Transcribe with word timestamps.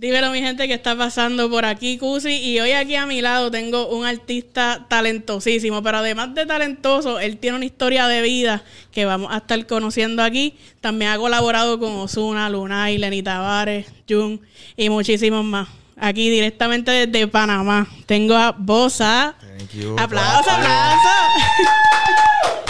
Dímelo, 0.00 0.30
mi 0.30 0.38
gente, 0.38 0.68
que 0.68 0.74
está 0.74 0.96
pasando 0.96 1.50
por 1.50 1.64
aquí, 1.64 1.98
Cusi. 1.98 2.30
Y 2.30 2.60
hoy 2.60 2.70
aquí 2.70 2.94
a 2.94 3.04
mi 3.04 3.20
lado 3.20 3.50
tengo 3.50 3.88
un 3.88 4.06
artista 4.06 4.86
talentosísimo. 4.88 5.82
Pero 5.82 5.98
además 5.98 6.36
de 6.36 6.46
talentoso, 6.46 7.18
él 7.18 7.38
tiene 7.38 7.56
una 7.56 7.64
historia 7.64 8.06
de 8.06 8.22
vida 8.22 8.62
que 8.92 9.06
vamos 9.06 9.32
a 9.32 9.38
estar 9.38 9.66
conociendo 9.66 10.22
aquí. 10.22 10.56
También 10.80 11.10
ha 11.10 11.18
colaborado 11.18 11.80
con 11.80 11.96
Osuna, 11.96 12.48
Lunay, 12.48 12.96
Lenny 12.96 13.24
Tavares, 13.24 13.86
Jun 14.08 14.40
y 14.76 14.88
muchísimos 14.88 15.44
más. 15.44 15.66
Aquí 15.96 16.30
directamente 16.30 16.92
desde 16.92 17.26
Panamá. 17.26 17.88
Tengo 18.06 18.36
a 18.36 18.52
Bosa. 18.52 19.34
Thank 19.40 19.72
you. 19.72 19.96
Aplausos, 19.98 20.52
aplausos. 20.52 21.10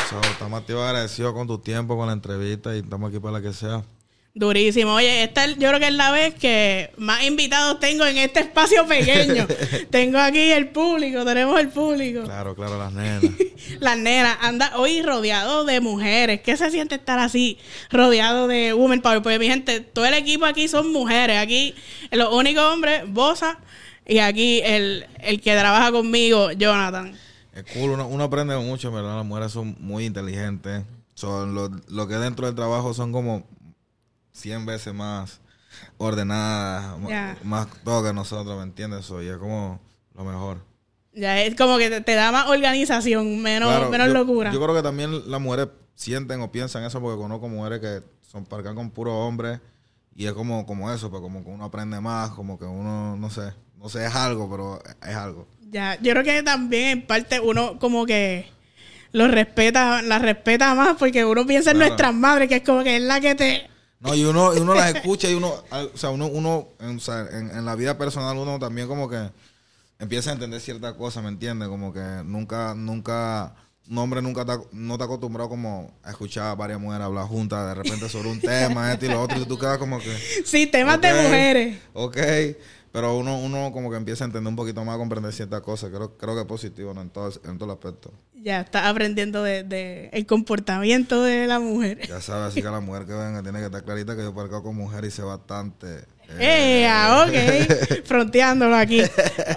So, 0.08 0.18
estamos 0.30 0.60
activos 0.60 0.82
agradecidos 0.86 1.34
con 1.34 1.46
tu 1.46 1.58
tiempo, 1.58 1.94
con 1.94 2.06
la 2.06 2.14
entrevista 2.14 2.74
y 2.74 2.78
estamos 2.78 3.10
aquí 3.10 3.20
para 3.20 3.32
la 3.32 3.42
que 3.42 3.52
sea. 3.52 3.84
Durísimo. 4.38 4.94
Oye, 4.94 5.24
esta 5.24 5.44
es- 5.46 5.58
yo 5.58 5.66
creo 5.68 5.80
que 5.80 5.88
es 5.88 5.94
la 5.94 6.12
vez 6.12 6.32
que 6.34 6.92
más 6.96 7.24
invitados 7.24 7.80
tengo 7.80 8.06
en 8.06 8.18
este 8.18 8.38
espacio 8.38 8.86
pequeño. 8.86 9.48
tengo 9.90 10.18
aquí 10.18 10.38
el 10.52 10.68
público, 10.68 11.24
tenemos 11.24 11.58
el 11.58 11.70
público. 11.70 12.22
Claro, 12.22 12.54
claro, 12.54 12.78
las 12.78 12.92
nenas. 12.92 13.22
Las 13.80 13.98
nenas, 13.98 14.38
anda 14.40 14.72
hoy 14.76 15.02
rodeado 15.02 15.64
de 15.64 15.80
mujeres. 15.80 16.40
¿Qué 16.40 16.56
se 16.56 16.70
siente 16.70 16.94
estar 16.94 17.18
así, 17.18 17.58
rodeado 17.90 18.46
de 18.46 18.72
women 18.72 19.02
power? 19.02 19.20
Porque 19.22 19.38
mi 19.40 19.48
gente, 19.48 19.80
todo 19.80 20.06
el 20.06 20.14
equipo 20.14 20.46
aquí 20.46 20.68
son 20.68 20.92
mujeres. 20.92 21.38
Aquí 21.38 21.74
los 22.12 22.32
únicos 22.32 22.62
hombres, 22.62 23.02
Bosa, 23.08 23.58
y 24.06 24.18
aquí 24.18 24.60
el, 24.64 25.06
el 25.20 25.40
que 25.40 25.54
trabaja 25.56 25.90
conmigo, 25.92 26.52
Jonathan. 26.52 27.14
Es 27.54 27.64
cool, 27.74 27.90
uno, 27.90 28.06
uno 28.06 28.24
aprende 28.24 28.56
mucho, 28.56 28.92
¿verdad? 28.92 29.16
Las 29.16 29.26
mujeres 29.26 29.50
son 29.52 29.76
muy 29.80 30.04
inteligentes. 30.06 30.84
Son 31.14 31.54
lo, 31.54 31.68
lo 31.88 32.06
que 32.06 32.14
dentro 32.14 32.46
del 32.46 32.54
trabajo 32.54 32.94
son 32.94 33.10
como 33.12 33.44
100 34.38 34.66
veces 34.66 34.94
más 34.94 35.40
Ya. 37.08 37.36
más 37.44 37.66
todo 37.84 38.02
que 38.04 38.12
nosotros, 38.12 38.56
¿me 38.56 38.62
entiendes? 38.62 39.04
So, 39.04 39.22
y 39.22 39.28
es 39.28 39.36
como 39.36 39.80
lo 40.14 40.24
mejor. 40.24 40.58
Ya 41.12 41.40
es 41.42 41.54
como 41.56 41.78
que 41.78 41.90
te, 41.90 42.00
te 42.00 42.14
da 42.14 42.30
más 42.30 42.48
organización, 42.48 43.42
menos, 43.42 43.68
Claro, 43.68 43.90
menos 43.90 44.08
yo, 44.08 44.14
locura. 44.14 44.52
Yo 44.52 44.62
creo 44.62 44.74
que 44.74 44.82
también 44.82 45.30
las 45.30 45.40
mujeres 45.40 45.68
sienten 45.94 46.40
o 46.40 46.52
piensan 46.52 46.84
eso 46.84 47.00
porque 47.00 47.20
conozco 47.20 47.48
mujeres 47.48 47.80
que 47.80 48.02
son 48.22 48.44
parcan 48.44 48.74
con 48.74 48.90
puros 48.90 49.14
hombres 49.14 49.60
y 50.14 50.26
es 50.26 50.32
como, 50.32 50.64
como 50.66 50.92
eso, 50.92 51.10
pues 51.10 51.22
como 51.22 51.42
que 51.42 51.50
uno 51.50 51.64
aprende 51.64 52.00
más, 52.00 52.30
como 52.30 52.58
que 52.58 52.64
uno, 52.64 53.16
no 53.16 53.30
sé, 53.30 53.52
no 53.76 53.88
sé, 53.88 54.06
es 54.06 54.14
algo, 54.14 54.48
pero 54.50 54.82
es 55.08 55.16
algo. 55.16 55.46
Ya, 55.70 55.98
yo 56.00 56.12
creo 56.12 56.24
que 56.24 56.42
también 56.42 56.88
en 56.88 57.06
parte 57.06 57.40
uno 57.40 57.78
como 57.78 58.06
que 58.06 58.50
lo 59.12 59.26
respeta, 59.28 60.02
la 60.02 60.18
respeta 60.18 60.74
más 60.74 60.96
porque 60.98 61.24
uno 61.24 61.46
piensa 61.46 61.70
en 61.72 61.78
nuestras 61.78 62.14
madres, 62.14 62.48
que 62.48 62.56
es 62.56 62.62
como 62.62 62.82
que 62.84 62.96
es 62.96 63.02
la 63.02 63.20
que 63.20 63.34
te... 63.34 63.67
No, 64.00 64.14
y 64.14 64.24
uno, 64.24 64.54
y 64.56 64.60
uno 64.60 64.74
las 64.74 64.94
escucha 64.94 65.28
y 65.28 65.34
uno, 65.34 65.54
o 65.70 65.98
sea, 65.98 66.10
uno, 66.10 66.26
uno 66.26 66.68
en, 66.80 67.00
en, 67.50 67.64
la 67.64 67.74
vida 67.74 67.98
personal 67.98 68.36
uno 68.36 68.58
también 68.58 68.86
como 68.86 69.08
que 69.08 69.30
empieza 69.98 70.30
a 70.30 70.34
entender 70.34 70.60
ciertas 70.60 70.94
cosas, 70.94 71.22
¿me 71.22 71.28
entiendes? 71.28 71.68
Como 71.68 71.92
que 71.92 72.00
nunca, 72.24 72.74
nunca, 72.76 73.54
un 73.90 73.98
hombre 73.98 74.22
nunca 74.22 74.42
está, 74.42 74.60
no 74.72 74.94
está 74.94 75.06
acostumbrado 75.06 75.48
como 75.48 75.92
a 76.04 76.10
escuchar 76.10 76.46
a 76.46 76.54
varias 76.54 76.78
mujeres 76.78 77.06
hablar 77.06 77.26
juntas 77.26 77.66
de 77.66 77.74
repente 77.74 78.08
sobre 78.08 78.30
un 78.30 78.40
tema, 78.40 78.92
esto 78.92 79.06
y 79.06 79.08
lo 79.08 79.20
otro, 79.20 79.40
y 79.40 79.46
tú 79.46 79.58
quedas 79.58 79.78
como 79.78 79.98
que... 79.98 80.16
Sí, 80.44 80.66
temas 80.66 81.00
de 81.00 81.12
mujeres. 81.14 81.78
Ok, 81.94 82.16
pero 82.98 83.16
uno, 83.16 83.38
uno 83.38 83.70
como 83.70 83.92
que 83.92 83.96
empieza 83.96 84.24
a 84.24 84.26
entender 84.26 84.50
un 84.50 84.56
poquito 84.56 84.84
más, 84.84 84.96
a 84.96 84.98
comprender 84.98 85.32
ciertas 85.32 85.60
cosas. 85.60 85.90
Creo, 85.90 86.18
creo 86.18 86.34
que 86.34 86.40
es 86.40 86.46
positivo 86.48 86.92
¿no? 86.92 87.00
en, 87.00 87.10
todo, 87.10 87.30
en 87.44 87.56
todo 87.56 87.66
el 87.66 87.78
aspecto. 87.78 88.12
Ya 88.34 88.62
estás 88.62 88.86
aprendiendo 88.86 89.44
de, 89.44 89.62
de 89.62 90.10
el 90.12 90.26
comportamiento 90.26 91.22
de 91.22 91.46
la 91.46 91.60
mujer. 91.60 92.08
Ya 92.08 92.20
sabes, 92.20 92.48
así 92.48 92.60
que 92.60 92.68
la 92.68 92.80
mujer 92.80 93.06
que 93.06 93.12
venga 93.12 93.40
tiene 93.40 93.60
que 93.60 93.66
estar 93.66 93.84
clarita 93.84 94.16
que 94.16 94.22
yo 94.22 94.34
parco 94.34 94.64
con 94.64 94.74
mujer 94.74 95.04
y 95.04 95.12
sé 95.12 95.22
bastante. 95.22 96.06
¡Eh! 96.38 96.86
ah, 96.90 97.26
ok. 97.26 98.04
Fronteándolo 98.04 98.76
aquí. 98.76 99.00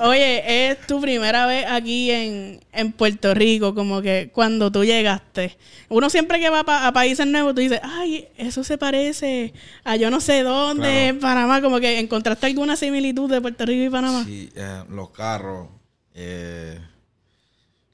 Oye, 0.04 0.70
es 0.72 0.80
tu 0.88 1.02
primera 1.02 1.46
vez 1.46 1.66
aquí 1.68 2.10
en, 2.12 2.60
en 2.72 2.92
Puerto 2.94 3.34
Rico, 3.34 3.76
como 3.76 4.02
que 4.02 4.30
cuando 4.34 4.72
tú 4.72 4.84
llegaste. 4.86 5.58
Uno 5.90 6.10
siempre 6.10 6.40
que 6.40 6.50
va 6.50 6.64
pa- 6.64 6.88
a 6.88 6.94
países 6.94 7.28
nuevos, 7.28 7.54
tú 7.54 7.62
dices, 7.62 7.82
ay, 7.84 8.28
eso 8.38 8.64
se 8.64 8.78
parece 8.78 9.54
a 9.84 9.98
yo 9.98 10.10
no 10.10 10.22
sé 10.22 10.44
dónde, 10.44 10.84
Claro. 10.84 11.00
en 11.08 11.20
Panamá. 11.20 11.62
Como 11.62 11.80
que 11.82 12.00
encontraste 12.00 12.46
alguna 12.46 12.76
similitud 12.78 13.30
de 13.30 13.42
Puerto 13.42 13.66
Rico 13.66 13.84
y 13.84 13.90
Panamá. 13.90 14.24
Sí, 14.26 14.50
eh, 14.56 14.84
los 14.90 15.10
carros, 15.12 15.68
eh, 16.14 16.80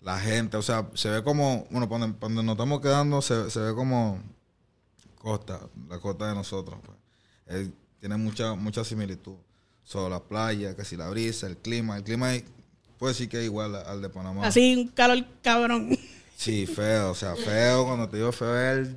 la 0.01 0.19
gente, 0.19 0.55
o 0.57 0.61
sea, 0.61 0.88
se 0.94 1.09
ve 1.09 1.23
como, 1.23 1.65
bueno, 1.71 1.89
cuando, 1.89 2.15
cuando 2.19 2.44
nos 2.44 2.53
estamos 2.53 2.79
quedando, 2.81 3.21
se, 3.21 3.49
se 3.49 3.59
ve 3.59 3.73
como 3.73 4.21
costa, 5.17 5.59
la 5.89 5.99
costa 5.99 6.29
de 6.29 6.35
nosotros. 6.35 6.79
pues. 6.85 6.97
Eh, 7.47 7.69
tiene 7.99 8.17
mucha, 8.17 8.53
mucha 8.55 8.83
similitud. 8.83 9.35
Sobre 9.83 10.09
la 10.09 10.19
playa, 10.21 10.75
que 10.75 10.83
si 10.83 10.97
la 10.97 11.07
brisa, 11.09 11.47
el 11.47 11.55
clima, 11.57 11.95
el 11.97 12.03
clima 12.03 12.27
ahí 12.29 12.43
puede 12.97 13.13
decir 13.13 13.29
que 13.29 13.39
es 13.39 13.45
igual 13.45 13.73
al 13.75 14.01
de 14.01 14.09
Panamá. 14.09 14.45
Así, 14.45 14.75
un 14.75 14.87
calor 14.89 15.23
cabrón. 15.41 15.97
Sí, 16.35 16.65
feo, 16.67 17.11
o 17.11 17.15
sea, 17.15 17.35
feo, 17.35 17.85
cuando 17.85 18.09
te 18.09 18.17
digo 18.17 18.31
feo 18.33 18.53
es 18.59 18.77
el, 18.79 18.95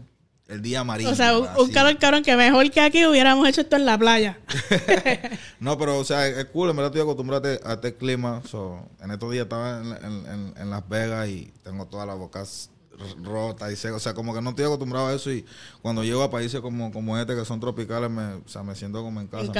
el 0.48 0.62
día 0.62 0.80
amarillo. 0.80 1.10
O 1.10 1.14
sea, 1.14 1.38
un, 1.38 1.70
calor 1.70 1.96
cabrón 1.98 2.24
que 2.24 2.34
mejor 2.36 2.68
que 2.72 2.80
aquí 2.80 3.06
hubiéramos 3.06 3.48
hecho 3.48 3.60
esto 3.60 3.76
en 3.76 3.86
la 3.86 3.96
playa. 3.96 4.38
No, 5.60 5.76
pero, 5.78 5.98
o 5.98 6.04
sea, 6.04 6.26
es 6.26 6.44
cool, 6.46 6.70
en 6.70 6.76
verdad 6.76 6.90
estoy 6.90 7.02
acostumbrado 7.02 7.46
a 7.48 7.52
este, 7.52 7.68
este 7.72 7.94
clima. 7.94 8.42
So, 8.48 8.88
en 9.00 9.10
estos 9.12 9.30
días 9.30 9.42
estaba 9.44 9.80
en, 9.80 9.92
en- 10.04 10.26
en- 10.26 10.54
en 10.56 10.70
Las 10.70 10.88
Vegas 10.88 11.28
y 11.28 11.52
tengo 11.62 11.86
toda 11.86 12.04
la 12.06 12.14
boca 12.14 12.42
rota 13.22 13.70
y 13.72 13.76
seca. 13.76 13.96
O 13.96 14.00
sea, 14.00 14.14
como 14.14 14.34
que 14.34 14.42
no 14.42 14.50
estoy 14.50 14.64
acostumbrado 14.64 15.08
a 15.08 15.14
eso 15.14 15.32
y 15.32 15.44
cuando 15.82 16.02
llego 16.04 16.22
a 16.22 16.30
países 16.30 16.60
como, 16.60 16.92
como 16.92 17.18
este 17.18 17.34
que 17.34 17.44
son 17.44 17.60
tropicales, 17.60 18.10
me, 18.10 18.34
o 18.34 18.48
sea, 18.48 18.62
me 18.62 18.74
siento 18.74 19.02
como 19.02 19.20
en 19.20 19.26
casa, 19.26 19.46
En 19.46 19.52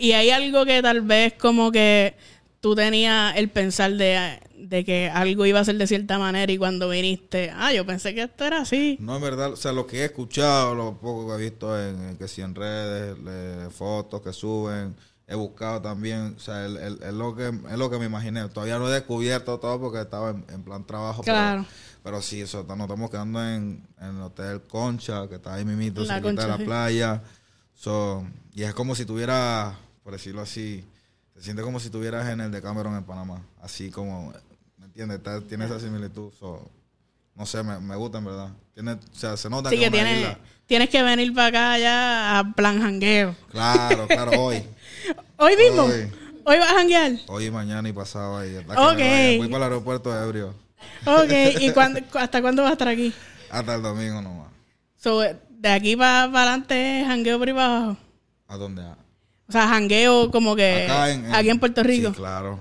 y 0.00 0.12
hay 0.12 0.30
algo 0.30 0.64
que 0.64 0.82
tal 0.82 1.02
vez 1.02 1.34
como 1.34 1.70
que 1.70 2.16
tú 2.60 2.74
tenías 2.74 3.36
el 3.36 3.48
pensar 3.48 3.92
de, 3.92 4.40
de 4.56 4.84
que 4.84 5.08
algo 5.08 5.46
iba 5.46 5.60
a 5.60 5.64
ser 5.64 5.76
de 5.76 5.86
cierta 5.86 6.18
manera 6.18 6.50
y 6.50 6.58
cuando 6.58 6.88
viniste, 6.88 7.52
ah, 7.54 7.72
yo 7.72 7.86
pensé 7.86 8.14
que 8.14 8.22
esto 8.22 8.44
era 8.44 8.62
así. 8.62 8.96
No, 9.00 9.16
en 9.16 9.22
verdad, 9.22 9.52
o 9.52 9.56
sea, 9.56 9.72
lo 9.72 9.86
que 9.86 9.98
he 10.00 10.04
escuchado, 10.06 10.74
lo 10.74 10.98
poco 10.98 11.28
que 11.28 11.34
he 11.34 11.50
visto 11.50 11.80
en, 11.80 12.08
en 12.08 12.16
que 12.16 12.26
si 12.26 12.42
en 12.42 12.54
redes, 12.54 13.16
le- 13.18 13.70
fotos 13.70 14.20
que 14.22 14.32
suben, 14.32 14.96
he 15.28 15.34
buscado 15.34 15.80
también, 15.82 16.34
o 16.36 16.40
sea, 16.40 16.64
es 16.66 17.12
lo 17.12 17.36
que 17.36 17.48
es 17.48 17.78
lo 17.78 17.90
que 17.90 17.98
me 17.98 18.06
imaginé. 18.06 18.48
Todavía 18.48 18.78
no 18.78 18.88
he 18.88 18.92
descubierto 18.92 19.58
todo 19.60 19.78
porque 19.78 20.00
estaba 20.00 20.30
en, 20.30 20.44
en 20.48 20.62
plan 20.64 20.84
trabajo. 20.86 21.22
pero- 21.22 21.36
Claro. 21.36 21.66
Pero, 22.02 22.22
sí, 22.22 22.40
eso, 22.40 22.64
nos 22.66 22.80
estamos 22.80 23.10
quedando 23.10 23.42
en, 23.44 23.86
en 24.00 24.16
el 24.16 24.22
Hotel 24.22 24.62
Concha, 24.62 25.28
que 25.28 25.34
está 25.34 25.54
ahí 25.54 25.64
mismito, 25.66 26.00
La 26.04 26.14
cerquita 26.20 26.42
de 26.42 26.48
la 26.48 26.56
sí. 26.56 26.64
playa. 26.64 27.22
So, 27.74 28.24
y 28.54 28.62
es 28.62 28.72
como 28.72 28.94
si 28.94 29.04
tuviera, 29.04 29.76
por 30.02 30.14
decirlo 30.14 30.40
así, 30.40 30.84
se 31.34 31.42
siente 31.42 31.62
como 31.62 31.78
si 31.80 31.86
estuvieras 31.86 32.26
en 32.30 32.40
el 32.40 32.50
de 32.50 32.62
Cameron 32.62 32.96
en 32.96 33.04
Panamá. 33.04 33.42
Así 33.60 33.90
como, 33.90 34.32
¿me 34.78 34.86
entiendes? 34.86 35.18
Está- 35.18 35.40
tiene 35.42 35.66
esa 35.66 35.78
similitud. 35.78 36.32
So, 36.38 36.70
no 37.34 37.44
sé, 37.44 37.62
me, 37.62 37.78
me 37.78 37.94
gusta 37.96 38.18
en 38.18 38.24
verdad. 38.24 38.50
Tiene, 38.72 38.92
o 38.92 38.98
sea, 39.12 39.36
se 39.36 39.50
nota 39.50 39.68
Así 39.68 39.78
que 39.78 39.86
isla. 39.86 40.38
tienes 40.66 40.88
que 40.88 41.02
venir 41.02 41.34
para 41.34 41.48
acá 41.48 41.78
ya 41.78 42.38
a 42.38 42.52
plan 42.54 42.80
jangueo. 42.80 43.34
Claro, 43.50 44.06
claro, 44.06 44.30
hoy. 44.40 44.62
¿Hoy 45.36 45.56
mismo? 45.56 45.82
Hoy. 45.84 46.10
¿Hoy 46.44 46.58
vas 46.58 46.70
a 46.70 46.74
janguear? 46.74 47.12
Hoy 47.26 47.46
y 47.46 47.50
mañana 47.50 47.88
y 47.88 47.92
pasado 47.92 48.38
ahí. 48.38 48.56
hasta 48.56 48.74
que 48.74 48.80
me 48.80 48.86
Ok. 48.86 48.98
vaya. 48.98 49.38
Voy 49.38 49.48
para 49.48 49.56
el 49.66 49.72
aeropuerto 49.72 50.12
de 50.14 50.24
ebrio. 50.26 50.54
Ok, 51.04 51.60
¿y 51.60 51.70
cuándo- 51.74 52.00
hasta 52.14 52.40
cuándo 52.40 52.62
vas 52.62 52.70
a 52.70 52.72
estar 52.72 52.88
aquí? 52.88 53.12
Hasta 53.50 53.74
el 53.74 53.82
domingo 53.82 54.22
nomás. 54.22 54.48
So, 54.96 55.20
de 55.20 55.68
aquí 55.68 55.96
para 55.96 56.22
adelante, 56.24 57.04
jangueo 57.06 57.38
por 57.38 57.48
ahí 57.48 57.54
para 57.54 57.76
abajo. 57.76 57.96
¿A 58.48 58.56
dónde? 58.56 58.82
O 58.82 59.52
sea, 59.52 59.68
jangueo 59.68 60.30
como 60.30 60.56
que 60.56 60.84
Acá 60.84 61.10
en, 61.10 61.26
en- 61.26 61.34
aquí 61.34 61.50
en 61.50 61.58
Puerto 61.58 61.82
Rico. 61.82 62.10
Sí, 62.10 62.16
claro. 62.16 62.60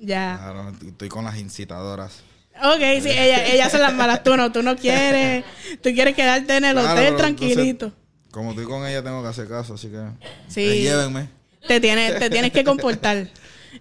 Ya. 0.00 0.38
Claro, 0.42 0.72
estoy 0.86 1.08
con 1.08 1.24
las 1.24 1.36
incitadoras. 1.38 2.22
Ok, 2.62 2.80
sí, 3.02 3.08
ella- 3.10 3.46
ellas 3.46 3.70
son 3.72 3.80
las 3.80 3.94
malas. 3.94 4.22
Tú 4.22 4.36
no, 4.36 4.52
tú 4.52 4.62
no 4.62 4.76
quieres. 4.76 5.44
Tú 5.82 5.90
quieres 5.94 6.14
quedarte 6.14 6.56
en 6.56 6.64
el 6.66 6.74
Claro, 6.74 6.92
hotel 6.92 7.16
tranquilito. 7.16 7.86
entonces, 7.86 7.98
como 8.30 8.50
estoy 8.50 8.64
con 8.66 8.86
ella, 8.86 9.02
tengo 9.02 9.22
que 9.22 9.28
hacer 9.28 9.48
caso, 9.48 9.74
así 9.74 9.88
que. 9.88 10.00
Sí. 10.48 10.60
eh, 10.62 10.82
llévenme. 10.82 11.28
Te 11.66 11.80
tienes, 11.80 12.18
te 12.18 12.30
tienes 12.30 12.52
que 12.52 12.64
comportar. 12.64 13.28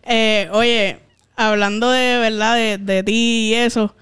Eh, 0.03 0.50
oye, 0.51 1.00
hablando 1.35 1.91
de 1.91 2.18
verdad 2.18 2.56
de, 2.56 2.77
de 2.77 3.03
ti 3.03 3.50
y 3.50 3.53
eso, 3.53 3.95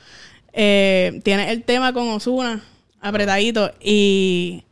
eh, 0.54 1.20
tienes 1.24 1.50
el 1.50 1.64
tema 1.64 1.94
con 1.94 2.10
Osuna 2.10 2.64
apretadito 3.02 3.72
y 3.82 4.64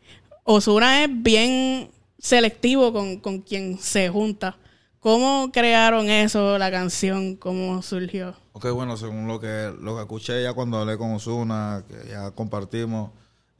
Osuna 0.43 1.03
es 1.03 1.09
bien 1.11 1.89
selectivo 2.19 2.93
con, 2.93 3.17
con 3.17 3.39
quien 3.39 3.77
se 3.79 4.09
junta. 4.09 4.57
¿Cómo 4.99 5.49
crearon 5.53 6.09
eso, 6.09 6.57
la 6.57 6.69
canción? 6.69 7.35
¿Cómo 7.37 7.81
surgió? 7.81 8.35
Ok, 8.51 8.69
bueno, 8.71 8.97
según 8.97 9.27
lo 9.27 9.39
que, 9.39 9.73
lo 9.79 9.95
que 9.95 10.01
escuché 10.01 10.43
ya 10.43 10.53
cuando 10.53 10.77
hablé 10.77 10.97
con 10.97 11.13
Osuna, 11.13 11.83
que 11.87 12.09
ya 12.09 12.31
compartimos, 12.31 13.11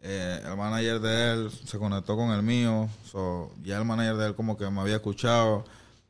eh, 0.02 0.42
el 0.46 0.56
manager 0.56 1.00
de 1.00 1.32
él 1.32 1.52
se 1.52 1.78
conectó 1.78 2.16
con 2.16 2.32
el 2.32 2.42
mío. 2.42 2.90
So, 3.04 3.52
ya 3.64 3.78
el 3.78 3.86
manager 3.86 4.16
de 4.16 4.28
él 4.28 4.36
como 4.36 4.58
que 4.58 4.70
me 4.70 4.82
había 4.82 4.96
escuchado. 4.96 5.66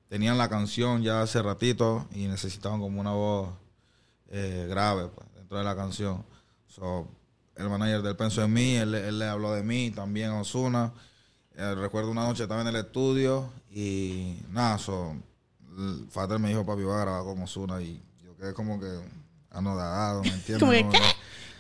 Tenían 0.08 0.38
la 0.38 0.50
canción 0.50 1.04
ya 1.04 1.22
hace 1.22 1.42
ratito 1.42 2.08
y 2.14 2.28
necesitaban 2.28 2.80
como 2.80 3.00
una 3.00 3.12
voz 3.12 3.50
eh, 4.30 4.66
grave 4.70 5.08
pues, 5.08 5.28
dentro 5.36 5.58
de 5.58 5.64
la 5.64 5.76
canción. 5.76 6.24
So, 6.68 7.08
el 7.56 7.70
manager 7.70 8.02
de 8.02 8.10
él 8.12 8.16
pensó 8.16 8.44
en 8.44 8.54
mí, 8.54 8.76
él, 8.76 8.94
él 8.96 9.20
le 9.20 9.26
habló 9.26 9.54
de 9.54 9.64
mí, 9.64 9.92
también 9.92 10.32
a 10.32 10.42
Osuna. 10.42 10.92
Eh, 11.56 11.76
recuerdo 11.76 12.10
una 12.12 12.24
noche 12.24 12.44
estaba 12.44 12.62
en 12.62 12.68
el 12.68 12.78
estudio 12.78 13.50
y 13.72 14.38
nada, 14.50 14.78
so, 14.78 15.16
el 15.78 16.08
Fater 16.10 16.40
me 16.40 16.50
dijo, 16.50 16.66
papi, 16.66 16.84
va 16.84 16.98
a 16.98 17.02
grabar 17.02 17.24
con 17.24 17.42
Osuna 17.42 17.82
y 17.82 18.02
yo 18.24 18.36
quedé 18.38 18.54
como 18.54 18.80
que 18.80 18.88
anodado, 19.52 20.22
¿me 20.24 20.30
entiendes? 20.34 20.70
Que, 20.70 20.90
¿qué? 20.90 21.00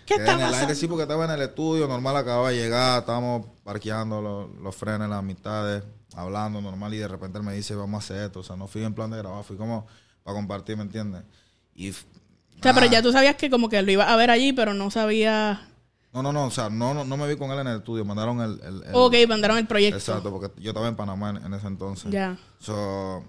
¿Qué 0.09 0.15
está 0.15 0.33
en 0.33 0.39
el 0.39 0.45
aire, 0.47 0.51
pasando? 0.57 0.75
sí, 0.75 0.87
porque 0.87 1.03
estaba 1.03 1.23
en 1.25 1.31
el 1.31 1.41
estudio, 1.41 1.87
normal, 1.87 2.17
acababa 2.17 2.49
de 2.49 2.57
llegar, 2.57 2.99
estábamos 2.99 3.45
parqueando 3.63 4.21
los, 4.21 4.55
los 4.61 4.75
frenes, 4.75 5.07
las 5.07 5.23
mitades, 5.23 5.83
hablando 6.15 6.59
normal 6.61 6.93
y 6.93 6.97
de 6.97 7.07
repente 7.07 7.37
él 7.37 7.43
me 7.45 7.53
dice, 7.53 7.75
vamos 7.75 8.03
a 8.03 8.05
hacer 8.05 8.25
esto, 8.25 8.39
o 8.41 8.43
sea, 8.43 8.55
no 8.57 8.67
fui 8.67 8.83
en 8.83 8.93
plan 8.93 9.09
de 9.11 9.17
grabar, 9.19 9.43
fui 9.43 9.55
como 9.55 9.87
para 10.23 10.35
compartir, 10.35 10.75
¿me 10.75 10.83
entiendes? 10.83 11.21
Y... 11.75 11.91
O 11.91 11.93
sea, 12.61 12.73
pero 12.73 12.87
nada. 12.87 12.91
ya 12.91 13.01
tú 13.01 13.11
sabías 13.13 13.35
que 13.37 13.49
como 13.49 13.69
que 13.69 13.81
lo 13.81 13.89
ibas 13.91 14.09
a 14.09 14.15
ver 14.17 14.29
allí, 14.31 14.51
pero 14.51 14.73
no 14.73 14.91
sabías... 14.91 15.59
No, 16.11 16.23
no, 16.23 16.33
no, 16.33 16.45
o 16.45 16.51
sea, 16.51 16.69
no, 16.71 16.93
no, 16.95 17.05
no 17.05 17.17
me 17.17 17.27
vi 17.27 17.37
con 17.37 17.51
él 17.51 17.59
en 17.59 17.67
el 17.67 17.77
estudio, 17.77 18.03
mandaron 18.03 18.41
el... 18.41 18.59
el- 18.61 18.83
el- 18.83 18.95
Ok, 18.95 19.13
mandaron 19.29 19.57
el 19.59 19.67
proyecto. 19.67 19.97
Exacto, 19.97 20.31
porque 20.31 20.51
yo 20.61 20.71
estaba 20.71 20.87
en 20.87 20.95
Panamá 20.95 21.29
en, 21.29 21.37
en 21.45 21.53
ese 21.53 21.67
entonces. 21.67 22.11
Ya. 22.11 22.35
So, 22.59 23.23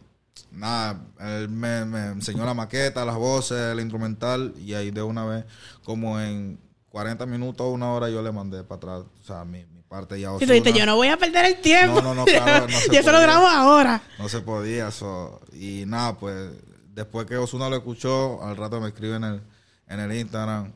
nada, 0.51 0.99
él 1.21 1.49
me, 1.51 1.85
me 1.85 2.07
enseñó 2.07 2.45
la 2.47 2.55
maqueta, 2.55 3.05
las 3.05 3.17
voces, 3.17 3.59
el 3.73 3.81
instrumental, 3.81 4.55
y 4.57 4.73
ahí 4.75 4.91
de 4.91 5.03
una 5.03 5.25
vez, 5.27 5.45
como 5.85 6.19
en 6.19 6.59
40 6.91 7.25
minutos 7.27 7.67
una 7.73 7.93
hora, 7.93 8.11
yo 8.11 8.21
le 8.21 8.33
mandé 8.33 8.65
para 8.65 8.77
atrás, 8.77 9.03
o 9.23 9.25
sea, 9.27 9.45
mi, 9.45 9.65
mi 9.67 9.81
parte 9.83 10.21
ya 10.21 10.35
Y 10.35 10.39
tú 10.45 10.53
dijiste, 10.53 10.73
yo 10.73 10.85
no 10.87 10.97
voy 10.97 11.09
a 11.09 11.17
perder 11.17 11.45
el 11.47 11.61
tiempo. 11.61 12.03
No, 12.03 12.15
no, 12.15 12.15
no, 12.15 12.25
claro, 12.25 12.67
no 12.69 12.79
se 12.79 12.93
y 12.93 12.97
eso 12.97 13.13
lo 13.13 13.21
grabo 13.21 13.47
ahora. 13.47 14.03
No 14.19 14.29
se 14.29 14.41
podía, 14.41 14.91
so, 14.91 15.41
y 15.53 15.85
nada, 15.87 16.19
pues, 16.19 16.51
después 16.93 17.27
que 17.27 17.37
Osuna 17.37 17.69
lo 17.69 17.77
escuchó, 17.77 18.43
al 18.43 18.57
rato 18.57 18.81
me 18.81 18.89
escribe 18.89 19.17
en 19.17 19.25
el, 19.25 19.41
en 19.89 20.01
el 20.01 20.13
Instagram, 20.13 20.73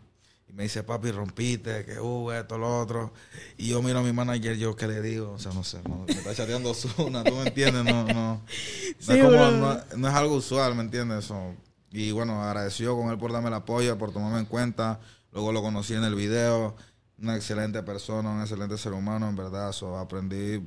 y 0.49 0.53
me 0.53 0.63
dice, 0.63 0.85
papi, 0.85 1.11
rompiste, 1.11 1.85
que 1.85 1.99
uh, 1.99 2.31
esto, 2.31 2.59
lo 2.59 2.81
otro. 2.81 3.13
Y 3.57 3.69
yo 3.71 3.83
miro 3.83 3.99
a 3.99 4.03
mi 4.03 4.13
manager, 4.13 4.57
yo, 4.57 4.77
¿qué 4.77 4.87
le 4.87 5.03
digo? 5.03 5.33
O 5.33 5.39
sea, 5.41 5.53
no 5.53 5.65
sé, 5.65 5.81
no, 5.89 6.05
me 6.07 6.13
está 6.13 6.33
chateando 6.33 6.71
Osuna, 6.71 7.25
¿tú 7.25 7.35
me 7.35 7.49
entiendes? 7.49 7.85
No, 7.85 8.05
no. 8.05 8.15
No, 8.15 8.43
Sí, 9.01 9.13
es, 9.19 9.25
como- 9.25 9.37
no, 9.37 9.79
no 9.97 10.09
es 10.09 10.15
algo 10.15 10.37
usual, 10.37 10.77
¿me 10.77 10.83
entiendes? 10.83 11.25
So, 11.25 11.55
y 11.91 12.13
bueno, 12.13 12.41
agradecido 12.41 12.97
con 12.97 13.11
él 13.11 13.19
por 13.19 13.33
darme 13.33 13.49
el 13.49 13.55
apoyo, 13.55 13.99
por 13.99 14.13
tomarme 14.13 14.39
en 14.39 14.47
cuenta. 14.47 15.01
Luego 15.35 15.53
lo 15.53 15.61
conocí 15.61 15.93
en 15.95 16.05
el 16.05 16.15
video. 16.15 16.75
Una 17.19 17.37
excelente 17.37 17.83
persona, 17.83 18.31
un 18.31 18.41
excelente 18.41 18.79
ser 18.79 18.93
humano, 18.95 19.29
en 19.29 19.37
verdad. 19.37 19.73
So, 19.73 19.99
aprendí 19.99 20.67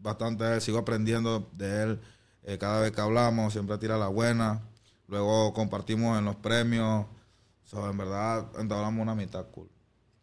bastante 0.00 0.44
de 0.44 0.54
él, 0.54 0.60
sigo 0.62 0.78
aprendiendo 0.78 1.50
de 1.52 1.82
él. 1.82 2.00
eh, 2.44 2.56
cada 2.56 2.80
vez 2.80 2.92
que 2.92 3.00
hablamos, 3.02 3.52
siempre 3.52 3.76
tira 3.76 3.98
la 3.98 4.08
buena. 4.08 4.62
Luego 5.06 5.52
compartimos 5.52 6.18
en 6.18 6.24
los 6.24 6.36
premios. 6.36 7.04
So, 7.64 7.88
en 7.90 7.98
verdad, 7.98 8.46
entablamos 8.58 9.02
una 9.02 9.14
mitad 9.14 9.44
cool. 9.50 9.68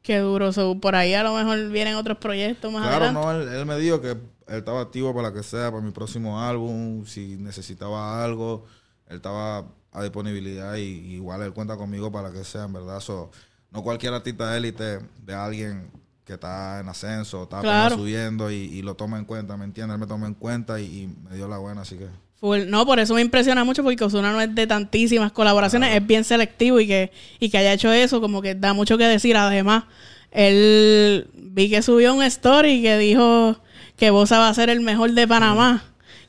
Qué 0.01 0.19
duro. 0.19 0.51
So, 0.53 0.79
por 0.79 0.95
ahí 0.95 1.13
a 1.13 1.23
lo 1.23 1.35
mejor 1.35 1.69
vienen 1.69 1.95
otros 1.95 2.17
proyectos 2.17 2.71
más 2.71 2.83
Claro, 2.87 3.05
adelante. 3.05 3.27
no, 3.27 3.31
él, 3.51 3.59
él 3.59 3.65
me 3.65 3.77
dijo 3.77 4.01
que 4.01 4.11
él 4.11 4.21
estaba 4.47 4.81
activo 4.81 5.13
para 5.15 5.31
que 5.33 5.43
sea, 5.43 5.69
para 5.71 5.83
mi 5.83 5.91
próximo 5.91 6.39
álbum, 6.41 7.05
si 7.05 7.35
necesitaba 7.37 8.23
algo, 8.23 8.65
él 9.07 9.17
estaba 9.17 9.65
a 9.91 10.01
disponibilidad 10.03 10.75
y 10.75 10.81
igual 11.15 11.41
él 11.41 11.53
cuenta 11.53 11.77
conmigo 11.77 12.11
para 12.11 12.31
que 12.31 12.43
sea, 12.43 12.63
en 12.65 12.73
verdad. 12.73 12.99
So, 12.99 13.31
no 13.75 13.83
cualquier 13.83 14.13
artista 14.13 14.55
élite 14.57 14.99
de 15.25 15.33
alguien 15.33 15.91
que 16.25 16.33
está 16.33 16.79
en 16.79 16.89
ascenso, 16.89 17.43
está 17.43 17.59
Claro. 17.61 17.97
subiendo 17.97 18.49
y, 18.49 18.55
y 18.55 18.81
lo 18.81 18.95
toma 18.95 19.19
en 19.19 19.25
cuenta, 19.25 19.57
¿me 19.57 19.65
entiendes? 19.65 19.95
Él 19.95 19.99
me 19.99 20.07
tomó 20.07 20.25
en 20.25 20.33
cuenta 20.33 20.79
y, 20.79 20.85
y 20.85 21.07
me 21.29 21.35
dio 21.35 21.47
la 21.47 21.57
buena, 21.59 21.81
así 21.81 21.97
que... 21.97 22.07
Full. 22.39 22.61
No, 22.67 22.85
por 22.85 22.99
eso 22.99 23.13
me 23.13 23.21
impresiona 23.21 23.63
mucho 23.63 23.83
porque 23.83 24.03
Ozuna 24.03 24.31
no 24.31 24.41
es 24.41 24.53
de 24.55 24.65
tantísimas 24.67 25.31
colaboraciones, 25.31 25.95
es 25.95 26.05
bien 26.05 26.23
selectivo 26.23 26.79
y 26.79 26.87
que, 26.87 27.11
y 27.39 27.49
que 27.49 27.57
haya 27.57 27.73
hecho 27.73 27.91
eso, 27.93 28.19
como 28.21 28.41
que 28.41 28.55
da 28.55 28.73
mucho 28.73 28.97
que 28.97 29.05
decir. 29.05 29.37
Además, 29.37 29.83
él 30.31 31.29
vi 31.33 31.69
que 31.69 31.81
subió 31.81 32.13
un 32.13 32.23
story 32.23 32.81
que 32.81 32.97
dijo 32.97 33.57
que 33.95 34.09
Bosa 34.09 34.39
va 34.39 34.49
a 34.49 34.53
ser 34.53 34.69
el 34.69 34.81
mejor 34.81 35.11
de 35.13 35.27
Panamá. 35.27 35.83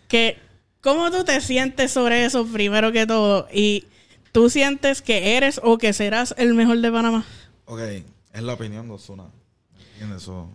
Que, 0.08 0.38
¿cómo 0.80 1.10
tú 1.10 1.24
te 1.24 1.40
sientes 1.40 1.90
sobre 1.90 2.24
eso 2.24 2.46
primero 2.46 2.92
que 2.92 3.06
todo? 3.06 3.48
Y 3.52 3.84
tú 4.30 4.48
sientes 4.48 5.02
que 5.02 5.36
eres 5.36 5.60
o 5.64 5.76
que 5.78 5.92
serás 5.92 6.34
el 6.38 6.54
mejor 6.54 6.78
de 6.80 6.92
Panamá. 6.92 7.24
Ok, 7.66 7.80
es 7.80 8.42
la 8.42 8.54
opinión 8.54 8.86
de 8.88 8.94
Osuna. 8.94 9.24
¿Entiendes? 9.92 10.22
So, 10.22 10.48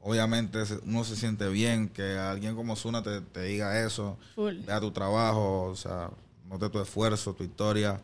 obviamente 0.00 0.58
uno 0.86 1.04
se 1.04 1.16
siente 1.16 1.48
bien 1.48 1.88
que 1.88 2.16
alguien 2.16 2.54
como 2.54 2.72
Osuna 2.74 3.02
te, 3.02 3.20
te 3.20 3.42
diga 3.42 3.84
eso. 3.84 4.18
Full. 4.34 4.60
Vea 4.66 4.80
tu 4.80 4.90
trabajo, 4.90 5.64
o 5.64 5.76
sea, 5.76 6.10
note 6.48 6.68
tu 6.70 6.80
esfuerzo, 6.80 7.34
tu 7.34 7.44
historia. 7.44 8.00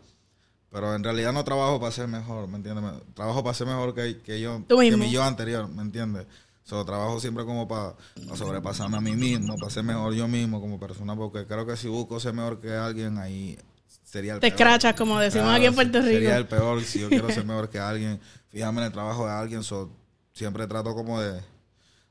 Pero 0.71 0.95
en 0.95 1.03
realidad 1.03 1.33
no 1.33 1.43
trabajo 1.45 1.81
para 1.81 1.91
ser 1.91 2.07
mejor, 2.07 2.47
¿me 2.47 2.57
entiendes? 2.57 2.85
Trabajo 3.15 3.43
para 3.43 3.55
ser 3.55 3.67
mejor 3.67 3.95
que, 3.95 4.21
que 4.21 4.41
yo, 4.41 4.63
Tú 4.69 4.79
que 4.79 4.97
mi 4.97 5.11
yo 5.11 5.23
anterior, 5.25 5.69
¿me 5.69 5.83
entiendes? 5.83 6.27
So, 6.63 6.85
trabajo 6.85 7.19
siempre 7.19 7.45
como 7.45 7.67
para, 7.67 7.95
para 8.25 8.37
sobrepasarme 8.37 8.97
a 8.97 9.01
mí 9.01 9.17
mismo, 9.17 9.57
para 9.57 9.71
ser 9.71 9.83
mejor 9.83 10.15
yo 10.15 10.29
mismo 10.29 10.61
como 10.61 10.79
persona, 10.79 11.17
porque 11.17 11.45
creo 11.45 11.67
que 11.67 11.77
si 11.77 11.89
busco 11.89 12.21
ser 12.21 12.33
mejor 12.35 12.61
que 12.61 12.73
alguien, 12.73 13.19
ahí 13.19 13.59
sería 14.05 14.35
el 14.35 14.41
Te 14.41 14.49
peor. 14.53 14.61
escrachas, 14.61 14.95
como 14.95 15.19
decimos 15.19 15.47
Claro, 15.47 15.57
aquí 15.57 15.67
en 15.67 15.75
Puerto 15.75 15.99
Rico. 15.99 16.13
Sería 16.13 16.37
el 16.37 16.47
peor 16.47 16.81
si 16.85 17.01
yo 17.01 17.09
quiero 17.09 17.29
ser 17.31 17.45
mejor 17.45 17.69
que 17.69 17.81
alguien. 17.81 18.21
Fíjame 18.51 18.81
en 18.81 18.87
el 18.89 18.93
trabajo 18.93 19.27
de 19.27 19.33
alguien. 19.33 19.63
so, 19.63 19.91
siempre 20.33 20.67
trato 20.67 20.95
como 20.95 21.21
de, 21.21 21.41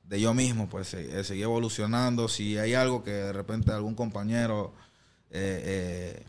de 0.03 0.21
yo 0.21 0.33
mismo, 0.33 0.67
pues 0.69 0.93
eh, 0.93 1.23
seguir 1.23 1.43
evolucionando. 1.43 2.27
Si 2.27 2.57
hay 2.57 2.73
algo 2.73 3.03
que 3.03 3.11
de 3.11 3.33
repente 3.33 3.71
algún 3.71 3.95
compañero 3.95 4.73
eh, 5.29 5.61
eh, 5.65 6.25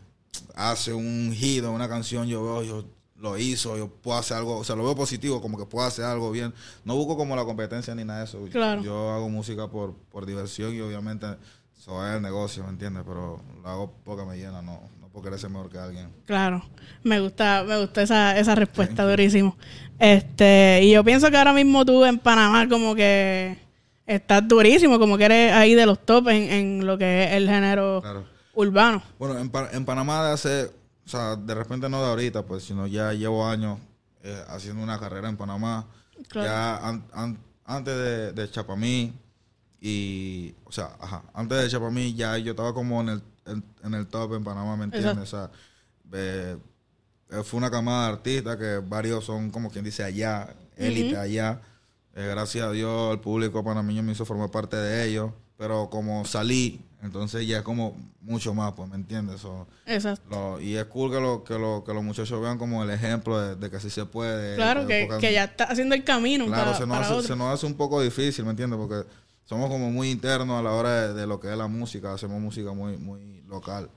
hace 0.55 0.93
un 0.93 1.33
hit 1.33 1.63
una 1.63 1.89
canción, 1.89 2.27
yo 2.27 2.43
veo, 2.43 2.63
yo 2.63 2.85
lo 3.15 3.37
hizo, 3.37 3.77
yo 3.77 3.87
puedo 3.87 4.17
hacer 4.17 4.37
algo, 4.37 4.57
o 4.57 4.63
sea, 4.63 4.75
lo 4.75 4.83
veo 4.83 4.95
positivo, 4.95 5.41
como 5.41 5.57
que 5.57 5.65
puedo 5.65 5.85
hacer 5.85 6.05
algo 6.05 6.31
bien. 6.31 6.53
No 6.83 6.95
busco 6.95 7.15
como 7.15 7.35
la 7.35 7.45
competencia 7.45 7.93
ni 7.95 8.03
nada 8.03 8.19
de 8.19 8.25
eso. 8.25 8.43
Claro. 8.51 8.81
Yo 8.81 9.11
hago 9.11 9.29
música 9.29 9.67
por, 9.67 9.93
por 10.11 10.25
diversión 10.25 10.73
y 10.73 10.81
obviamente 10.81 11.27
eso 11.79 12.05
es 12.07 12.15
el 12.15 12.21
negocio, 12.21 12.63
¿me 12.63 12.69
entiendes? 12.69 13.03
Pero 13.07 13.41
lo 13.61 13.69
hago 13.69 13.93
porque 14.03 14.25
me 14.25 14.37
llena, 14.37 14.61
no 14.61 14.81
porque 15.13 15.37
ser 15.37 15.49
mejor 15.49 15.69
que 15.69 15.77
alguien. 15.77 16.09
Claro, 16.25 16.63
me 17.03 17.19
gusta, 17.19 17.63
me 17.67 17.77
gusta 17.79 18.01
esa, 18.01 18.37
esa 18.37 18.55
respuesta, 18.55 19.03
durísimo. 19.09 19.57
Este, 19.99 20.79
y 20.83 20.91
yo 20.91 21.03
pienso 21.03 21.29
que 21.29 21.37
ahora 21.37 21.53
mismo 21.53 21.85
tú 21.85 22.03
en 22.05 22.17
Panamá 22.17 22.67
como 22.67 22.95
que 22.95 23.57
estás 24.05 24.47
durísimo, 24.47 24.97
como 24.99 25.17
que 25.17 25.25
eres 25.25 25.53
ahí 25.53 25.75
de 25.75 25.85
los 25.85 25.99
top 26.05 26.29
en, 26.29 26.51
en 26.51 26.85
lo 26.85 26.97
que 26.97 27.25
es 27.25 27.31
el 27.33 27.47
género 27.47 28.01
Claro. 28.01 28.25
urbano. 28.55 29.03
Bueno, 29.19 29.37
en, 29.37 29.51
en 29.73 29.85
Panamá 29.85 30.25
de 30.25 30.33
hace, 30.33 30.71
o 31.05 31.09
sea, 31.09 31.35
de 31.35 31.53
repente 31.53 31.87
no 31.87 32.01
de 32.01 32.07
ahorita, 32.09 32.43
pues, 32.43 32.63
sino 32.63 32.87
ya 32.87 33.13
llevo 33.13 33.47
años 33.47 33.77
eh, 34.23 34.43
haciendo 34.49 34.81
una 34.83 34.99
carrera 34.99 35.29
en 35.29 35.37
Panamá. 35.37 35.85
Claro. 36.29 36.47
Ya 36.47 36.77
an- 36.87 37.05
an- 37.13 37.37
antes 37.65 37.95
de, 37.95 38.31
de 38.33 38.49
Chapamí 38.51 39.13
y, 39.79 40.53
o 40.65 40.71
sea, 40.71 40.91
ajá, 40.99 41.23
antes 41.33 41.61
de 41.61 41.69
Chapamí 41.69 42.13
ya 42.13 42.37
yo 42.37 42.51
estaba 42.51 42.73
como 42.73 43.01
en 43.01 43.09
el, 43.09 43.21
en, 43.45 43.63
en 43.83 43.93
el 43.93 44.07
top 44.07 44.33
en 44.35 44.43
Panamá, 44.43 44.75
¿me 44.77 44.85
entiendes? 44.85 45.17
O 45.17 45.25
sea, 45.25 45.51
eh, 46.13 46.57
eh, 47.31 47.43
fue 47.43 47.57
una 47.57 47.71
camada 47.71 48.07
de 48.07 48.13
artistas 48.13 48.57
que 48.57 48.77
varios 48.87 49.23
son 49.25 49.49
como 49.51 49.69
quien 49.69 49.83
dice 49.85 50.03
allá, 50.03 50.53
élite 50.77 51.17
allá. 51.17 51.61
Eh, 52.15 52.27
gracias 52.29 52.65
a 52.65 52.71
Dios 52.71 53.13
el 53.13 53.19
público 53.19 53.63
panameño 53.63 54.03
me 54.03 54.11
hizo 54.11 54.25
formar 54.25 54.49
parte 54.51 54.75
de 54.75 55.05
ellos, 55.07 55.31
pero 55.57 55.89
como 55.89 56.25
salí, 56.25 56.81
entonces 57.01 57.47
ya 57.47 57.59
es 57.59 57.63
como 57.63 57.95
mucho 58.19 58.53
más, 58.53 58.73
pues, 58.73 58.89
¿me 58.89 58.95
entiendes? 58.95 59.39
So, 59.41 59.65
Exacto. 59.85 60.29
lo- 60.29 60.59
y 60.61 60.75
es 60.75 60.83
cool 60.85 61.09
que, 61.09 61.19
lo, 61.21 61.43
que, 61.45 61.57
lo, 61.57 61.83
que 61.85 61.93
los 61.93 62.03
muchachos 62.03 62.39
vean 62.41 62.57
como 62.57 62.83
el 62.83 62.89
ejemplo 62.89 63.39
de, 63.39 63.55
de 63.55 63.69
que 63.69 63.77
así 63.77 63.89
se 63.89 64.05
puede. 64.05 64.55
Claro, 64.57 64.85
que- 64.85 65.07
que, 65.21 65.31
ya 65.33 65.45
está 65.45 65.63
haciendo 65.63 65.95
el 65.95 66.03
camino 66.03 66.45
Claro, 66.47 66.65
para, 66.65 66.77
se, 66.77 66.85
nos 66.85 66.95
para 66.97 67.05
hace, 67.05 67.13
otro. 67.15 67.27
se 67.27 67.35
nos 67.37 67.53
hace 67.53 67.65
un 67.65 67.75
poco 67.75 68.01
difícil, 68.01 68.43
¿me 68.43 68.51
entiendes? 68.51 68.77
Porque 68.77 69.07
somos 69.45 69.69
como 69.69 69.91
muy 69.91 70.09
internos 70.11 70.59
a 70.59 70.63
la 70.63 70.71
hora 70.71 71.07
de, 71.07 71.13
de 71.13 71.27
lo 71.27 71.39
que 71.39 71.51
es 71.51 71.57
la 71.57 71.67
música, 71.67 72.13
hacemos 72.13 72.39
música 72.41 72.71
muy 72.73 72.97
muy 72.97 73.41
local. 73.47 73.89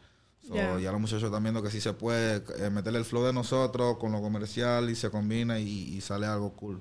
So, 0.47 0.55
Ya. 0.55 0.79
Ya 0.79 0.93
los 0.93 1.01
muchachos 1.01 1.25
están 1.25 1.43
viendo 1.43 1.63
que 1.63 1.71
sí 1.71 1.81
se 1.81 1.93
puede 1.95 2.43
eh, 2.59 2.71
meterle 2.71 2.99
el 2.99 3.05
flow 3.05 3.25
de 3.25 3.33
nosotros 3.33 3.97
con 3.99 4.13
lo 4.13 4.21
comercial 4.21 4.91
y 4.91 4.95
se 4.95 5.11
combina 5.11 5.59
y, 5.59 5.69
y 5.97 6.01
sale 6.01 6.27
algo 6.27 6.53
cool. 6.55 6.81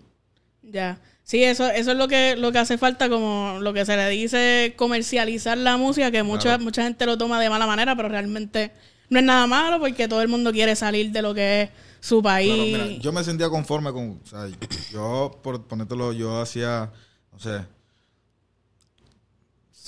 Ya. 0.63 0.99
Sí, 1.23 1.43
eso, 1.43 1.67
eso 1.69 1.91
es 1.91 1.97
lo 1.97 2.07
que, 2.09 2.35
lo 2.35 2.51
que 2.51 2.59
hace 2.59 2.77
falta, 2.77 3.07
como 3.09 3.59
lo 3.61 3.73
que 3.73 3.85
se 3.85 3.95
le 3.95 4.09
dice 4.09 4.73
comercializar 4.75 5.57
la 5.57 5.77
música, 5.77 6.11
que 6.11 6.23
mucha, 6.23 6.43
Claro. 6.49 6.63
mucha 6.63 6.83
gente 6.83 7.05
lo 7.05 7.17
toma 7.17 7.39
de 7.39 7.49
mala 7.49 7.65
manera, 7.65 7.95
pero 7.95 8.09
realmente 8.09 8.71
no 9.09 9.19
es 9.19 9.25
nada 9.25 9.47
malo 9.47 9.79
porque 9.79 10.07
todo 10.09 10.21
el 10.21 10.27
mundo 10.27 10.51
quiere 10.51 10.75
salir 10.75 11.11
de 11.11 11.21
lo 11.21 11.33
que 11.33 11.61
es 11.63 11.69
su 12.01 12.21
país. 12.21 12.53
Claro, 12.73 12.85
mira, 12.85 13.01
yo 13.01 13.11
me 13.13 13.23
sentía 13.23 13.49
conforme 13.49 13.93
con, 13.93 14.19
o 14.21 14.27
sea, 14.27 14.47
yo, 14.91 15.39
por 15.41 15.65
ponértelo, 15.65 16.11
yo 16.11 16.41
hacía, 16.41 16.91
no 17.31 17.39
sé, 17.39 17.61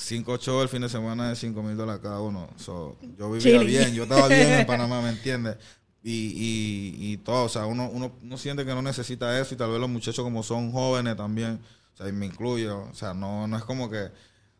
cinco 0.05 0.37
shows 0.37 0.63
el 0.63 0.69
fin 0.69 0.81
de 0.81 0.89
semana 0.89 1.29
de 1.29 1.35
cinco 1.35 1.63
mil 1.63 1.75
dólares 1.75 2.01
cada 2.01 2.21
uno. 2.21 2.47
So, 2.57 2.97
yo 3.17 3.31
vivía 3.31 3.59
bien, 3.59 3.93
yo 3.93 4.03
estaba 4.03 4.27
bien 4.27 4.51
en 4.51 4.65
Panamá, 4.67 5.01
¿me 5.01 5.09
entiendes? 5.09 5.57
Y, 6.03 6.11
y, 6.11 7.13
y 7.13 7.17
todo, 7.17 7.45
o 7.45 7.49
sea, 7.49 7.65
uno, 7.65 7.89
uno, 7.91 8.15
uno 8.21 8.37
siente 8.37 8.63
que 8.63 8.75
no 8.75 8.81
necesita 8.83 9.39
eso 9.39 9.55
y 9.55 9.57
tal 9.57 9.71
vez 9.71 9.79
los 9.79 9.89
muchachos 9.89 10.23
como 10.23 10.43
son 10.43 10.71
jóvenes 10.71 11.15
también, 11.17 11.59
o 11.93 11.97
sea, 11.97 12.07
y 12.07 12.11
me 12.11 12.27
incluyo, 12.27 12.83
o 12.83 12.93
sea, 12.93 13.15
no, 13.15 13.47
no 13.47 13.57
es 13.57 13.63
como 13.63 13.89
que, 13.89 14.11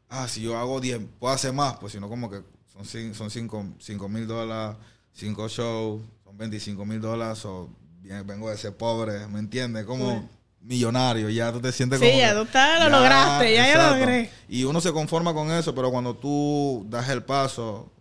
ah, 0.10 0.28
si 0.28 0.42
yo 0.42 0.58
hago 0.58 0.82
10, 0.82 1.02
puedo 1.20 1.32
hacer 1.32 1.54
más, 1.54 1.78
pues 1.78 1.94
sino 1.94 2.10
como 2.10 2.32
que 2.32 2.42
son, 2.66 3.14
son 3.14 3.30
cinco 3.80 4.10
mil 4.10 4.26
dólares, 4.26 4.78
cinco 5.14 5.48
shows, 5.48 6.02
son 6.24 6.36
25 6.36 6.84
mil 6.84 7.00
dólares, 7.00 7.46
o 7.46 7.70
vengo 8.26 8.50
de 8.50 8.58
ser 8.58 8.76
pobre, 8.76 9.28
¿me 9.28 9.40
entiendes? 9.40 9.86
Como, 9.86 10.28
millonario, 10.66 11.30
ya 11.30 11.52
tú 11.52 11.60
te 11.62 11.72
sientes 11.72 12.00
Sí, 12.00 12.06
como 12.08 12.18
ya 12.20 12.30
que- 12.30 12.36
tú 12.36 12.42
estás, 12.44 12.84
lo 12.84 12.90
lograste, 12.90 13.54
ya 13.54 13.78
lo 13.92 13.98
logré. 14.00 14.32
Y 14.50 14.64
uno 14.64 14.82
se 14.82 14.92
conforma 14.92 15.34
con 15.34 15.52
eso, 15.52 15.74
pero 15.76 15.92
cuando 15.92 16.16
tú 16.16 16.86
das 16.90 17.08
el 17.10 17.24
paso, 17.24 17.92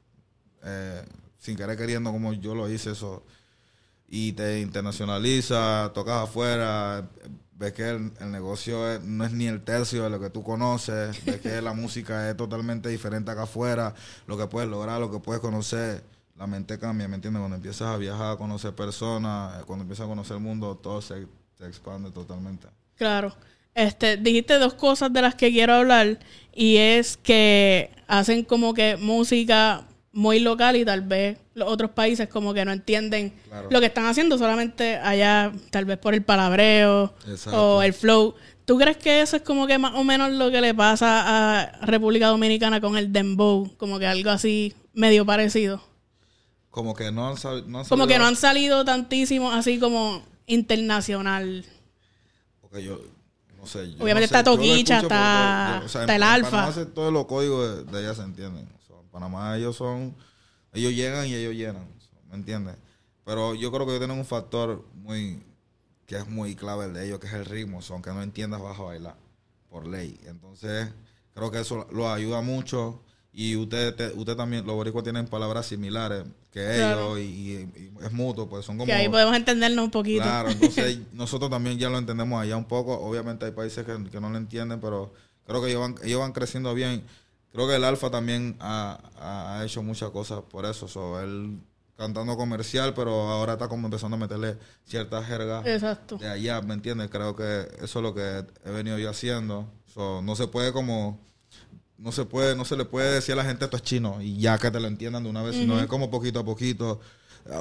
eh, 0.64 1.02
sin 1.38 1.56
querer 1.56 1.76
queriendo, 1.76 2.10
como 2.10 2.32
yo 2.32 2.54
lo 2.54 2.68
hice, 2.70 2.92
eso, 2.92 3.22
y 4.08 4.32
te 4.32 4.60
internacionaliza, 4.60 5.90
tocas 5.94 6.24
afuera, 6.24 7.08
ves 7.56 7.72
que 7.72 7.88
el, 7.88 8.12
el 8.20 8.30
negocio 8.32 8.90
es- 8.92 9.02
no 9.02 9.24
es 9.24 9.32
ni 9.32 9.46
el 9.46 9.62
tercio 9.62 10.02
de 10.04 10.10
lo 10.10 10.18
que 10.20 10.30
tú 10.30 10.42
conoces, 10.42 11.16
ves 11.26 11.40
que 11.40 11.60
la 11.60 11.72
música 11.74 12.28
es 12.30 12.36
totalmente 12.36 12.88
diferente 12.88 13.30
acá 13.30 13.42
afuera, 13.42 13.94
lo 14.26 14.36
que 14.38 14.46
puedes 14.46 14.68
lograr, 14.70 15.00
lo 15.00 15.10
que 15.10 15.18
puedes 15.18 15.40
conocer, 15.40 16.02
la 16.36 16.46
mente 16.46 16.78
cambia, 16.78 17.06
¿me 17.08 17.14
entiendes? 17.16 17.40
Cuando 17.40 17.56
empiezas 17.56 17.88
a 17.88 17.96
viajar, 17.96 18.32
a 18.32 18.36
conocer 18.36 18.74
personas, 18.74 19.60
eh, 19.60 19.64
cuando 19.66 19.82
empiezas 19.82 20.06
a 20.06 20.08
conocer 20.08 20.36
el 20.36 20.42
mundo, 20.42 20.76
todo 20.82 21.00
se, 21.00 21.26
se 21.64 21.68
expande 21.70 22.10
totalmente. 22.10 22.68
Claro. 22.96 23.34
Este, 23.74 24.16
dijiste 24.16 24.58
dos 24.58 24.74
cosas 24.74 25.12
de 25.12 25.22
las 25.22 25.34
que 25.34 25.50
quiero 25.50 25.74
hablar 25.74 26.18
y 26.54 26.76
es 26.76 27.16
que 27.16 27.90
hacen 28.06 28.44
como 28.44 28.72
que 28.74 28.96
música 28.96 29.86
muy 30.12 30.38
local 30.38 30.76
y 30.76 30.84
tal 30.84 31.00
vez 31.00 31.38
los 31.54 31.68
otros 31.68 31.90
países 31.90 32.28
como 32.28 32.54
que 32.54 32.64
no 32.64 32.70
entienden 32.72 33.32
Claro. 33.48 33.68
lo 33.70 33.80
que 33.80 33.86
están 33.86 34.06
haciendo 34.06 34.38
solamente 34.38 34.96
allá 34.96 35.52
tal 35.70 35.86
vez 35.86 35.98
por 35.98 36.14
el 36.14 36.22
palabreo 36.22 37.14
Exacto. 37.26 37.78
o 37.78 37.82
el 37.82 37.92
flow. 37.94 38.34
¿Tú 38.64 38.78
crees 38.78 38.96
que 38.96 39.22
eso 39.22 39.36
es 39.36 39.42
como 39.42 39.66
que 39.66 39.76
más 39.78 39.94
o 39.94 40.04
menos 40.04 40.30
lo 40.30 40.50
que 40.50 40.60
le 40.60 40.72
pasa 40.74 41.60
a 41.60 41.84
República 41.84 42.28
Dominicana 42.28 42.80
con 42.80 42.96
el 42.96 43.12
dembow? 43.12 43.74
Como 43.76 43.98
que 43.98 44.06
algo 44.06 44.30
así 44.30 44.72
medio 44.92 45.26
parecido. 45.26 45.82
Como 46.70 46.94
que 46.94 47.10
no 47.10 47.28
han, 47.28 47.36
no 47.66 47.80
han 47.80 47.86
Como 47.86 48.06
que 48.06 48.18
no 48.18 48.26
han 48.26 48.36
salido 48.36 48.84
tantísimo 48.84 49.50
así 49.50 49.78
como 49.78 50.22
internacional. 50.46 51.64
Porque 52.60 52.82
yo, 52.82 53.00
no 53.58 53.66
sé. 53.66 53.90
yo 53.92 54.02
Obviamente 54.04 54.12
no 54.12 54.18
sé, 54.32 54.38
está 54.38 54.50
lo 54.50 54.56
Toquicha, 54.56 55.00
está- 55.00 55.78
yo- 55.80 55.86
está 55.86 56.04
en- 56.04 56.10
el 56.10 56.16
en 56.16 56.22
Alfa. 56.22 56.50
Panamá 56.50 56.86
todos 56.86 57.12
los 57.12 57.26
códigos 57.26 57.86
de, 57.86 57.92
de 57.92 58.00
ella 58.04 58.14
se 58.14 58.22
entienden. 58.22 58.68
O 58.82 58.86
sea, 58.86 59.00
en 59.00 59.08
Panamá 59.08 59.56
ellos 59.56 59.76
son, 59.76 60.14
ellos 60.72 60.92
llegan 60.92 61.26
y 61.26 61.34
ellos 61.34 61.54
llenan, 61.54 61.82
o 61.82 62.28
¿me 62.30 62.36
entiendes? 62.36 62.76
Pero 63.24 63.54
yo 63.54 63.70
creo 63.72 63.86
que 63.86 63.92
ellos 63.92 64.00
tienen 64.00 64.18
un 64.18 64.26
factor 64.26 64.84
muy, 64.94 65.42
que 66.06 66.16
es 66.16 66.28
muy 66.28 66.54
clave 66.54 66.86
el 66.86 66.92
de 66.94 67.06
ellos, 67.06 67.18
que 67.20 67.26
es 67.26 67.32
el 67.32 67.46
ritmo. 67.46 67.78
O 67.78 67.82
sea, 67.82 67.94
aunque 67.94 68.10
no 68.10 68.22
entiendas, 68.22 68.60
vas 68.60 68.78
a 68.78 68.82
bailar 68.82 69.16
por 69.70 69.86
ley. 69.86 70.20
Entonces, 70.26 70.88
creo 71.34 71.50
que 71.50 71.60
eso 71.60 71.86
los 71.90 72.06
ayuda 72.06 72.42
mucho. 72.42 73.00
Y 73.36 73.56
usted, 73.56 73.94
te- 73.96 74.12
usted 74.14 74.36
también, 74.36 74.64
los 74.64 74.76
boricuas 74.76 75.02
tienen 75.02 75.26
palabras 75.26 75.66
similares 75.66 76.22
que 76.52 76.64
Claro. 76.76 77.16
ellos 77.16 77.18
y, 77.34 77.68
es 78.04 78.12
mutuo, 78.12 78.48
pues 78.48 78.64
son 78.64 78.76
como... 78.78 78.86
Que 78.86 78.92
ahí 78.92 79.08
podemos 79.08 79.34
entendernos 79.34 79.86
un 79.86 79.90
poquito. 79.90 80.22
Claro, 80.22 80.50
entonces 80.50 80.98
nosotros 81.12 81.50
también 81.50 81.76
ya 81.76 81.88
lo 81.90 81.98
entendemos 81.98 82.40
allá 82.40 82.56
un 82.56 82.66
poco. 82.66 82.94
Obviamente 82.94 83.44
hay 83.44 83.50
países 83.50 83.84
que, 83.84 84.04
que 84.08 84.20
no 84.20 84.30
lo 84.30 84.36
entienden, 84.38 84.80
pero 84.80 85.12
creo 85.46 85.60
que 85.60 85.68
ellos 85.70 85.80
van, 85.80 85.96
ellos 86.04 86.20
van 86.20 86.30
creciendo 86.32 86.72
bien. 86.74 87.02
Creo 87.52 87.66
que 87.66 87.74
el 87.74 87.82
Alfa 87.82 88.08
también 88.08 88.56
ha, 88.60 89.00
ha- 89.18 89.58
ha 89.58 89.64
hecho 89.64 89.82
muchas 89.82 90.10
cosas 90.10 90.40
por 90.48 90.64
eso. 90.64 90.86
So, 90.86 91.20
él 91.20 91.58
cantando 91.96 92.36
comercial, 92.36 92.94
pero 92.94 93.10
ahora 93.30 93.54
está 93.54 93.66
como 93.68 93.88
empezando 93.88 94.16
a 94.16 94.20
meterle 94.20 94.56
ciertas 94.84 95.26
jergas 95.26 95.66
Exacto. 95.66 96.18
de 96.18 96.28
allá, 96.28 96.60
¿me 96.62 96.74
entiendes? 96.74 97.08
Creo 97.10 97.34
que 97.34 97.62
eso 97.82 97.98
es 97.98 98.02
lo 98.02 98.14
que 98.14 98.44
he 98.64 98.70
venido 98.70 98.96
yo 98.98 99.10
haciendo. 99.10 99.66
So, 99.92 100.22
no 100.22 100.36
se 100.36 100.46
puede 100.46 100.72
como... 100.72 101.18
No 101.96 102.12
se 102.12 102.24
puede, 102.24 102.56
no 102.56 102.64
se 102.64 102.76
le 102.76 102.84
puede 102.84 103.14
decir 103.14 103.34
a 103.34 103.36
la 103.36 103.44
gente 103.44 103.64
esto 103.64 103.76
es 103.76 103.82
chino 103.82 104.20
y 104.20 104.38
ya 104.38 104.58
que 104.58 104.70
te 104.70 104.80
lo 104.80 104.88
entiendan 104.88 105.22
de 105.22 105.30
una 105.30 105.42
vez, 105.42 105.54
sino 105.54 105.78
es 105.78 105.86
como 105.86 106.10
poquito 106.10 106.40
a 106.40 106.44
poquito, 106.44 107.00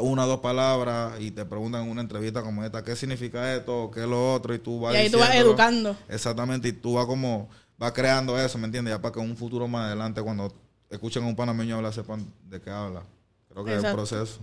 una 0.02 0.26
o 0.26 0.28
dos 0.28 0.40
palabras 0.40 1.20
y 1.20 1.32
te 1.32 1.46
preguntan 1.46 1.84
en 1.84 1.92
una 1.92 2.02
entrevista 2.02 2.42
como 2.42 2.64
esta, 2.64 2.84
¿qué 2.84 2.96
significa 2.96 3.54
esto? 3.54 3.92
¿Qué 3.94 4.02
es 4.02 4.08
lo 4.08 4.34
otro? 4.34 4.54
Y 4.54 4.60
tú 4.60 4.80
vas 4.80 4.94
Y 4.94 4.98
ahí 4.98 5.10
tú 5.10 5.20
vas 5.20 5.36
educando. 5.36 5.96
Exactamente, 6.10 6.70
y 6.70 6.74
tú 6.74 6.94
vas 6.94 7.06
como, 7.06 7.50
vas 7.78 7.92
creando 7.92 8.40
eso, 8.40 8.58
¿me 8.58 8.66
entiendes? 8.66 8.94
Ya 8.94 9.02
para 9.02 9.14
que 9.14 9.22
en 9.22 9.30
un 9.30 9.38
futuro 9.38 9.68
más 9.68 9.88
adelante, 9.88 10.22
cuando 10.22 10.54
escuchen 10.90 11.24
a 11.24 11.28
un 11.28 11.36
panameño 11.36 11.76
hablar, 11.76 11.94
sepan 11.94 12.26
de 12.50 12.62
qué 12.62 12.70
habla. 12.70 13.04
Creo 13.50 13.66
que 13.66 13.76
es 13.76 13.84
el 13.84 13.94
proceso. 13.94 14.40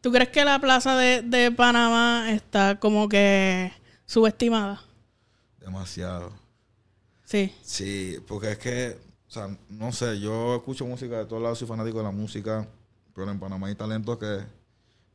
¿Tú 0.00 0.12
crees 0.12 0.28
que 0.28 0.44
la 0.44 0.58
plaza 0.60 0.96
de, 0.96 1.22
de 1.22 1.50
Panamá 1.50 2.30
está 2.30 2.78
como 2.78 3.08
que 3.08 3.72
subestimada? 4.04 4.82
Demasiado. 5.58 6.30
Sí. 7.24 7.54
Sí, 7.62 8.18
porque 8.28 8.52
es 8.52 8.58
que, 8.58 8.98
sea, 9.34 9.56
no 9.68 9.92
sé, 9.92 10.20
yo 10.20 10.56
escucho 10.56 10.86
música 10.86 11.18
de 11.18 11.26
todos 11.26 11.42
lados, 11.42 11.58
soy 11.58 11.68
fanático 11.68 11.98
de 11.98 12.04
la 12.04 12.10
música, 12.10 12.66
pero 13.14 13.30
en 13.30 13.38
Panamá 13.38 13.68
hay 13.68 13.74
talentos 13.74 14.18
que, 14.18 14.40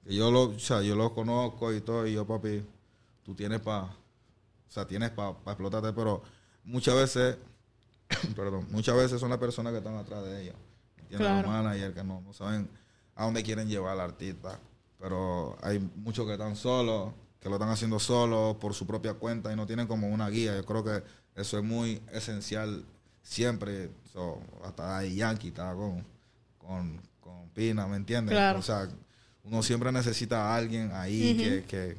que 0.04 0.16
yo 0.16 0.32
lo, 0.32 0.50
o 0.50 0.60
sea, 0.60 0.82
yo 0.82 0.96
los 0.96 1.12
conozco 1.12 1.74
y 1.74 1.82
todo, 1.82 2.06
y 2.06 2.14
yo, 2.14 2.26
papi, 2.26 2.64
tú 3.24 3.36
tienes 3.36 3.60
para, 3.60 3.84
o 3.84 4.72
sea, 4.72 4.86
tienes 4.86 5.10
para 5.12 5.32
explotarte, 5.48 5.94
pero 5.94 6.22
muchas 6.64 6.96
veces, 6.96 7.38
perdón, 8.36 8.68
muchas 8.72 8.96
veces 8.96 9.20
son 9.20 9.30
las 9.30 9.40
personas 9.40 9.72
que 9.72 9.80
están 9.80 9.96
atrás 9.96 10.24
de 10.24 10.44
ellos, 10.44 10.56
¿entiendes? 10.98 11.28
Claro. 11.28 11.48
Los 11.48 11.64
managers 11.64 11.96
que 11.96 12.04
no, 12.04 12.22
no 12.22 12.34
saben 12.34 12.70
a 13.16 13.26
dónde 13.26 13.44
quieren 13.44 13.68
llevar 13.68 13.94
al 13.94 14.02
artista, 14.02 14.60
pero 15.00 15.58
hay 15.62 15.80
muchos 15.96 16.26
que 16.26 16.34
están 16.34 16.56
solos, 16.56 17.14
que 17.40 17.50
lo 17.50 17.56
están 17.56 17.70
haciendo 17.70 18.00
solos 18.00 18.58
por 18.58 18.74
su 18.74 18.86
propia 18.86 19.14
cuenta 19.14 19.52
y 19.52 19.56
no 19.56 19.66
tienen 19.66 19.88
como 19.88 20.10
una 20.10 20.30
guía. 20.30 20.56
Yo 20.56 20.66
creo 20.66 20.84
que 20.84 21.04
eso 21.36 21.58
es 21.58 21.64
muy 21.64 22.02
esencial 22.12 22.84
siempre. 23.22 23.90
So, 24.12 24.42
hasta 24.64 24.98
ahí 24.98 25.16
Yankee 25.16 25.50
estaba 25.50 25.76
con, 25.76 26.04
con, 26.58 27.02
con 27.20 27.50
Pina, 27.54 27.88
¿me 27.88 27.96
entiendes? 27.98 28.34
Claro. 28.36 28.60
O 28.60 28.62
sea, 28.64 28.88
uno 29.44 29.62
siempre 29.64 29.92
necesita 29.92 30.52
a 30.52 30.56
alguien 30.56 30.92
ahí 30.94 31.34
Ujú. 31.34 31.44
que, 31.68 31.96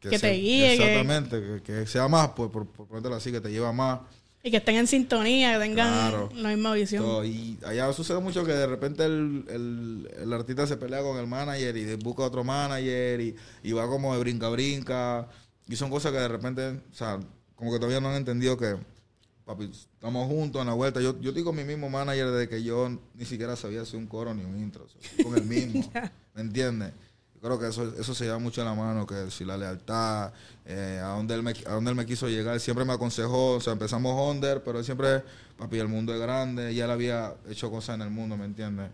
que, 0.00 0.10
Que 0.10 0.18
te 0.18 0.32
guíe, 0.32 0.76
que- 0.76 0.82
Exactamente, 0.82 1.40
que, 1.40 1.62
que 1.62 1.86
sea 1.86 2.08
más, 2.08 2.30
pues, 2.30 2.50
por, 2.50 2.66
por 2.66 2.86
ponértelo 2.88 3.14
así, 3.14 3.30
que 3.30 3.40
te 3.40 3.50
lleva 3.50 3.72
más. 3.72 4.00
Y 4.44 4.50
que 4.50 4.56
estén 4.56 4.74
en 4.74 4.88
sintonía, 4.88 5.52
que 5.52 5.60
tengan 5.60 5.88
Claro. 6.10 6.28
la 6.34 6.48
misma 6.48 6.74
visión. 6.74 7.04
So, 7.04 7.24
y 7.24 7.56
allá 7.64 7.92
sucede 7.92 8.18
mucho 8.18 8.44
que 8.44 8.50
de 8.52 8.66
repente 8.66 9.04
el, 9.04 9.44
el, 9.48 10.10
el 10.20 10.32
artista 10.32 10.66
se 10.66 10.76
pelea 10.76 11.00
con 11.00 11.16
el 11.18 11.28
manager 11.28 11.76
y 11.76 11.94
busca 11.94 12.24
otro 12.24 12.42
manager 12.42 13.20
y, 13.20 13.36
y 13.62 13.70
va 13.72 13.86
como 13.86 14.12
de 14.14 14.18
brinca 14.18 14.48
brinca. 14.48 15.28
Y 15.68 15.76
son 15.76 15.90
cosas 15.90 16.10
que 16.10 16.18
de 16.18 16.26
repente, 16.26 16.70
o 16.90 16.94
sea, 16.94 17.20
como 17.54 17.70
que 17.70 17.78
todavía 17.78 18.00
no 18.00 18.08
han 18.08 18.16
entendido 18.16 18.56
que, 18.58 18.74
papi, 19.44 19.70
estamos 19.72 20.26
juntos 20.28 20.60
en 20.60 20.68
la 20.68 20.74
vuelta. 20.74 21.00
Yo, 21.00 21.18
yo 21.20 21.44
con 21.44 21.56
mi 21.56 21.64
mismo 21.64 21.90
manager 21.90 22.30
desde 22.30 22.48
que 22.48 22.62
yo 22.62 22.88
ni 23.14 23.24
siquiera 23.24 23.56
sabía 23.56 23.82
hacer 23.82 23.98
un 23.98 24.06
coro 24.06 24.34
ni 24.34 24.44
un 24.44 24.58
intro. 24.58 24.84
o 24.84 24.88
sea, 24.88 25.24
con 25.24 25.36
el 25.36 25.44
mismo. 25.44 25.90
¿Me 26.34 26.42
entiendes? 26.42 26.92
Yo 27.34 27.40
creo 27.40 27.58
que 27.58 27.68
eso, 27.68 27.92
eso 27.98 28.14
se 28.14 28.24
lleva 28.24 28.38
mucho 28.38 28.60
en 28.60 28.68
la 28.68 28.74
mano, 28.74 29.04
que 29.06 29.30
si 29.30 29.44
la 29.44 29.56
lealtad, 29.56 30.32
eh, 30.64 31.00
a, 31.02 31.08
donde 31.08 31.34
él 31.34 31.42
me, 31.42 31.50
a 31.66 31.72
donde 31.72 31.90
él 31.90 31.96
me 31.96 32.06
quiso 32.06 32.28
llegar, 32.28 32.60
siempre 32.60 32.84
me 32.84 32.92
aconsejó, 32.92 33.54
o 33.54 33.60
sea, 33.60 33.72
empezamos 33.72 34.30
under, 34.30 34.62
pero 34.62 34.78
él 34.78 34.84
siempre, 34.84 35.24
papi, 35.56 35.78
el 35.78 35.88
mundo 35.88 36.14
es 36.14 36.20
grande, 36.20 36.72
ya 36.72 36.84
él 36.84 36.90
había 36.92 37.34
hecho 37.48 37.68
cosas 37.68 37.96
en 37.96 38.02
el 38.02 38.10
mundo, 38.10 38.36
¿me 38.36 38.44
entiendes? 38.44 38.90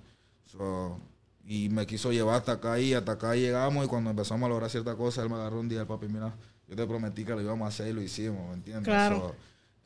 So, 0.47 0.99
y 1.45 1.69
me 1.69 1.87
quiso 1.87 2.11
llevar 2.11 2.37
hasta 2.37 2.53
acá 2.53 2.79
y 2.79 2.95
hasta 2.95 3.13
acá 3.13 3.35
llegamos 3.35 3.85
y 3.85 3.89
cuando 3.89 4.11
empezamos 4.11 4.47
a 4.47 4.49
lograr 4.49 4.71
ciertas 4.71 4.95
cosas, 4.97 5.25
él 5.25 5.31
me 5.31 5.37
agarró 5.37 5.61
un 5.61 5.69
día, 5.69 5.87
papi, 5.87 6.09
mira, 6.09 6.35
yo 6.67 6.75
te 6.75 6.87
prometí 6.87 7.25
que 7.25 7.33
lo 7.33 7.43
íbamos 7.43 7.67
a 7.67 7.69
hacer 7.69 7.89
y 7.89 7.93
lo 7.93 8.01
hicimos, 8.01 8.49
¿me 8.49 8.55
entiendes? 8.55 8.85
Claro. 8.85 9.17
So, 9.19 9.35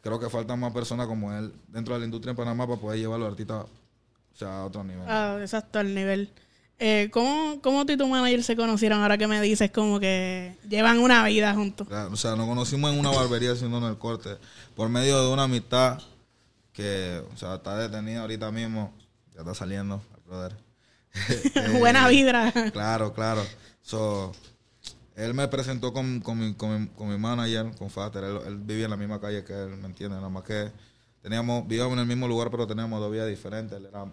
creo 0.03 0.21
que 0.21 0.29
faltan 0.29 0.61
más 0.61 0.73
personas 0.73 1.07
como 1.07 1.33
él 1.33 1.55
dentro 1.69 1.95
de 1.95 2.01
la 2.01 2.05
industria 2.05 2.31
en 2.31 2.37
Panamá 2.37 2.67
para 2.67 2.81
poder 2.81 2.99
llevar 2.99 3.17
a 3.17 3.21
los 3.21 3.31
artistas 3.31 3.65
o 3.65 4.37
sea, 4.37 4.61
a 4.61 4.65
otro 4.67 4.85
nivel. 4.85 5.05
Ah, 5.07 5.39
exacto, 5.41 5.79
al 5.79 5.95
nivel. 5.95 6.31
Eh, 6.79 7.11
¿cómo, 7.13 7.61
¿Cómo 7.63 7.87
tú 7.87 7.93
y 7.93 7.97
tu 7.97 8.09
manager 8.09 8.43
se 8.43 8.57
conocieron 8.57 9.03
ahora 9.03 9.17
que 9.17 9.29
me 9.29 9.41
dices 9.41 9.71
como 9.71 10.01
que 10.01 10.57
llevan 10.69 10.99
una 10.99 11.25
vida 11.25 11.55
juntos? 11.55 11.87
O 12.11 12.17
sea, 12.17 12.35
nos 12.35 12.49
conocimos 12.49 12.93
en 12.93 12.99
una 12.99 13.11
barbería 13.11 13.53
haciendo 13.53 13.79
en 13.79 13.85
el 13.85 13.99
corte 13.99 14.31
por 14.75 14.89
medio 14.89 15.23
de 15.23 15.33
una 15.33 15.45
amistad 15.45 16.01
que, 16.73 17.23
o 17.33 17.37
sea, 17.37 17.57
está 17.57 17.77
detenida 17.77 18.23
ahorita 18.23 18.51
mismo. 18.51 18.93
Ya 19.35 19.41
está 19.41 19.55
saliendo, 19.55 20.03
brother. 20.27 20.57
Eh, 21.55 21.79
Buena 21.79 22.09
vibra. 22.09 22.51
Claro, 22.73 23.13
claro. 23.13 23.43
So, 23.83 24.33
él 25.17 25.35
me 25.35 25.47
presentó 25.49 25.93
con, 25.93 26.21
con, 26.21 26.39
mi, 26.39 26.55
con, 26.55 26.83
mi, 26.83 26.89
con 26.89 27.09
mi 27.09 27.19
manager, 27.19 27.75
con 27.77 27.91
Fater. 27.91 28.25
Él, 28.25 28.39
él 28.47 28.59
vivía 28.59 28.85
en 28.85 28.91
la 28.91 28.97
misma 28.97 29.21
calle 29.21 29.45
que 29.45 29.53
él, 29.53 29.77
¿me 29.77 29.87
entiendes? 29.87 30.19
Nada 30.19 30.31
más 30.31 30.43
que 30.43 30.73
teníamos, 31.21 31.67
vivíamos 31.67 31.95
en 31.95 32.01
el 32.01 32.07
mismo 32.07 32.27
lugar, 32.29 32.51
pero 32.51 32.67
teníamos 32.67 33.01
dos 33.01 33.13
vías 33.13 33.29
diferentes. 33.29 33.77
Él 33.79 33.87
era, 33.87 34.07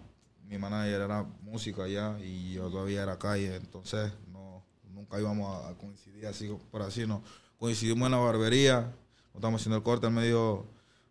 mi 0.44 0.58
manager 0.58 1.00
era 1.00 1.22
músico 1.42 1.82
allá 1.82 2.18
y 2.20 2.54
yo 2.54 2.70
todavía 2.70 3.02
era 3.02 3.18
calle. 3.18 3.56
Entonces, 3.56 4.12
no, 4.30 4.62
nunca 4.92 5.18
íbamos 5.18 5.64
a, 5.64 5.74
coincidir 5.76 6.26
así, 6.26 6.48
por 6.70 6.82
así, 6.82 7.06
no. 7.06 7.22
Coincidimos 7.58 8.06
en 8.06 8.12
la 8.12 8.18
barbería, 8.18 8.80
no 9.32 9.38
estábamos 9.38 9.60
haciendo 9.60 9.76
el 9.76 9.82
corte, 9.82 10.06
él 10.06 10.12
me 10.12 10.24
dijo, 10.24 10.66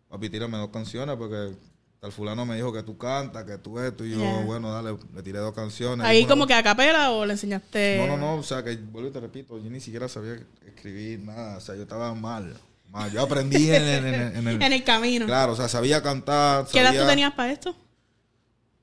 papi, 0.08 0.30
tírame 0.30 0.58
dos 0.58 0.70
canciones 0.70 1.16
porque 1.16 1.54
tal 2.00 2.12
fulano 2.12 2.46
me 2.46 2.56
dijo 2.56 2.72
que 2.72 2.82
tú 2.82 2.96
cantas, 2.96 3.44
que 3.44 3.58
tú 3.58 3.78
esto. 3.78 4.04
Y 4.04 4.12
yo, 4.12 4.42
bueno, 4.44 4.72
dale, 4.72 4.96
le 5.14 5.22
tiré 5.22 5.38
dos 5.38 5.54
canciones. 5.54 6.06
Ahí 6.06 6.20
Bueno, 6.22 6.28
como 6.34 6.46
que 6.46 6.54
a 6.54 6.62
capela 6.62 7.10
o 7.12 7.26
le 7.26 7.32
enseñaste. 7.32 7.98
no, 7.98 8.06
no, 8.06 8.16
no, 8.16 8.34
o 8.36 8.42
sea, 8.42 8.64
que 8.64 8.76
vuelvo 8.76 9.10
y 9.10 9.12
te 9.12 9.20
repito, 9.20 9.58
yo 9.58 9.68
ni 9.70 9.80
siquiera 9.80 10.08
sabía 10.08 10.40
escribir 10.66 11.20
nada, 11.20 11.58
o 11.58 11.60
sea, 11.60 11.74
yo 11.76 11.82
estaba 11.82 12.14
mal, 12.14 12.56
mal. 12.88 13.10
Yo 13.12 13.20
aprendí 13.22 13.68
en, 13.70 13.82
el- 13.82 14.04
en 14.06 14.14
el- 14.14 14.36
en 14.36 14.48
el- 14.48 14.62
En 14.62 14.72
el 14.72 14.82
camino. 14.84 15.26
Claro, 15.26 15.52
o 15.52 15.56
sea, 15.56 15.68
sabía 15.68 16.02
cantar, 16.02 16.66
¿Qué 16.72 16.80
edad 16.80 16.98
tú 16.98 17.06
tenías 17.06 17.34
para 17.34 17.52
esto? 17.52 17.76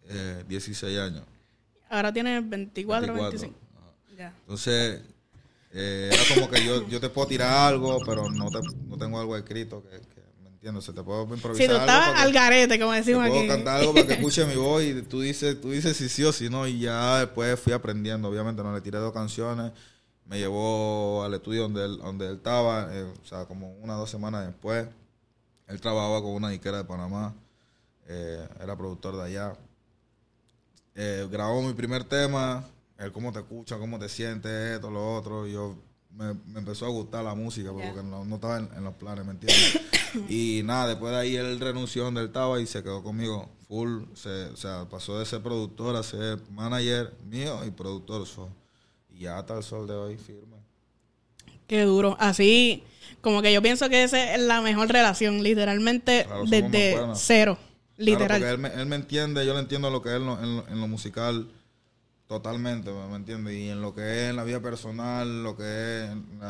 eh, 0.09 0.43
16 0.47 0.99
años. 0.99 1.23
Ahora 1.89 2.13
tienes 2.13 2.47
24, 2.47 3.13
24. 3.13 3.39
25. 3.39 3.59
Ajá. 3.77 4.15
Ya. 4.17 4.33
Entonces, 4.41 5.01
Eh, 5.73 6.09
era 6.13 6.35
como 6.35 6.49
que 6.49 6.63
yo, 6.65 6.87
yo 6.87 6.99
te 6.99 7.09
puedo 7.09 7.27
tirar 7.27 7.51
algo, 7.51 7.99
pero 8.05 8.29
no, 8.31 8.49
te, 8.49 8.59
no 8.87 8.97
tengo 8.97 9.19
algo 9.19 9.35
escrito 9.37 9.83
que, 9.83 9.97
improvisar 10.61 11.55
Si 11.55 11.67
tú 11.67 11.75
estabas 11.79 12.19
al 12.19 12.31
garete, 12.33 12.79
como 12.79 12.91
decimos 12.91 13.23
te 13.23 13.29
puedo 13.29 13.41
aquí. 13.41 13.47
cantar 13.49 13.79
algo 13.81 13.93
para 13.93 14.07
que 14.07 14.13
escuche 14.19 14.45
mi 14.45 14.55
voz 14.55 14.83
y 14.83 15.01
tú 15.03 15.21
dices, 15.21 15.59
tú 15.61 15.71
dices 15.71 15.95
si 15.95 16.09
sí 16.09 16.23
o 16.23 16.31
si 16.31 16.49
no 16.49 16.67
y 16.67 16.79
ya 16.79 17.19
después 17.19 17.59
fui 17.59 17.73
aprendiendo, 17.73 18.27
obviamente 18.27 18.63
no 18.63 18.73
le 18.73 18.81
tiré 18.81 18.97
dos 18.97 19.13
canciones, 19.13 19.71
me 20.25 20.37
llevó 20.37 21.23
al 21.23 21.33
estudio 21.33 21.63
donde 21.63 21.85
él, 21.85 21.97
donde 21.97 22.27
él 22.27 22.35
estaba, 22.35 22.89
eh, 22.91 23.03
o 23.03 23.25
sea, 23.25 23.45
como 23.45 23.73
una 23.77 23.95
o 23.95 23.99
dos 23.99 24.09
semanas 24.09 24.45
después, 24.45 24.87
él 25.67 25.81
trabajaba 25.81 26.21
con 26.21 26.31
una 26.31 26.49
disquera 26.49 26.77
de 26.77 26.83
Panamá, 26.85 27.33
eh, 28.07 28.47
era 28.61 28.75
productor 28.75 29.15
de 29.17 29.23
allá, 29.23 29.53
eh, 30.95 31.27
grabó 31.31 31.61
mi 31.61 31.73
primer 31.73 32.03
tema, 32.03 32.65
el 32.97 33.11
cómo 33.11 33.31
te 33.31 33.39
escucha, 33.39 33.77
cómo 33.77 33.99
te 33.99 34.09
sientes, 34.09 34.51
esto, 34.75 34.89
lo 34.89 35.15
otro. 35.15 35.47
Y 35.47 35.53
yo 35.53 35.75
me, 36.11 36.33
me 36.47 36.59
empezó 36.59 36.85
a 36.87 36.89
gustar 36.89 37.23
la 37.23 37.35
música 37.35 37.71
porque 37.71 38.01
no 38.03 38.23
estaba 38.35 38.57
en, 38.57 38.69
en 38.75 38.83
los 38.83 38.95
planes, 38.95 39.23
¿me 39.25 39.31
entiendes? 39.31 39.79
y 40.29 40.61
nada, 40.63 40.87
después 40.89 41.11
de 41.13 41.19
ahí 41.19 41.35
él 41.35 41.59
renunció 41.59 42.03
donde 42.05 42.21
él 42.21 42.27
estaba 42.27 42.59
y 42.59 42.65
se 42.67 42.81
quedó 42.83 43.03
conmigo 43.03 43.49
full. 43.67 44.03
Se, 44.13 44.45
o 44.45 44.55
sea, 44.57 44.85
pasó 44.89 45.19
de 45.19 45.25
ser 45.25 45.41
productor 45.41 45.95
a 45.95 46.03
ser 46.03 46.39
manager 46.51 47.13
mío 47.29 47.63
y 47.65 47.71
productor. 47.71 48.25
so. 48.27 48.49
y 49.13 49.19
ya 49.21 49.37
hasta 49.39 49.57
el 49.57 49.63
sol 49.63 49.87
de 49.87 49.93
hoy 49.93 50.17
firme. 50.17 50.57
Qué 51.67 51.81
duro. 51.83 52.15
Así, 52.19 52.83
como 53.21 53.41
que 53.41 53.51
yo 53.51 53.61
pienso 53.61 53.89
que 53.89 54.03
esa 54.03 54.35
es 54.35 54.41
la 54.41 54.61
mejor 54.61 54.87
relación, 54.89 55.43
literalmente 55.43 56.23
Claro, 56.25 56.43
desde 56.47 56.95
cero. 57.15 57.57
Claro, 57.57 57.67
Literal. 57.97 58.39
porque 58.39 58.49
él 58.53 58.57
me, 58.59 58.67
él 58.81 58.85
me 58.85 58.95
entiende, 58.95 59.45
yo 59.45 59.53
le 59.53 59.59
entiendo 59.59 59.89
lo 59.89 60.01
que 60.03 60.09
es 60.09 60.15
en 60.15 60.25
lo, 60.27 60.39
en 60.41 60.55
lo- 60.57 60.67
en 60.67 60.79
lo 60.79 60.87
musical 60.87 61.49
totalmente, 62.27 62.91
¿me 62.91 63.15
entiendes? 63.15 63.53
Y 63.55 63.69
en 63.69 63.81
lo 63.81 63.93
que 63.95 64.01
es 64.01 64.29
en 64.29 64.35
la 64.35 64.43
vida 64.43 64.59
personal, 64.61 65.43
lo 65.43 65.55
que 65.57 65.63
es 65.63 66.09
en 66.11 66.25
la- 66.39 66.45
la 66.45 66.49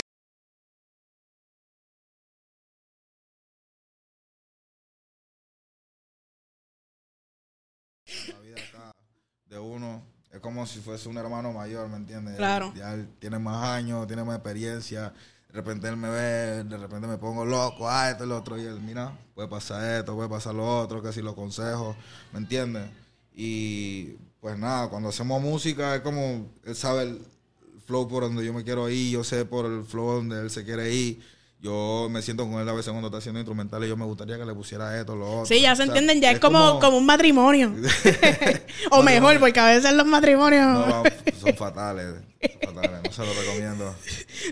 de 9.58 9.64
uno 9.64 10.04
es 10.32 10.40
como 10.40 10.66
si 10.66 10.80
fuese 10.80 11.10
un 11.10 11.18
hermano 11.18 11.52
mayor, 11.52 11.90
¿me 11.90 11.98
entiendes? 11.98 12.36
Claro. 12.36 12.72
Ya 12.76 12.94
él 12.94 13.08
tiene 13.20 13.40
más 13.40 13.66
años, 13.66 14.06
tiene 14.08 14.24
más 14.24 14.36
experiencia. 14.36 15.14
De 15.50 15.54
repente 15.54 15.88
él 15.88 15.98
me 15.98 16.10
ve, 16.10 16.64
de 16.64 16.78
repente 16.78 17.08
me 17.08 17.18
pongo 17.18 17.46
loco, 17.46 17.90
ah, 17.90 18.12
esto 18.12 18.26
y 18.26 18.28
lo 18.28 18.38
otro. 18.38 18.58
Y 18.58 18.66
él, 18.66 18.80
mira, 18.82 19.18
puede 19.34 19.48
pasar 19.48 20.00
esto, 20.00 20.16
puede 20.16 20.30
pasar 20.30 20.54
lo 20.54 20.80
otro, 20.80 21.02
que 21.02 21.14
si 21.14 21.22
los 21.22 21.34
consejos, 21.34 21.96
¿me 22.34 22.40
entiendes? 22.40 22.90
Y 23.34 24.18
pues 24.40 24.58
nada, 24.58 24.90
cuando 24.90 25.10
hacemos 25.10 25.42
música 25.42 25.96
es 25.96 26.02
como, 26.02 26.52
él 26.64 26.76
sabe 26.76 27.04
el 27.04 27.22
flow 27.86 28.08
por 28.08 28.24
donde 28.24 28.46
yo 28.46 28.54
me 28.54 28.64
quiero 28.64 28.90
ir, 28.90 29.12
yo 29.14 29.24
sé 29.24 29.46
por 29.46 29.66
el 29.66 29.86
flow 29.86 30.16
donde 30.16 30.42
él 30.42 30.50
se 30.52 30.66
quiere 30.66 30.94
ir. 30.94 31.22
Yo 31.60 32.08
me 32.12 32.22
siento 32.22 32.48
con 32.48 32.62
él 32.62 32.70
a 32.70 32.74
veces 32.74 32.92
cuando 32.92 33.08
está 33.08 33.18
haciendo 33.18 33.40
instrumentales, 33.40 33.90
yo 33.90 33.98
me 33.98 34.06
gustaría 34.06 34.38
que 34.38 34.46
le 34.46 34.54
pusiera 34.54 34.98
esto, 35.00 35.16
lo 35.16 35.28
otro. 35.42 35.46
Sí, 35.48 35.60
ya 35.60 35.76
se 35.76 35.82
O 35.84 35.86
sea, 35.86 35.86
entienden, 35.86 36.22
ya 36.22 36.32
es, 36.32 36.40
como, 36.40 36.80
como 36.80 36.98
un 36.98 37.06
matrimonio. 37.06 37.74
o 38.92 39.02
mejor, 39.02 39.40
porque 39.40 39.60
a 39.60 39.66
veces 39.66 39.92
los 39.94 40.06
matrimonios 40.06 40.64
No, 40.66 41.04
son 41.42 41.56
fatales, 41.56 42.16
son 42.64 42.76
fatales, 42.76 43.00
no 43.04 43.12
se 43.12 43.26
lo 43.26 43.34
recomiendo. 43.42 43.96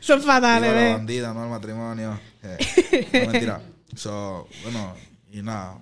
son 0.02 0.22
fatales. 0.24 0.70
Viva 0.72 0.82
la 0.82 0.88
¿ves? 0.88 0.98
bandida, 0.98 1.34
no 1.34 1.44
el 1.44 1.50
matrimonio. 1.52 2.20
Eh, 2.42 3.08
no, 3.26 3.32
mentira. 3.32 3.62
So, 3.96 4.48
bueno, 4.64 4.96
y 5.32 5.42
nada. 5.44 5.78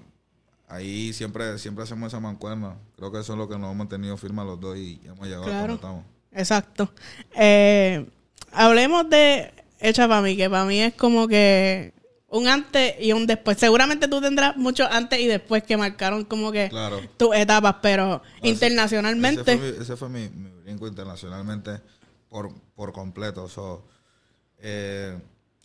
Ahí 0.67 1.13
siempre, 1.13 1.57
siempre 1.57 1.83
hacemos 1.85 2.07
esa 2.07 2.19
mancuerna. 2.19 2.75
Creo 2.97 3.11
que 3.11 3.19
eso 3.19 3.33
es 3.33 3.39
lo 3.39 3.47
que 3.47 3.53
nos 3.55 3.63
hemos 3.65 3.75
mantenido 3.77 4.17
firmes 4.17 4.45
los 4.45 4.59
dos 4.59 4.75
y 4.77 4.99
hemos 5.05 5.25
llegado 5.25 5.43
Claro. 5.45 5.57
a 5.57 5.59
donde 5.61 5.75
estamos. 5.75 6.05
Exacto. 6.33 6.91
Eh, 7.35 8.05
hablemos 8.51 9.09
de 9.09 9.53
Hecha 9.83 10.07
para 10.07 10.21
mí, 10.21 10.35
que 10.37 10.49
para 10.49 10.65
mí 10.65 10.79
es 10.81 10.93
como 10.93 11.27
que 11.27 11.93
un 12.29 12.47
antes 12.47 12.95
y 12.99 13.11
un 13.13 13.27
después. 13.27 13.57
Seguramente 13.57 14.07
tú 14.07 14.21
tendrás 14.21 14.55
muchos 14.57 14.87
antes 14.89 15.19
y 15.19 15.27
después 15.27 15.61
que 15.63 15.77
marcaron 15.77 16.23
como 16.25 16.51
que 16.51 16.69
Claro. 16.69 16.99
tus 17.17 17.35
etapas, 17.35 17.75
pero 17.81 18.21
internacionalmente. 18.41 19.41
Ese 19.41 19.57
fue 19.57 19.71
mi, 19.71 19.77
ese 19.81 19.95
fue 19.97 20.09
mi, 20.09 20.29
mi 20.29 20.49
brinco 20.61 20.87
internacionalmente 20.87 21.81
por, 22.29 22.53
por 22.75 22.93
completo. 22.93 23.47
So, 23.49 23.85
eh, 24.59 25.19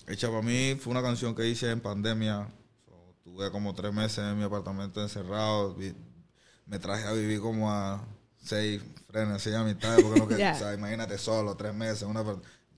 Hecha 0.07 0.29
para 0.29 0.43
mí 0.43 0.75
fue 0.81 0.91
una 0.91 1.03
canción 1.03 1.35
que 1.35 1.47
hice 1.47 1.71
en 1.71 1.81
pandemia. 1.81 2.49
So, 2.87 3.15
tuve 3.23 3.51
como 3.51 3.75
tres 3.75 3.93
meses 3.93 4.19
en 4.19 4.39
mi 4.39 4.45
apartamento 4.45 5.03
encerrado. 5.03 5.75
Vi- 5.75 5.95
me 6.67 6.79
traje 6.79 7.07
a 7.07 7.13
vivir 7.13 7.41
como 7.41 7.71
a 7.71 8.05
seis 8.43 8.83
frenes, 9.11 9.43
seis 9.43 9.55
amistades. 9.57 10.03
Porque 10.03 10.19
no 10.21 10.29
que, 10.29 10.37
Ya. 10.39 10.53
o 10.55 10.59
sea, 10.59 10.75
imagínate 10.75 11.17
solo, 11.19 11.57
tres 11.57 11.75
meses. 11.75 12.03
Una, 12.03 12.25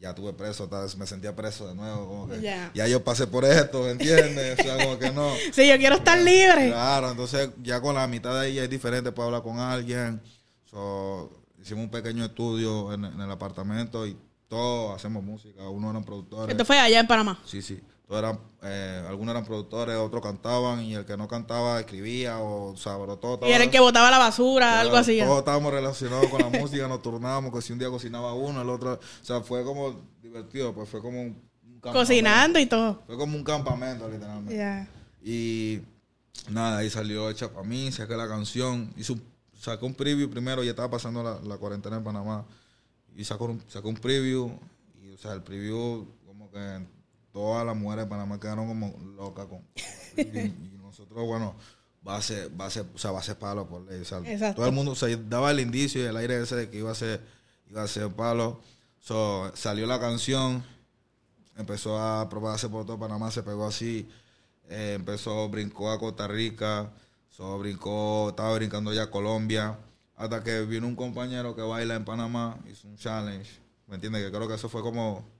ya 0.00 0.14
tuve 0.14 0.32
preso, 0.32 0.66
tal 0.68 0.82
vez 0.84 0.96
me 0.96 1.06
sentía 1.06 1.36
preso 1.36 1.68
de 1.68 1.74
nuevo. 1.74 2.08
Como 2.08 2.28
que, 2.28 2.40
Ya. 2.40 2.70
Ya 2.74 2.88
yo 2.88 3.04
pasé 3.04 3.26
por 3.26 3.44
esto, 3.44 3.82
¿me 3.82 3.90
entiendes? 3.90 4.58
O 4.58 4.62
sea, 4.62 4.82
como 4.82 4.98
que 4.98 5.10
no. 5.12 5.30
Sí, 5.52 5.68
yo 5.68 5.76
quiero 5.76 5.96
estar 5.96 6.18
libre. 6.18 6.68
Claro, 6.68 7.10
entonces 7.10 7.50
ya 7.62 7.80
con 7.80 7.94
la 7.94 8.06
mitad 8.06 8.32
de 8.34 8.46
ahí 8.46 8.58
es 8.58 8.70
diferente 8.70 9.12
para 9.12 9.26
hablar 9.26 9.42
con 9.42 9.58
alguien. 9.58 10.22
So, 10.64 11.42
hicimos 11.60 11.84
un 11.84 11.90
pequeño 11.90 12.24
estudio 12.24 12.92
en, 12.94 13.04
en 13.04 13.20
el 13.20 13.30
apartamento 13.30 14.06
y 14.06 14.16
todos 14.48 14.96
hacemos 14.96 15.22
música. 15.22 15.68
Unos 15.68 15.90
eran 15.90 16.04
productores. 16.04 16.52
Esto 16.52 16.64
fue 16.64 16.78
allá 16.78 17.00
en 17.00 17.06
Panamá. 17.06 17.38
Sí, 17.44 17.60
sí. 17.60 17.80
Todos 18.10 18.24
eran, 18.24 18.40
eh, 18.62 19.04
algunos 19.08 19.30
eran 19.30 19.44
productores, 19.44 19.96
otros 19.96 20.20
cantaban 20.20 20.82
y 20.82 20.96
el 20.96 21.04
que 21.04 21.16
no 21.16 21.28
cantaba 21.28 21.78
escribía 21.78 22.40
o, 22.40 22.74
todo 23.20 23.46
Y 23.46 23.52
era 23.52 23.62
el 23.62 23.70
que 23.70 23.78
botaba 23.78 24.10
la 24.10 24.18
basura, 24.18 24.80
algo 24.80 24.96
así. 24.96 25.20
Todos 25.20 25.38
estábamos 25.38 25.72
relacionados 25.72 26.26
con 26.26 26.40
la 26.40 26.48
música, 26.58 26.88
nos 26.88 27.02
turnábamos, 27.02 27.54
que 27.54 27.62
si 27.62 27.72
un 27.72 27.78
día 27.78 27.88
cocinaba 27.88 28.34
uno, 28.34 28.62
el 28.62 28.68
otro. 28.68 28.94
O 28.94 29.24
sea, 29.24 29.42
fue 29.42 29.62
como 29.62 29.94
divertido, 30.20 30.74
pues 30.74 30.88
fue 30.88 31.00
como 31.00 31.22
un, 31.22 31.40
un 31.62 31.74
campamento. 31.74 32.00
Cocinando 32.00 32.58
y 32.58 32.66
todo. 32.66 33.00
Fue 33.06 33.16
como 33.16 33.36
un 33.36 33.44
campamento, 33.44 34.08
literalmente. 34.08 34.88
Y 35.22 35.80
nada, 36.48 36.78
ahí 36.78 36.90
salió 36.90 37.30
hecha 37.30 37.52
para 37.52 37.62
mí, 37.62 37.92
saqué 37.92 38.16
la 38.16 38.26
canción, 38.26 38.92
un, 39.08 39.22
saqué 39.56 39.84
un 39.84 39.94
preview 39.94 40.28
primero, 40.28 40.64
ya 40.64 40.70
estaba 40.70 40.90
pasando 40.90 41.22
la, 41.22 41.38
la 41.46 41.58
cuarentena 41.58 41.98
en 41.98 42.02
Panamá, 42.02 42.44
y 43.14 43.22
sacó 43.22 43.44
un, 43.44 43.62
sacó 43.68 43.88
un 43.88 43.94
preview, 43.94 44.50
y 45.00 45.12
o 45.12 45.16
sea, 45.16 45.32
el 45.32 45.44
preview 45.44 46.08
como 46.26 46.50
que 46.50 46.80
todas 47.40 47.64
las 47.64 47.74
mujeres 47.74 48.04
de 48.04 48.10
Panamá 48.10 48.38
quedaron 48.38 48.68
como 48.68 48.94
locas 49.16 49.46
con 49.46 49.62
y, 50.16 50.38
y 50.38 50.78
nosotros, 50.78 51.26
bueno, 51.26 51.54
va 52.06 52.16
a 52.16 52.22
ser, 52.22 52.50
va 52.60 52.66
a 52.66 52.70
ser, 52.70 52.84
o 52.94 52.98
sea, 52.98 53.12
va 53.12 53.20
a 53.20 53.22
ser 53.22 53.38
palo 53.38 53.66
por 53.66 53.80
ley, 53.82 54.02
o 54.02 54.04
sea, 54.04 54.18
Exacto. 54.18 54.56
todo 54.56 54.66
el 54.66 54.72
mundo, 54.72 54.92
o 54.92 54.94
sea, 54.94 55.08
daba 55.16 55.50
el 55.50 55.60
indicio 55.60 56.02
y 56.02 56.04
el 56.04 56.16
aire 56.18 56.42
ese 56.42 56.54
de 56.54 56.68
que 56.68 56.76
iba 56.76 56.90
a 56.90 56.94
ser, 56.94 57.22
iba 57.70 57.82
a 57.82 57.88
ser 57.88 58.10
palo, 58.10 58.60
so, 59.00 59.50
salió 59.54 59.86
la 59.86 59.98
canción, 59.98 60.62
empezó 61.56 61.98
a 61.98 62.28
probarse 62.28 62.68
por 62.68 62.84
todo 62.84 62.98
Panamá, 62.98 63.30
se 63.30 63.42
pegó 63.42 63.66
así, 63.66 64.06
eh, 64.68 64.92
empezó, 64.96 65.48
brincó 65.48 65.90
a 65.90 65.98
Costa 65.98 66.28
Rica, 66.28 66.90
so, 67.30 67.58
brincó, 67.58 68.28
estaba 68.28 68.54
brincando 68.54 68.92
ya 68.92 69.04
a 69.04 69.10
Colombia, 69.10 69.78
hasta 70.14 70.44
que 70.44 70.60
vino 70.66 70.86
un 70.86 70.94
compañero 70.94 71.56
que 71.56 71.62
baila 71.62 71.94
en 71.94 72.04
Panamá, 72.04 72.58
hizo 72.70 72.86
un 72.86 72.96
challenge, 72.98 73.50
¿me 73.86 73.94
entiendes? 73.94 74.22
Que 74.22 74.30
creo 74.30 74.46
que 74.46 74.56
eso 74.56 74.68
fue 74.68 74.82
como 74.82 75.39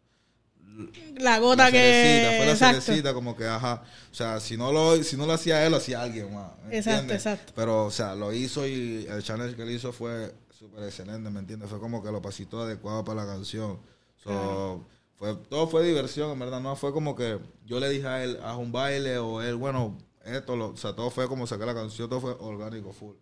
La 1.19 1.39
gota 1.39 1.65
la 1.65 1.71
cerecita, 1.71 2.31
que. 2.31 2.37
fue 2.37 2.47
la 2.47 2.53
Exacto. 2.53 2.81
cerecita, 2.81 3.15
como 3.15 3.37
que, 3.37 3.47
ajá, 3.47 3.83
o 4.11 4.15
sea, 4.15 4.41
si 4.41 4.57
no 4.57 4.73
lo, 4.73 5.03
si 5.03 5.17
no 5.17 5.27
lo 5.27 5.33
hacía 5.33 5.65
él, 5.65 5.71
lo 5.73 5.77
hacía 5.79 6.01
alguien 6.03 6.33
más, 6.35 6.53
¿me 6.67 6.77
Exacto, 6.79 7.01
entiendes? 7.01 7.27
exacto. 7.27 7.53
Pero, 7.57 7.87
o 7.87 7.91
sea, 7.91 8.15
lo 8.15 8.33
hizo 8.33 8.67
y 8.67 9.07
el 9.09 9.23
challenge 9.23 9.57
que 9.57 9.63
él 9.63 9.71
hizo 9.71 9.93
fue 9.93 10.35
súper 10.51 10.85
excelente, 10.85 11.29
¿me 11.31 11.41
entiendes? 11.41 11.69
Fue 11.69 11.79
como 11.81 12.03
que 12.03 12.11
lo 12.11 12.23
pasito 12.23 12.63
adecuado 12.63 13.05
para 13.05 13.25
la 13.25 13.33
canción. 13.33 13.79
So, 14.23 14.85
fue, 15.17 15.35
todo 15.49 15.67
fue 15.69 15.85
diversión, 15.87 16.31
en 16.31 16.39
verdad, 16.39 16.61
no 16.61 16.75
fue 16.77 16.93
como 16.93 17.15
que 17.15 17.39
yo 17.67 17.79
le 17.81 17.89
dije 17.91 18.07
a 18.07 18.23
él, 18.25 18.39
haz 18.43 18.57
un 18.57 18.73
baile 18.73 19.19
o 19.19 19.43
él, 19.43 19.57
bueno, 19.57 19.99
esto, 20.25 20.57
lo, 20.57 20.69
o 20.69 20.77
sea, 20.77 20.95
todo 20.95 21.11
fue 21.11 21.27
como 21.29 21.47
sacar 21.47 21.67
la 21.67 21.75
canción, 21.75 22.09
todo 22.09 22.21
fue 22.21 22.37
orgánico, 22.41 22.93
full. 22.93 23.15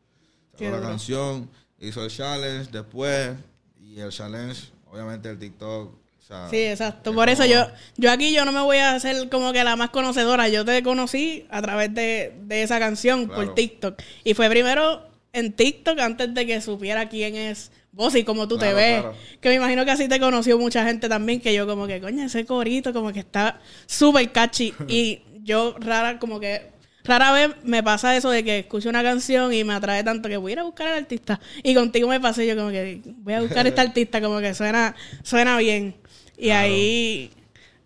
Qué 0.57 0.65
Sacó 0.67 0.71
la 0.71 0.77
duro. 0.79 0.89
canción, 0.91 1.51
hizo 1.79 2.05
el 2.05 2.11
challenge 2.11 2.71
después 2.71 3.37
y 3.81 4.01
el 4.01 4.11
challenge, 4.11 4.71
obviamente 4.91 5.29
el 5.31 5.39
TikTok, 5.39 5.93
sea, 6.29 6.49
Sí, 6.51 6.59
exacto. 6.59 7.15
Por 7.15 7.29
eso 7.29 7.45
yo, 7.45 7.67
yo 7.97 8.11
aquí 8.11 8.33
yo 8.33 8.45
no 8.45 8.53
me 8.53 8.61
voy 8.61 8.77
a 8.77 8.95
hacer 8.95 9.29
como 9.29 9.53
que 9.53 9.65
la 9.65 9.77
más 9.77 9.91
conocedora. 9.91 10.49
Yo 10.49 10.65
te 10.65 10.83
conocí 10.83 11.47
a 11.51 11.63
través 11.63 11.93
de, 11.95 12.35
de 12.43 12.63
esa 12.63 12.79
canción 12.79 13.29
por. 13.29 13.55
TikTok. 13.55 14.01
Y 14.25 14.35
fue 14.35 14.49
primero 14.51 15.09
en 15.33 15.53
TikTok 15.53 15.99
antes 15.99 16.33
de 16.35 16.47
que 16.47 16.61
supiera 16.61 17.09
quién 17.09 17.35
es 17.35 17.73
vos 17.93 18.15
y 18.15 18.25
cómo 18.25 18.47
tú 18.47 18.59
te 18.59 18.73
ves. 18.73 19.01
claro. 19.01 19.17
Que 19.41 19.49
me 19.49 19.55
imagino 19.57 19.85
que 19.85 19.91
así 19.91 20.09
te 20.09 20.21
conoció 20.21 20.59
mucha 20.59 20.85
gente 20.85 21.09
también. 21.09 21.41
Que 21.41 21.55
yo 21.55 21.67
como 21.67 21.87
que, 21.87 22.01
coño, 22.01 22.25
ese 22.25 22.45
corito 22.45 22.93
como 22.93 23.13
que 23.13 23.21
está 23.21 23.61
súper 23.87 24.31
catchy. 24.31 24.75
y 24.89 25.21
yo 25.43 25.75
rara 25.79 26.19
como 26.19 26.39
que... 26.41 26.77
Rara 27.05 27.33
vez 27.33 27.49
me 27.63 27.83
pasa 27.83 28.15
eso 28.15 28.29
de 28.29 28.45
que 28.45 28.59
escucho 28.59 28.91
una 28.91 29.03
canción 29.03 29.51
y 29.55 29.65
me 29.65 29.73
atrae 29.73 30.05
tanto 30.05 30.29
que 30.29 30.37
voy 30.37 30.53
a 30.53 30.55
ir 30.55 30.59
a 30.59 30.65
buscar 30.65 30.89
al 30.89 30.99
artista. 30.99 31.41
Y 31.63 31.75
contigo 31.75 32.07
me 32.07 32.21
pasé 32.21 32.47
yo 32.47 32.55
como 32.55 32.69
que 32.69 33.01
voy 33.21 33.33
a 33.33 33.41
buscar 33.41 33.65
a 33.65 33.69
este 33.71 33.81
artista, 33.81 34.21
como 34.21 34.41
que 34.41 34.53
suena, 34.53 34.95
suena 35.23 35.57
bien. 35.57 35.95
Y 36.39 36.47
Claro. 36.47 36.61
ahí, 36.73 37.31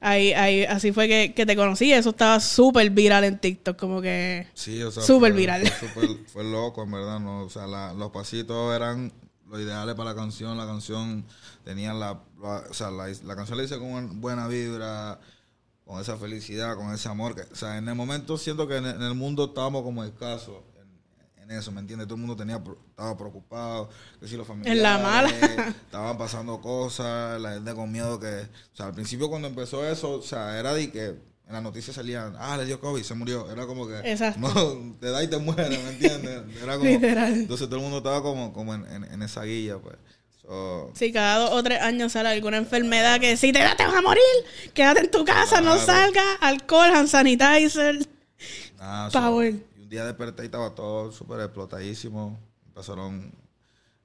ahí, 0.00 0.32
ahí, 0.34 0.64
así 0.64 0.92
fue 0.92 1.08
que, 1.08 1.32
que 1.34 1.46
te 1.46 1.56
conocí. 1.56 1.92
Eso 1.92 2.10
estaba 2.10 2.38
súper 2.40 2.90
viral 2.90 3.24
en 3.24 3.38
TikTok, 3.38 3.78
como 3.78 4.02
que... 4.02 4.46
Sí, 4.54 4.82
o 4.82 4.90
sea, 4.90 5.02
Súper 5.02 5.32
viral. 5.32 5.66
Fue, 5.66 5.88
súper- 5.88 6.26
fue 6.26 6.44
loco, 6.44 6.82
en 6.82 6.90
verdad. 6.92 7.18
¿no? 7.20 7.42
O 7.44 7.50
sea, 7.50 7.66
la- 7.66 7.92
los 7.94 8.10
pasitos 8.10 8.74
eran 8.76 9.12
los 9.48 9.60
ideales 9.60 9.94
para 9.94 10.10
la 10.10 10.16
canción. 10.16 10.56
La 10.58 10.66
canción 10.66 11.24
tenía 11.64 11.94
la- 11.94 12.20
o 12.40 12.74
sea, 12.74 12.90
la, 12.90 13.06
la 13.24 13.36
canción 13.36 13.56
la 13.58 13.64
hice 13.64 13.78
con 13.78 14.20
buena 14.20 14.48
vibra, 14.48 15.18
con 15.86 16.00
esa 16.00 16.16
felicidad, 16.16 16.76
con 16.76 16.92
ese 16.92 17.08
amor. 17.08 17.34
Que, 17.34 17.42
o 17.42 17.54
sea, 17.56 17.78
en 17.78 17.88
el 17.88 17.94
momento 17.94 18.36
siento 18.36 18.66
que 18.68 18.76
en, 18.76 18.86
el- 18.86 18.96
en 18.96 19.02
el 19.02 19.14
mundo 19.14 19.46
estábamos 19.46 19.82
como 19.82 20.04
escasos 20.04 20.56
en, 21.42 21.50
eso, 21.50 21.72
¿me 21.72 21.80
entiendes? 21.80 22.06
Todo 22.06 22.14
el 22.16 22.20
mundo 22.20 22.36
tenía, 22.36 22.56
estaba 22.90 23.16
preocupado, 23.16 23.90
que 24.20 24.28
si 24.28 24.36
los 24.36 24.46
familiares... 24.46 24.76
En 24.78 24.82
la 24.82 24.98
mala. 24.98 25.28
Estaban 25.84 26.16
pasando 26.18 26.60
cosas, 26.60 27.40
la 27.40 27.52
gente 27.54 27.74
con 27.74 27.90
miedo 27.90 28.18
que... 28.18 28.26
O 28.28 28.76
sea, 28.76 28.86
al 28.86 28.94
principio 28.94 29.28
cuando 29.28 29.48
empezó 29.48 29.86
eso, 29.86 30.10
o 30.12 30.22
sea, 30.22 30.58
era 30.58 30.72
de 30.74 30.90
que 30.90 31.06
en 31.08 31.52
las 31.54 31.62
noticias 31.62 31.94
salían, 31.96 32.34
ah, 32.38 32.56
le 32.56 32.64
dio 32.64 32.80
COVID, 32.80 33.02
se 33.02 33.14
murió. 33.14 33.50
Era 33.50 33.66
como 33.66 33.86
que... 33.86 33.98
Exacto. 34.10 34.40
No, 34.40 34.96
te 35.00 35.10
da 35.10 35.22
y 35.22 35.28
te 35.28 35.38
muere, 35.38 35.68
¿me 35.78 35.90
entiendes? 35.90 36.42
Era 36.62 36.78
como... 36.78 36.88
Literal. 36.88 37.32
Entonces 37.34 37.66
todo 37.66 37.76
el 37.76 37.82
mundo 37.82 37.98
estaba 37.98 38.22
como, 38.22 38.52
como 38.52 38.74
en, 38.74 38.86
en- 38.86 39.04
en 39.04 39.22
esa 39.22 39.42
guía, 39.42 39.78
pues. 39.78 39.96
So, 40.42 40.90
Si 40.94 41.12
cada 41.12 41.38
dos 41.38 41.50
o 41.52 41.62
tres 41.62 41.80
años 41.82 42.12
sale 42.12 42.28
alguna 42.30 42.56
enfermedad 42.56 43.20
que 43.20 43.36
si 43.36 43.52
te 43.52 43.60
da 43.60 43.76
te 43.76 43.84
vas 43.86 43.94
a 43.94 44.02
morir, 44.02 44.22
quédate 44.74 45.00
en 45.00 45.10
tu 45.10 45.24
casa, 45.24 45.60
no 45.60 45.78
salgas, 45.78 46.24
alcohol, 46.40 46.90
hand 46.94 47.08
sanitizer. 47.08 47.98
nada, 48.78 49.08
Power. 49.10 49.52
un 49.52 49.64
día 49.92 50.04
desperté 50.04 50.42
y 50.42 50.46
estaba 50.46 50.74
todo 50.74 51.12
súper 51.12 51.40
explotadísimo. 51.40 52.40
Empezaron 52.66 53.32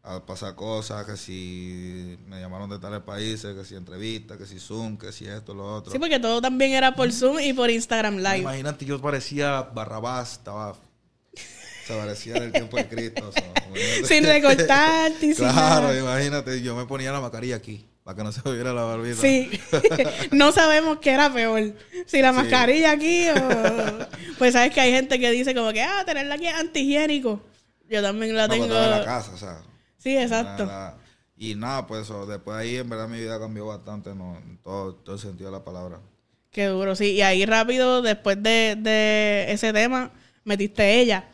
a 0.04 0.26
pasar 0.26 0.56
cosas, 0.56 1.06
que 1.06 1.17
si 1.17 2.17
me 2.28 2.39
llamaron 2.39 2.69
de 2.69 2.80
tales 2.80 3.02
países, 3.02 3.56
que 3.56 3.65
si 3.65 3.76
entrevistas, 3.76 4.38
que 4.38 4.45
si 4.45 4.60
Zoom, 4.60 4.97
que 4.97 5.12
si 5.12 5.26
esto, 5.26 5.54
lo 5.54 5.76
otro. 5.78 5.91
Sí, 5.91 6.00
porque 6.00 6.19
todo 6.19 6.41
también 6.41 6.71
era 6.73 6.95
por 6.95 7.12
Zoom 7.12 7.39
y 7.39 7.54
por 7.54 7.69
Instagram 7.69 8.17
Live. 8.17 8.38
Imagínate, 8.39 8.86
yo 8.86 9.02
parecía 9.02 9.62
Barrabás, 9.63 10.34
estaba... 10.34 10.76
Se 11.86 11.95
parecía 11.95 12.36
en 12.36 12.43
el 12.43 12.52
tiempo 12.52 12.76
de 12.78 12.88
Cristo. 12.89 13.30
o 13.30 13.32
sea. 13.32 13.54
Sin 14.06 14.23
recortarte 14.26 15.26
y 15.26 15.34
sin 15.34 15.45
Claro, 15.45 15.88
nada. 15.88 16.00
imagínate, 16.00 16.62
yo 16.62 16.76
me 16.76 16.86
ponía 16.86 17.12
la 17.13 17.21
mascarilla 17.21 17.56
aquí, 17.56 17.86
para 18.08 18.15
que 18.15 18.24
no 18.24 18.32
se 18.32 18.41
viera 18.54 18.72
la 18.72 18.84
barbita. 18.84 19.17
Sí, 19.20 19.52
no 20.32 20.54
sabemos 20.54 21.00
qué 21.00 21.12
era 21.12 21.30
peor. 21.30 21.74
Si 22.06 22.22
la 22.22 22.32
mascarilla 22.32 22.91
aquí 22.91 23.28
o... 23.28 23.34
Pues 24.38 24.54
sabes 24.54 24.74
que 24.74 24.80
hay 24.80 24.93
gente 24.93 25.20
que 25.20 25.30
dice 25.30 25.54
como 25.54 25.74
que, 25.74 25.82
ah, 25.82 26.06
tenerla 26.06 26.36
aquí 26.36 26.48
es 26.48 26.54
antihigiénico. 26.54 27.41
Yo 27.89 28.02
también 28.02 28.34
la 28.34 28.48
No, 28.48 28.54
tengo... 28.54 28.65
estaba 28.67 28.86
en 28.86 28.91
la 28.91 29.04
casa, 29.04 29.34
o 29.34 29.38
sea... 29.38 29.62
Sí, 29.98 30.17
exacto. 30.17 30.72
Y 31.36 31.56
nada, 31.56 31.86
pues 31.86 32.04
eso, 32.04 32.26
después 32.26 32.56
de 32.56 32.63
ahí 32.63 32.76
en 32.78 32.88
verdad 32.89 33.10
mi 33.10 33.20
vida 33.20 33.38
cambió 33.41 33.65
bastante, 33.65 34.15
¿no? 34.15 34.38
En 34.38 34.58
todo, 34.60 34.96
todo 34.96 35.15
el 35.15 35.22
sentido 35.22 35.52
de 35.52 35.58
la 35.58 35.65
palabra. 35.65 36.00
Qué 36.50 36.67
duro, 36.67 36.96
sí. 36.96 37.12
Y 37.12 37.22
ahí 37.24 37.46
rápido, 37.46 38.02
después 38.02 38.41
de, 38.41 38.78
de 38.80 39.52
ese 39.52 39.74
tema, 39.74 40.12
metiste 40.46 41.02
ella. 41.02 41.26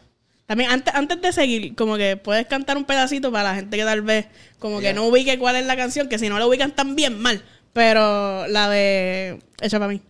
También, 0.45 0.71
antes, 0.71 0.93
antes 0.93 1.21
de 1.21 1.31
seguir, 1.31 1.75
como 1.75 1.95
que 1.95 2.17
puedes 2.17 2.45
cantar 2.47 2.77
un 2.77 2.85
pedacito 2.85 3.31
para 3.31 3.51
la 3.51 3.55
gente 3.55 3.77
que 3.77 3.83
tal 3.83 4.01
vez 4.01 4.27
como 4.59 4.79
que 4.81 4.93
no 4.93 5.07
ubique 5.07 5.39
cuál 5.39 5.55
es 5.55 5.65
la 5.65 5.75
canción, 5.75 6.09
que 6.09 6.19
si 6.19 6.29
no 6.29 6.37
la 6.37 6.45
ubican 6.47 6.75
tan 6.75 6.95
bien 6.95 7.19
mal. 7.19 7.43
Pero 7.71 8.47
la 8.47 8.69
de 8.69 9.39
Hecha 9.61 9.79
para 9.79 9.91
mí. 9.91 10.01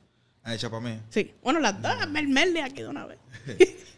Ah, 0.43 0.53
Hecha 0.55 0.69
para 0.69 0.81
mí. 0.81 0.99
Sí. 1.09 1.33
Bueno, 1.43 1.59
las 1.59 1.81
dos, 1.81 2.09
Mel 2.09 2.27
Mel 2.27 2.53
de 2.53 2.61
aquí 2.61 2.81
de 2.81 2.87
una 2.87 3.05
vez. 3.05 3.17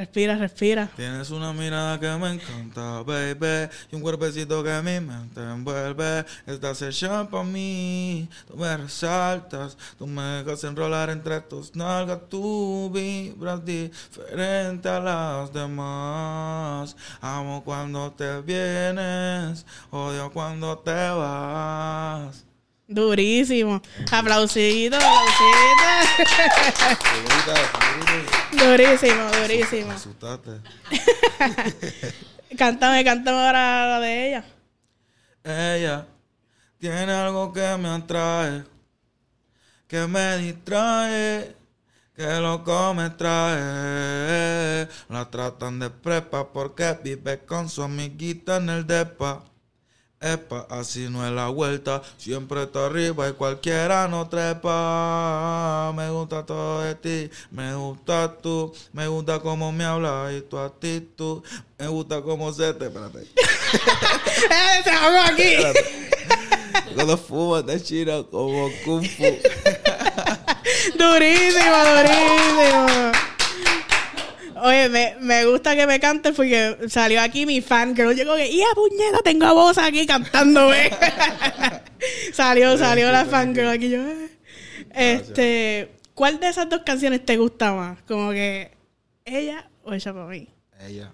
respira, 0.00 0.36
respira. 0.36 0.88
Tienes 0.96 1.30
una 1.30 1.52
mirada 1.52 2.00
que 2.00 2.08
me 2.16 2.32
encanta, 2.32 3.02
baby. 3.02 3.70
Y 3.92 3.96
un 3.96 4.02
cuerpecito 4.02 4.64
que 4.64 4.80
mi 4.82 4.98
mente 5.00 5.40
envuelve. 5.40 6.24
Estás 6.46 6.80
hecha 6.82 7.28
para 7.28 7.44
mí. 7.44 8.28
Tú 8.48 8.56
me 8.56 8.76
resaltas. 8.76 9.76
Tú 9.98 10.06
me 10.06 10.22
dejas 10.22 10.64
enrolar 10.64 11.10
entre 11.10 11.40
tus 11.42 11.76
nalgas. 11.76 12.20
Tú 12.30 12.90
vibras 12.92 13.62
diferente 13.64 14.88
a 14.88 15.00
las 15.00 15.52
demás. 15.52 16.96
Amo 17.20 17.62
cuando 17.62 18.10
te 18.12 18.40
vienes. 18.40 19.66
Odio 19.90 20.30
cuando 20.32 20.78
te 20.78 21.10
vas. 21.10 22.49
Durísimo. 22.90 23.80
Aplausito, 24.10 24.96
aplausito. 24.96 25.86
Durísimo, 28.50 29.30
durísimo. 29.40 29.92
asustaste. 29.92 30.50
Cántame, 32.58 33.04
cántame 33.04 33.38
ahora 33.38 33.86
la 33.86 34.00
de 34.00 34.26
ella. 34.26 34.44
Ella 35.44 36.06
tiene 36.80 37.12
algo 37.12 37.52
que 37.52 37.76
me 37.78 37.90
atrae, 37.90 38.64
que 39.86 40.08
me 40.08 40.38
distrae, 40.38 41.54
que 42.16 42.40
loco 42.40 42.92
me 42.94 43.10
trae. 43.10 44.88
La 45.08 45.30
tratan 45.30 45.78
de 45.78 45.90
prepa 45.90 46.52
porque 46.52 46.98
vive 47.04 47.38
con 47.46 47.68
su 47.68 47.84
amiguita 47.84 48.56
en 48.56 48.68
el 48.68 48.84
depa. 48.84 49.44
Epa, 50.22 50.66
así 50.68 51.08
no 51.08 51.26
es 51.26 51.32
la 51.32 51.48
vuelta, 51.48 52.02
siempre 52.18 52.64
está 52.64 52.84
arriba 52.84 53.26
y 53.26 53.32
cualquiera 53.32 54.06
no 54.06 54.28
trepa. 54.28 55.94
Me 55.96 56.10
gusta 56.10 56.44
todo 56.44 56.82
de 56.82 56.94
ti, 56.94 57.30
me 57.50 57.74
gusta 57.74 58.36
tú, 58.36 58.70
me 58.92 59.08
gusta 59.08 59.40
cómo 59.40 59.72
me 59.72 59.82
hablas 59.82 60.34
y 60.34 60.42
tu 60.42 60.58
actitud, 60.58 61.42
me 61.78 61.88
gusta 61.88 62.20
cómo 62.20 62.52
se 62.52 62.74
te... 62.74 62.88
Espérate. 62.88 63.20
¡Eh, 63.22 64.82
se 64.84 64.90
ahogó 64.90 65.20
aquí! 65.20 65.56
Cuando 66.94 67.16
fumas 67.16 67.64
de 67.64 67.82
chino 67.82 68.28
como 68.28 68.68
Kung 68.84 69.06
Fu. 69.06 69.24
durísimo, 70.98 71.76
durísimo. 71.96 73.19
Oye, 74.62 74.88
me, 74.88 75.16
me 75.20 75.44
gusta 75.46 75.74
que 75.76 75.86
me 75.86 75.98
cantes 76.00 76.34
porque 76.34 76.76
salió 76.88 77.20
aquí 77.22 77.46
mi 77.46 77.60
fan, 77.60 77.94
que 77.94 78.02
no 78.02 78.12
llegó 78.12 78.36
que, 78.36 78.54
¡ya 78.56 78.66
puñeta! 78.74 79.18
Tengo 79.24 79.46
a 79.46 79.52
voz 79.52 79.78
aquí 79.78 80.06
cantándome. 80.06 80.90
salió, 82.32 82.76
salió 82.78 83.10
la 83.12 83.24
fan 83.24 83.54
girl 83.54 83.68
aquí 83.68 83.90
yo. 83.90 84.00
eh. 84.06 84.30
Este, 84.92 85.90
¿cuál 86.14 86.40
de 86.40 86.48
esas 86.48 86.68
dos 86.68 86.82
canciones 86.84 87.24
te 87.24 87.36
gusta 87.36 87.72
más? 87.72 87.98
Como 88.02 88.30
que 88.32 88.72
ella 89.24 89.68
o 89.82 89.92
ella 89.94 90.12
para 90.12 90.26
mí. 90.26 90.48
Ella, 90.80 91.10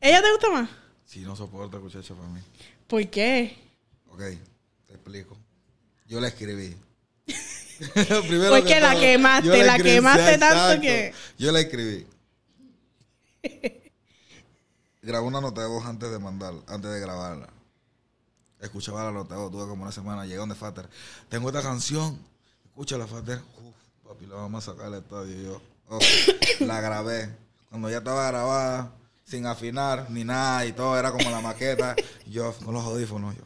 ¿Ella 0.00 0.22
te 0.22 0.30
gusta 0.30 0.50
más? 0.50 0.70
si 1.04 1.20
no 1.20 1.34
soporta 1.34 1.78
escuchar 1.78 2.02
eso 2.02 2.14
para 2.14 2.28
mí. 2.28 2.40
¿Por 2.86 3.06
qué? 3.08 3.56
Ok, 4.10 4.20
te 4.86 4.92
explico. 4.94 5.36
Yo 6.06 6.20
la 6.20 6.28
escribí. 6.28 6.76
Primero 8.28 8.50
Porque 8.50 8.74
que 8.74 8.80
la 8.80 8.92
todo, 8.92 9.00
quemaste, 9.00 9.64
la 9.64 9.78
quemaste 9.78 10.34
sí, 10.34 10.40
tanto 10.40 10.56
exacto. 10.56 10.80
que- 10.82 11.12
Yo 11.38 11.52
la 11.52 11.60
escribí. 11.60 12.06
Grabé 15.02 15.26
una 15.26 15.40
nota 15.40 15.62
de 15.62 15.68
voz 15.68 15.84
antes 15.86 16.10
de 16.10 16.18
mandar, 16.18 16.54
antes 16.66 16.90
de 16.90 17.00
grabarla. 17.00 17.48
Escuchaba 18.60 19.04
la 19.04 19.12
nota 19.12 19.34
de 19.34 19.40
voz, 19.40 19.52
tuve 19.52 19.68
como 19.68 19.82
una 19.82 19.92
semana, 19.92 20.24
llegué 20.24 20.38
donde 20.38 20.54
Fater. 20.54 20.88
Tengo 21.28 21.48
esta 21.48 21.62
canción, 21.62 22.18
escúchala 22.64 23.06
Fater. 23.06 23.40
Uf, 23.62 23.76
papi, 24.06 24.26
la 24.26 24.36
vamos 24.36 24.66
a 24.66 24.72
sacar 24.72 24.86
al 24.86 24.94
estadio. 24.94 25.60
Yo, 25.90 25.98
la 26.66 26.80
grabé. 26.80 27.34
Cuando 27.70 27.88
ya 27.90 27.98
estaba 27.98 28.26
grabada, 28.28 28.92
sin 29.24 29.46
afinar 29.46 30.10
ni 30.10 30.24
nada 30.24 30.66
y 30.66 30.72
todo, 30.72 30.98
era 30.98 31.12
como 31.12 31.30
la 31.30 31.40
maqueta. 31.40 31.94
yo 32.26 32.52
con 32.64 32.74
los 32.74 32.84
audífonos, 32.84 33.36
yo 33.36 33.42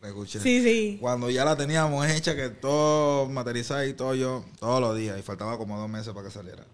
la 0.00 0.08
escuché. 0.08 0.40
Sí, 0.40 0.62
sí. 0.62 0.98
Cuando 1.00 1.28
ya 1.28 1.44
la 1.44 1.56
teníamos 1.56 2.06
hecha, 2.06 2.36
que 2.36 2.48
todo 2.48 3.26
materializado 3.26 3.84
y 3.84 3.94
todo 3.94 4.14
yo, 4.14 4.44
todos 4.58 4.80
los 4.80 4.96
días, 4.96 5.18
y 5.18 5.22
faltaba 5.22 5.58
como 5.58 5.78
dos 5.78 5.88
meses 5.88 6.12
para 6.14 6.26
que 6.26 6.32
saliera. 6.32 6.64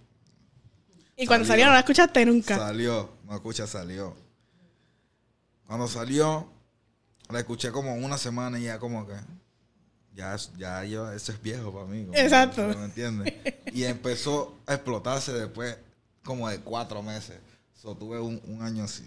Y 1.16 1.26
cuando 1.26 1.46
Salió. 1.46 1.66
no 1.66 1.72
la 1.72 1.78
escuchaste 1.80 2.26
nunca. 2.26 2.56
Salió, 2.56 3.10
no 3.26 3.34
escucha, 3.34 3.66
salió. 3.66 4.16
Cuando 5.66 5.86
salió, 5.88 6.48
la 7.30 7.38
escuché 7.38 7.70
como 7.70 7.94
una 7.94 8.18
semana 8.18 8.58
y 8.58 8.64
ya 8.64 8.78
como 8.78 9.06
que, 9.06 9.14
ya, 10.14 10.36
ya 10.56 10.84
yo, 10.84 11.10
eso 11.12 11.32
es 11.32 11.40
viejo 11.42 11.72
para 11.72 11.86
mí. 11.86 12.04
como- 12.04 12.18
Exacto. 12.18 12.66
¿Me 12.68 12.84
entiendes? 12.84 13.32
Y 13.72 13.84
empezó 13.84 14.58
a 14.66 14.74
explotarse 14.74 15.32
después 15.32 15.76
como 16.24 16.48
de 16.48 16.58
cuatro 16.60 17.02
meses. 17.02 17.38
So, 17.80 17.96
tuve 17.96 18.18
un, 18.20 18.40
un 18.46 18.62
año 18.62 18.84
así. 18.84 19.06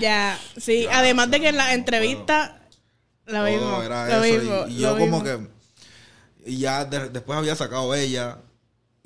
Ya, 0.00 0.38
sí. 0.56 0.84
Ya, 0.84 0.98
Además 0.98 1.30
de 1.30 1.40
que 1.40 1.48
en 1.48 1.56
la 1.56 1.74
entrevista, 1.74 2.60
lo 3.26 3.34
Todo 3.38 3.44
mismo. 3.46 3.82
era 3.82 4.08
lo 4.18 4.24
eso. 4.24 4.38
mismo, 4.42 4.66
y, 4.68 4.72
y 4.72 4.78
lo 4.80 4.90
yo 4.98 4.98
como 4.98 5.20
mismo. 5.20 5.22
que, 5.24 6.50
y 6.50 6.58
ya 6.58 6.84
de- 6.84 7.08
después 7.10 7.38
había 7.38 7.54
sacado 7.54 7.94
ella. 7.94 8.38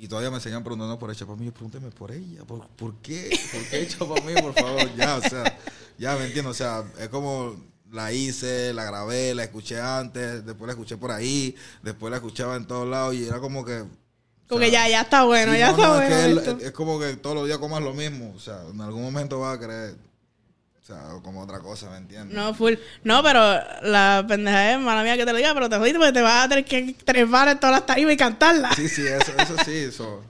Y 0.01 0.07
todavía 0.07 0.31
me 0.31 0.39
seguían 0.41 0.63
preguntando 0.63 0.97
por 0.99 1.11
ella. 1.11 1.27
Para 1.27 1.37
mí, 1.39 1.51
pregúnteme 1.51 1.91
por 1.91 2.13
ella. 2.13 2.45
¿Por, 2.47 2.67
por 2.69 2.95
qué? 3.03 3.37
¿Por 3.53 3.63
qué 3.69 3.83
hecha 3.83 3.99
para 3.99 4.21
mí, 4.23 4.33
por 4.41 4.55
favor? 4.55 4.95
Ya, 4.97 5.17
o 5.17 5.21
sea, 5.21 5.59
ya 5.99 6.15
me 6.17 6.27
entiendo. 6.27 6.51
O 6.51 6.55
sea, 6.55 6.85
es 7.01 7.09
como 7.09 7.57
la 7.91 8.13
hice, 8.13 8.73
la 8.75 8.85
grabé, 8.85 9.35
la 9.35 9.43
escuché 9.43 9.81
antes, 9.81 10.47
después 10.47 10.67
la 10.69 10.73
escuché 10.75 10.97
por 10.97 11.11
ahí, 11.11 11.57
después 11.83 12.11
la 12.13 12.19
escuchaba 12.19 12.55
en 12.57 12.67
todos 12.67 12.89
lados 12.89 13.15
y 13.15 13.27
era 13.27 13.41
como 13.41 13.65
que... 13.65 13.85
Como 14.47 14.61
sea, 14.61 14.67
que 14.69 14.71
ya, 14.71 14.89
ya 14.89 15.01
está 15.03 15.25
bueno, 15.25 15.53
sí, 15.53 15.59
ya 15.59 15.73
no, 15.73 15.73
está 15.73 15.89
no, 15.89 15.95
bueno. 15.95 16.15
Es, 16.17 16.25
que 16.25 16.39
esto. 16.39 16.51
él- 16.53 16.61
es 16.63 16.73
como 16.73 17.01
que 17.01 17.17
todos 17.17 17.35
los 17.37 17.47
días 17.47 17.59
comas 17.59 17.83
lo 17.83 17.93
mismo. 17.93 18.33
O 18.37 18.41
sea, 18.41 18.63
en 18.73 18.81
algún 18.81 19.03
momento 19.03 19.41
vas 19.41 19.57
a 19.57 19.61
querer... 19.61 19.97
O 20.89 20.95
sea, 20.95 21.21
como 21.23 21.43
otra 21.43 21.59
cosa, 21.59 21.91
¿me 21.91 21.99
entiendes? 21.99 22.35
No, 22.35 22.55
full. 22.55 22.73
No, 23.05 23.23
pero 23.23 23.41
la 23.83 24.25
pendeja 24.27 24.73
es, 24.73 24.81
mala 24.81 25.03
mía 25.03 25.19
que 25.19 25.27
te 25.27 25.33
lo 25.33 25.37
diga, 25.37 25.53
pero 25.53 25.69
te 25.69 25.77
jodiste 25.77 25.99
porque 25.99 26.13
te 26.13 26.23
vas 26.23 26.47
a 26.47 26.49
tener 26.49 26.65
que 26.65 26.95
trepar 27.05 27.49
en 27.49 27.61
todas 27.61 27.77
las 27.77 27.85
tarimas 27.85 28.15
y 28.15 28.17
cantarla. 28.17 28.73
Sí, 28.75 28.89
sí, 28.89 29.07
eso, 29.07 29.33
eso 29.39 29.55
sí, 29.67 29.73
eso. 29.77 30.25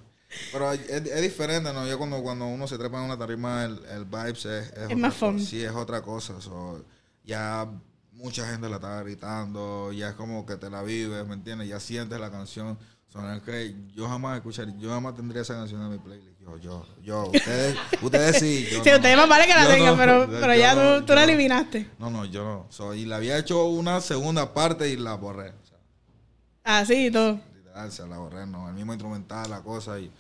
Pero 0.50 0.72
es, 0.72 0.80
es 0.88 1.22
diferente, 1.22 1.72
¿no? 1.72 1.86
Yo 1.86 1.96
cuando, 1.96 2.20
cuando 2.22 2.46
uno 2.46 2.66
se 2.66 2.76
trepa 2.76 2.98
en 2.98 3.04
una 3.04 3.16
tarima, 3.16 3.64
el, 3.64 3.80
el 3.88 4.04
vibes 4.04 4.46
es, 4.46 4.72
Es 4.72 4.96
más 4.96 5.12
otra 5.14 5.28
fun. 5.28 5.34
cosa. 5.38 5.46
Sí, 5.48 5.62
es 5.62 5.70
otra 5.72 6.02
cosa. 6.02 6.40
so, 6.40 6.84
ya 7.22 7.68
mucha 8.12 8.44
gente 8.50 8.68
la 8.68 8.76
está 8.76 9.00
gritando, 9.02 9.92
ya 9.92 10.08
es 10.08 10.14
como 10.16 10.44
que 10.44 10.56
te 10.56 10.68
la 10.70 10.82
vives, 10.82 11.24
¿me 11.24 11.34
entiendes? 11.34 11.68
Ya 11.68 11.78
sientes 11.78 12.18
la 12.18 12.32
canción. 12.32 12.76
So, 13.12 13.20
es 13.32 13.42
que 13.42 13.76
yo 13.94 14.08
jamás 14.08 14.36
escucharía, 14.38 14.74
yo 14.76 14.90
jamás 14.90 15.14
tendría 15.14 15.42
esa 15.42 15.54
canción 15.54 15.80
en 15.82 15.90
mi 15.92 15.98
playlist. 15.98 16.37
Yo, 16.48 16.56
yo, 16.58 16.86
yo, 17.02 17.24
ustedes, 17.30 17.76
ustedes 18.02 18.38
sí. 18.38 18.66
Yo 18.72 18.82
Sí, 18.82 18.90
no. 18.90 18.96
ustedes 18.96 19.16
más 19.16 19.28
vale 19.28 19.46
que 19.46 19.54
la 19.54 19.64
Yo 19.64 19.70
tengan, 19.70 19.86
no, 19.92 19.96
pero, 19.98 20.24
yo 20.32 20.40
pero 20.40 20.54
ya 20.54 20.74
no, 20.74 20.98
tú, 21.00 21.06
tú 21.06 21.14
la 21.14 21.24
eliminaste. 21.24 21.90
No, 21.98 22.10
no, 22.10 22.24
yo 22.24 22.44
no. 22.44 22.66
So, 22.70 22.94
y 22.94 23.04
le 23.04 23.14
había 23.14 23.38
hecho 23.38 23.64
una 23.66 24.00
segunda 24.00 24.54
parte 24.54 24.88
y 24.88 24.96
la 24.96 25.14
borré. 25.14 25.50
O 25.50 25.66
sea, 25.66 25.78
Así 26.64 27.06
y 27.06 27.10
todo. 27.10 27.40
literal, 27.54 27.92
se 27.92 28.06
la 28.06 28.18
borré, 28.18 28.46
no. 28.46 28.68
El 28.68 28.74
mismo 28.74 28.92
instrumental, 28.92 29.50
la 29.50 29.62
cosa 29.62 29.98
y 30.00 30.10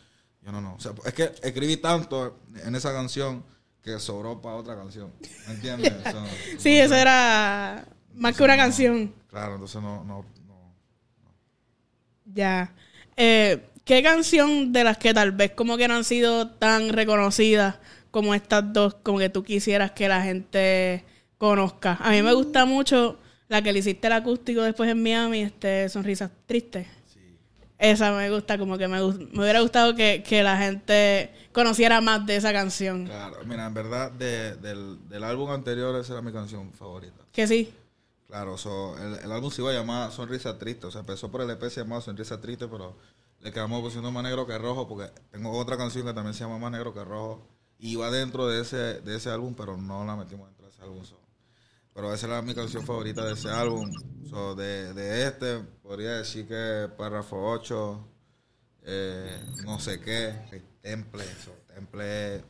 yo 0.42 0.52
no, 0.52 0.60
no. 0.60 0.74
O 0.74 0.80
sea, 0.80 0.92
es 1.04 1.12
que 1.14 1.32
escribí 1.42 1.76
tanto 1.78 2.38
en 2.64 2.74
esa 2.74 2.92
canción 2.92 3.44
que 3.82 3.98
sobró 3.98 4.40
para 4.42 4.56
otra 4.56 4.76
canción. 4.76 5.12
¿Me 5.46 5.54
entiendes? 5.54 5.92
Sí, 6.58 6.78
eso 6.78 6.94
era 6.94 7.86
más 8.14 8.36
que 8.36 8.42
una 8.42 8.56
canción. 8.56 9.14
Claro, 9.28 9.54
entonces 9.54 9.80
no, 9.82 10.04
no, 10.04 10.24
no. 10.46 10.74
Ya. 12.26 12.72
Eh, 13.16 13.68
¿Qué 13.88 14.02
canción 14.02 14.70
de 14.70 14.84
las 14.84 14.98
que 14.98 15.14
tal 15.14 15.32
vez 15.32 15.52
como 15.52 15.78
que 15.78 15.88
no 15.88 15.94
han 15.94 16.04
sido 16.04 16.50
tan 16.50 16.90
reconocidas 16.90 17.76
como 18.10 18.34
estas 18.34 18.70
dos, 18.74 18.94
como 19.02 19.18
que 19.18 19.30
tú 19.30 19.42
quisieras 19.42 19.92
que 19.92 20.08
la 20.08 20.20
gente 20.22 21.06
conozca? 21.38 21.96
A 22.02 22.10
mí 22.10 22.22
me 22.22 22.34
gusta 22.34 22.66
mucho 22.66 23.18
la 23.48 23.62
que 23.62 23.72
le 23.72 23.78
hiciste 23.78 24.06
el 24.08 24.12
acústico 24.12 24.60
después 24.60 24.90
en 24.90 25.02
Miami, 25.02 25.40
este 25.40 25.88
Sonrisas 25.88 26.30
Tristes. 26.44 26.86
Sí. 27.14 27.20
Esa 27.78 28.12
me 28.12 28.28
gusta, 28.30 28.58
como 28.58 28.76
que 28.76 28.88
me, 28.88 28.98
me 29.00 29.40
hubiera 29.42 29.62
gustado 29.62 29.94
que, 29.94 30.22
que 30.22 30.42
la 30.42 30.58
gente 30.58 31.30
conociera 31.52 32.02
más 32.02 32.26
de 32.26 32.36
esa 32.36 32.52
canción. 32.52 33.06
Claro, 33.06 33.38
mira, 33.46 33.64
en 33.64 33.72
verdad, 33.72 34.10
de- 34.12 34.54
del, 34.56 34.98
del 35.08 35.24
álbum 35.24 35.48
anterior, 35.50 35.96
esa 35.98 36.12
era 36.12 36.20
mi 36.20 36.30
canción 36.30 36.70
favorita. 36.74 37.24
Que 37.32 37.46
sí. 37.46 37.72
Claro, 38.26 38.58
so, 38.58 38.98
el, 38.98 39.24
el 39.24 39.32
álbum 39.32 39.50
se 39.50 39.62
iba 39.62 39.70
a 39.70 39.74
llamar 39.74 40.12
Sonrisa 40.12 40.58
Triste. 40.58 40.86
O 40.86 40.90
sea, 40.90 41.00
empezó 41.00 41.30
por 41.30 41.40
el 41.40 41.48
EP, 41.48 41.62
se 41.70 41.80
llamaba 41.80 42.02
Sonrisa 42.02 42.38
Triste, 42.38 42.68
pero 42.68 42.94
le 43.40 43.52
quedamos 43.52 43.80
pusiendo 43.80 44.10
más 44.10 44.22
negro 44.24 44.46
que 44.46 44.58
rojo 44.58 44.88
porque 44.88 45.12
tengo 45.30 45.56
otra 45.56 45.76
canción 45.76 46.06
que 46.06 46.12
también 46.12 46.34
se 46.34 46.44
llama 46.44 46.58
Más 46.58 46.72
negro 46.72 46.92
que 46.92 47.04
rojo. 47.04 47.46
Y 47.78 47.92
iba 47.92 48.10
dentro 48.10 48.48
de 48.48 48.62
ese, 48.62 49.00
de 49.00 49.16
ese 49.16 49.30
álbum, 49.30 49.54
pero 49.54 49.76
no 49.76 50.04
la 50.04 50.16
metimos 50.16 50.48
dentro 50.48 50.66
de 50.66 50.72
ese 50.72 50.82
álbum. 50.82 51.02
Pero 51.94 52.12
esa 52.12 52.26
era 52.26 52.42
mi 52.42 52.54
canción 52.54 52.84
favorita 52.84 53.24
de 53.24 53.34
ese 53.34 53.50
álbum. 53.50 53.90
So, 54.28 54.54
de, 54.54 54.92
de 54.94 55.26
este, 55.26 55.60
podría 55.82 56.12
decir 56.18 56.46
que 56.48 56.88
Párrafo 56.96 57.36
8, 57.50 58.08
eh, 58.82 59.40
no 59.64 59.78
sé 59.78 60.00
qué, 60.00 60.64
Temple. 60.80 61.24
Temple, 61.72 62.38
o 62.38 62.44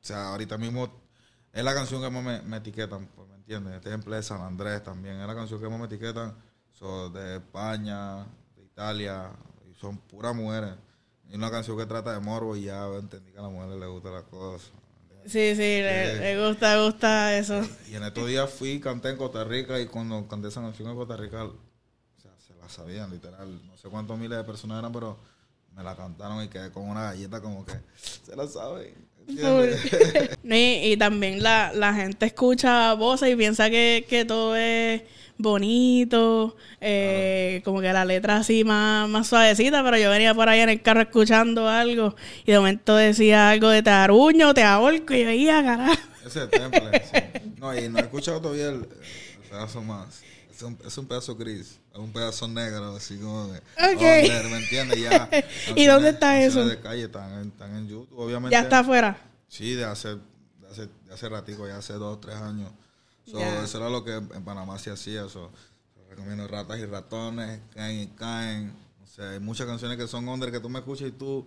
sea, 0.00 0.28
ahorita 0.28 0.56
mismo 0.58 0.88
es 1.52 1.64
la 1.64 1.74
canción 1.74 2.00
que 2.00 2.10
más 2.10 2.44
me, 2.44 2.56
etiquetan, 2.56 3.06
pues, 3.08 3.28
¿me 3.28 3.34
entiendes? 3.34 3.80
Temple 3.80 4.16
de 4.16 4.22
San 4.22 4.40
Andrés 4.40 4.82
también, 4.84 5.20
es 5.20 5.26
la 5.26 5.34
canción 5.34 5.60
que 5.60 5.68
más 5.68 5.80
me 5.80 5.86
etiquetan. 5.86 6.34
So, 6.72 7.10
de 7.10 7.36
España, 7.36 8.24
de 8.54 8.62
Italia, 8.62 9.32
son 9.80 9.96
puras 9.96 10.34
mujeres. 10.34 10.74
Y 11.28 11.36
una 11.36 11.50
canción 11.50 11.76
que 11.78 11.86
trata 11.86 12.12
de 12.12 12.20
morbo 12.20 12.56
y 12.56 12.62
ya 12.64 12.86
entendí 12.86 13.32
que 13.32 13.38
a 13.38 13.42
las 13.42 13.50
mujeres 13.52 13.78
les 13.78 13.88
gusta 13.88 14.10
la 14.10 14.22
cosa. 14.22 14.66
Sí, 15.24 15.54
sí, 15.54 15.56
le, 15.56 16.18
le 16.18 16.46
gusta, 16.46 16.82
gusta 16.82 17.36
eso. 17.36 17.62
Y 17.88 17.94
en 17.94 18.02
estos 18.02 18.26
días 18.26 18.50
fui, 18.50 18.80
canté 18.80 19.10
en 19.10 19.16
Costa 19.16 19.44
Rica 19.44 19.78
y 19.78 19.86
cuando 19.86 20.26
canté 20.26 20.48
esa 20.48 20.60
canción 20.60 20.88
en 20.88 20.96
Costa 20.96 21.16
Rica, 21.16 21.44
o 21.44 21.54
sea, 22.20 22.32
se 22.38 22.54
la 22.56 22.68
sabían 22.68 23.10
literal. 23.10 23.60
No 23.66 23.76
sé 23.76 23.88
cuántos 23.88 24.18
miles 24.18 24.38
de 24.38 24.44
personas 24.44 24.78
eran, 24.78 24.92
pero 24.92 25.18
me 25.74 25.82
la 25.82 25.96
cantaron 25.96 26.42
y 26.44 26.48
quedé 26.48 26.70
con 26.70 26.88
una 26.88 27.04
galleta 27.04 27.40
como 27.40 27.64
que 27.64 27.72
se 27.96 28.36
la. 28.36 28.44
¿entiendes? 29.26 30.38
Y, 30.44 30.92
y 30.92 30.96
también 30.96 31.42
la, 31.42 31.72
la 31.74 31.94
gente 31.94 32.26
escucha 32.26 32.94
voces 32.94 33.30
y 33.30 33.36
piensa 33.36 33.70
que, 33.70 34.04
que 34.08 34.24
todo 34.24 34.56
es 34.56 35.02
bonito, 35.40 36.56
eh, 36.80 37.62
como 37.64 37.80
que 37.80 37.92
la 37.92 38.04
letra 38.04 38.36
así 38.38 38.62
más, 38.64 39.08
más 39.08 39.26
suavecita, 39.26 39.82
pero 39.82 39.96
yo 39.96 40.10
venía 40.10 40.34
por 40.34 40.48
ahí 40.48 40.60
en 40.60 40.68
el 40.68 40.82
carro 40.82 41.00
escuchando 41.00 41.68
algo 41.68 42.14
y 42.44 42.52
de 42.52 42.58
momento 42.58 42.94
decía 42.96 43.50
algo 43.50 43.70
de 43.70 43.82
te 43.82 43.90
aruño, 43.90 44.52
te 44.54 44.62
ahorco 44.62 45.14
y 45.14 45.24
veía, 45.24 45.62
carajo. 45.62 46.00
Ese 46.26 46.46
temple, 46.46 47.02
sí. 47.04 47.40
No, 47.58 47.76
y 47.76 47.88
no 47.88 47.98
he 47.98 48.02
escuchado 48.02 48.40
todavía 48.40 48.68
el, 48.68 48.74
el 48.76 49.48
pedazo 49.50 49.82
más. 49.82 50.22
Es 50.60 50.64
un, 50.64 50.78
es 50.86 50.98
un 50.98 51.06
pedazo 51.06 51.34
gris, 51.36 51.78
es 51.90 51.98
un 51.98 52.12
pedazo 52.12 52.46
negro, 52.46 52.94
así 52.94 53.16
como 53.16 53.46
de... 53.46 53.60
Ok. 53.60 53.94
under, 53.94 54.44
¿Me 54.50 54.58
entiendes? 54.58 55.00
Ya. 55.00 55.26
¿Y 55.74 55.86
dónde 55.86 56.10
está 56.10 56.38
eso? 56.38 56.66
de 56.66 56.78
calle 56.78 57.04
están 57.04 57.32
en, 57.32 57.48
están 57.48 57.74
en 57.76 57.88
YouTube, 57.88 58.18
obviamente. 58.18 58.52
Ya 58.52 58.60
está 58.60 58.80
afuera. 58.80 59.16
Sí, 59.48 59.72
de 59.72 59.86
hace, 59.86 60.08
de 60.16 60.68
hace, 60.70 60.86
de 61.06 61.14
hace 61.14 61.28
ratico, 61.30 61.66
ya 61.66 61.78
hace 61.78 61.94
dos, 61.94 62.20
tres 62.20 62.36
años. 62.36 62.70
So. 63.24 63.38
Eso 63.40 63.78
era 63.78 63.88
lo 63.88 64.04
que 64.04 64.16
en 64.16 64.44
Panamá 64.44 64.78
se 64.78 64.90
hacía. 64.90 65.30
So, 65.30 65.50
recomiendo 66.10 66.46
Ratas 66.46 66.78
y 66.78 66.84
Ratones, 66.84 67.60
Caen 67.74 68.00
y 68.00 68.06
Caen. 68.08 68.74
O 69.02 69.06
sea, 69.06 69.30
hay 69.30 69.40
muchas 69.40 69.66
canciones 69.66 69.96
que 69.96 70.06
son 70.06 70.28
under 70.28 70.52
que 70.52 70.60
tú 70.60 70.68
me 70.68 70.80
escuchas 70.80 71.08
y 71.08 71.12
tú... 71.12 71.46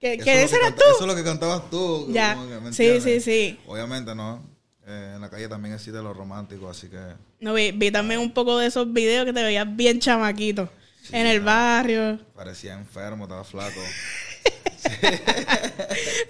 ¿Qué, 0.00 0.14
eso 0.14 0.24
que 0.24 0.60
canta- 0.60 0.74
tú? 0.76 0.90
Eso 0.90 1.00
es 1.02 1.06
lo 1.06 1.14
que 1.14 1.22
cantabas 1.22 1.70
tú. 1.70 2.08
Ya. 2.10 2.34
como 2.34 2.48
que, 2.48 2.58
¿me 2.58 2.72
Sí, 2.72 3.00
sí, 3.00 3.20
sí. 3.20 3.60
Obviamente, 3.64 4.12
¿no? 4.12 4.55
Eh, 4.86 5.12
en 5.16 5.20
la 5.20 5.28
calle 5.28 5.48
también 5.48 5.74
existe 5.74 6.00
lo 6.00 6.14
romántico, 6.14 6.70
así 6.70 6.88
que... 6.88 7.00
No, 7.40 7.54
vi, 7.54 7.72
vi 7.72 7.90
también 7.90 8.20
un 8.20 8.30
poco 8.30 8.58
de 8.58 8.68
esos 8.68 8.92
videos 8.92 9.24
que 9.24 9.32
te 9.32 9.42
veías 9.42 9.66
bien 9.74 9.98
chamaquito. 9.98 10.70
Sí, 11.02 11.14
en 11.14 11.26
el 11.26 11.40
barrio. 11.40 12.20
Parecía 12.34 12.74
enfermo, 12.74 13.24
estaba 13.24 13.44
flaco. 13.44 13.80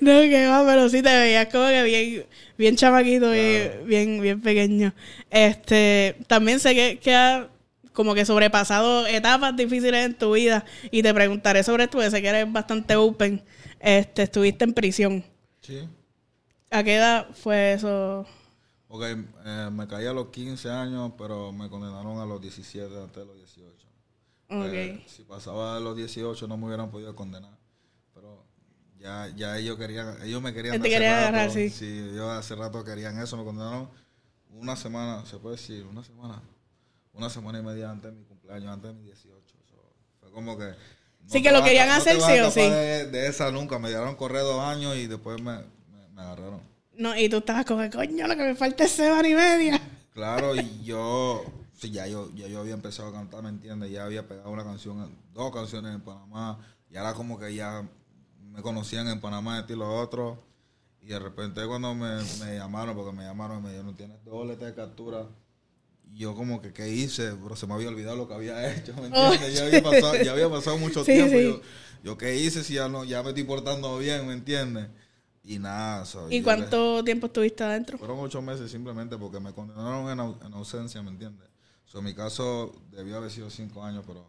No, 0.00 0.20
que 0.22 0.46
va, 0.46 0.64
pero 0.64 0.88
sí 0.88 1.02
te 1.02 1.14
veías 1.14 1.46
como 1.46 1.68
que 1.68 1.82
bien, 1.82 2.26
bien 2.56 2.76
chamaquito 2.76 3.34
y 3.34 3.70
bien, 3.84 4.20
bien 4.20 4.40
pequeño. 4.40 4.94
Este, 5.30 6.16
también 6.26 6.60
sé 6.60 6.74
que, 6.74 6.98
que 6.98 7.14
has 7.14 7.46
como 7.92 8.14
que 8.14 8.24
sobrepasado 8.24 9.06
etapas 9.06 9.56
difíciles 9.56 10.04
en 10.04 10.14
tu 10.14 10.32
vida 10.32 10.64
y 10.90 11.02
te 11.02 11.14
preguntaré 11.14 11.62
sobre 11.62 11.84
esto 11.84 11.98
porque 11.98 12.10
sé 12.10 12.22
que 12.22 12.28
eres 12.28 12.52
bastante 12.52 12.96
open. 12.96 13.42
Este, 13.80 14.22
estuviste 14.22 14.64
en 14.64 14.74
prisión. 14.74 15.24
Sí. 15.62 15.80
¿A 16.70 16.82
qué 16.82 16.96
edad 16.96 17.26
fue 17.34 17.72
eso? 17.72 18.26
Ok, 18.88 19.02
eh, 19.04 19.68
me 19.72 19.86
caí 19.88 20.06
a 20.06 20.12
los 20.12 20.28
15 20.28 20.70
años, 20.70 21.12
pero 21.18 21.52
me 21.52 21.68
condenaron 21.68 22.18
a 22.20 22.24
los 22.26 22.40
17 22.40 22.96
antes 23.02 23.16
de 23.16 23.24
los 23.24 23.36
18. 23.36 23.86
Ok. 24.48 24.64
Eh, 24.72 25.04
si 25.08 25.24
pasaba 25.24 25.74
de 25.74 25.80
los 25.80 25.96
18 25.96 26.46
no 26.46 26.56
me 26.56 26.66
hubieran 26.66 26.90
podido 26.90 27.14
condenar. 27.16 27.56
Pero 28.14 28.44
ya, 28.98 29.28
ya 29.34 29.58
ellos 29.58 29.76
querían, 29.76 30.22
ellos 30.22 30.40
me 30.40 30.54
querían. 30.54 30.80
Te 30.80 30.88
quería 30.88 31.10
rato. 31.16 31.28
agarrar, 31.28 31.50
sí. 31.50 31.68
Sí, 31.70 31.98
ellos 32.12 32.28
hace 32.30 32.54
rato 32.54 32.84
querían 32.84 33.18
eso, 33.20 33.36
me 33.36 33.44
condenaron 33.44 33.88
una 34.50 34.76
semana, 34.76 35.26
se 35.26 35.36
puede 35.38 35.56
decir, 35.56 35.84
una 35.84 36.04
semana. 36.04 36.40
Una 37.12 37.28
semana 37.28 37.58
y 37.58 37.62
media 37.62 37.90
antes 37.90 38.12
de 38.12 38.18
mi 38.18 38.24
cumpleaños, 38.24 38.68
antes 38.72 38.92
de 38.92 38.94
mi 38.98 39.04
18. 39.04 39.32
So, 39.68 39.74
fue 40.20 40.30
como 40.30 40.56
que... 40.56 40.66
no 40.66 40.74
Sí, 41.26 41.42
que 41.42 41.50
lo 41.50 41.58
a- 41.58 41.64
querían 41.64 41.88
no 41.88 41.94
hacer 41.94 42.20
sí 42.20 42.38
o 42.40 42.50
sí. 42.52 42.60
De, 42.60 43.06
de 43.10 43.26
esa 43.26 43.50
nunca, 43.50 43.78
me 43.80 43.88
dieron 43.88 44.14
correr 44.14 44.42
dos 44.42 44.60
años 44.60 44.94
y 44.96 45.06
después 45.08 45.40
me, 45.42 45.56
me, 45.90 46.08
me 46.14 46.22
agarraron. 46.22 46.60
No, 46.98 47.16
y 47.16 47.28
tú 47.28 47.38
estabas 47.38 47.64
como, 47.64 47.88
coño, 47.90 48.26
lo 48.26 48.36
que 48.36 48.42
me 48.42 48.54
falta 48.54 48.84
es 48.84 48.92
semana 48.92 49.28
y 49.28 49.34
media. 49.34 49.80
Claro, 50.16 50.56
y 50.56 50.82
yo, 50.82 51.44
sí, 51.78 51.90
ya 51.90 52.06
yo, 52.06 52.34
ya 52.34 52.48
yo 52.48 52.60
había 52.60 52.72
empezado 52.72 53.10
a 53.10 53.12
cantar, 53.12 53.42
¿me 53.42 53.50
entiendes? 53.50 53.90
Ya 53.90 54.06
había 54.06 54.26
pegado 54.26 54.48
una 54.48 54.64
canción, 54.64 55.14
dos 55.34 55.52
canciones 55.52 55.94
en 55.94 56.00
Panamá, 56.00 56.58
y 56.90 56.96
ahora 56.96 57.12
como 57.12 57.38
que 57.38 57.54
ya 57.54 57.86
me 58.50 58.62
conocían 58.62 59.08
en 59.08 59.20
Panamá, 59.20 59.58
esto 59.58 59.74
y 59.74 59.76
lo 59.76 59.94
otro, 59.94 60.42
y 61.02 61.08
de 61.08 61.18
repente 61.18 61.66
cuando 61.66 61.94
me, 61.94 62.16
me 62.40 62.56
llamaron, 62.56 62.96
porque 62.96 63.12
me 63.14 63.24
llamaron, 63.24 63.62
me 63.62 63.72
dijeron, 63.72 63.94
tienes 63.94 64.24
dos 64.24 64.32
boletas 64.32 64.68
de 64.68 64.74
captura, 64.74 65.26
y 66.10 66.20
yo 66.20 66.34
como 66.34 66.62
que, 66.62 66.72
¿qué 66.72 66.88
hice? 66.88 67.34
Pero 67.42 67.54
se 67.54 67.66
me 67.66 67.74
había 67.74 67.88
olvidado 67.88 68.16
lo 68.16 68.26
que 68.26 68.32
había 68.32 68.74
hecho, 68.74 68.94
¿me 68.94 69.08
entiendes? 69.08 69.54
Ya, 69.54 69.66
había 69.66 69.82
pasado, 69.82 70.16
ya 70.16 70.32
había 70.32 70.48
pasado 70.48 70.78
mucho 70.78 71.00
Oh. 71.00 71.04
Sí, 71.04 71.12
tiempo, 71.12 71.36
sí. 71.36 71.42
Yo, 71.42 71.60
yo, 72.02 72.16
¿qué 72.16 72.36
hice 72.36 72.64
si 72.64 72.72
ya, 72.72 72.88
no, 72.88 73.04
ya 73.04 73.22
me 73.22 73.28
estoy 73.28 73.44
portando 73.44 73.98
bien, 73.98 74.26
¿me 74.26 74.32
entiendes? 74.32 74.86
Y 75.48 75.58
nada, 75.60 76.04
so, 76.04 76.28
¿Y 76.30 76.42
cuánto 76.42 77.04
tiempo 77.04 77.26
estuviste 77.28 77.62
adentro? 77.62 77.98
fueron 77.98 78.18
ocho 78.18 78.42
meses 78.42 78.68
simplemente 78.70 79.16
porque 79.16 79.38
me 79.38 79.52
condenaron 79.52 80.10
en, 80.10 80.18
au- 80.18 80.44
en 80.44 80.52
ausencia, 80.54 81.00
¿me 81.02 81.10
entiendes? 81.10 81.48
So, 81.84 81.98
en 82.00 82.04
mi 82.04 82.14
caso 82.14 82.74
debió 82.90 83.16
haber 83.16 83.30
sido 83.30 83.48
cinco 83.48 83.84
años, 83.84 84.02
pero 84.06 84.26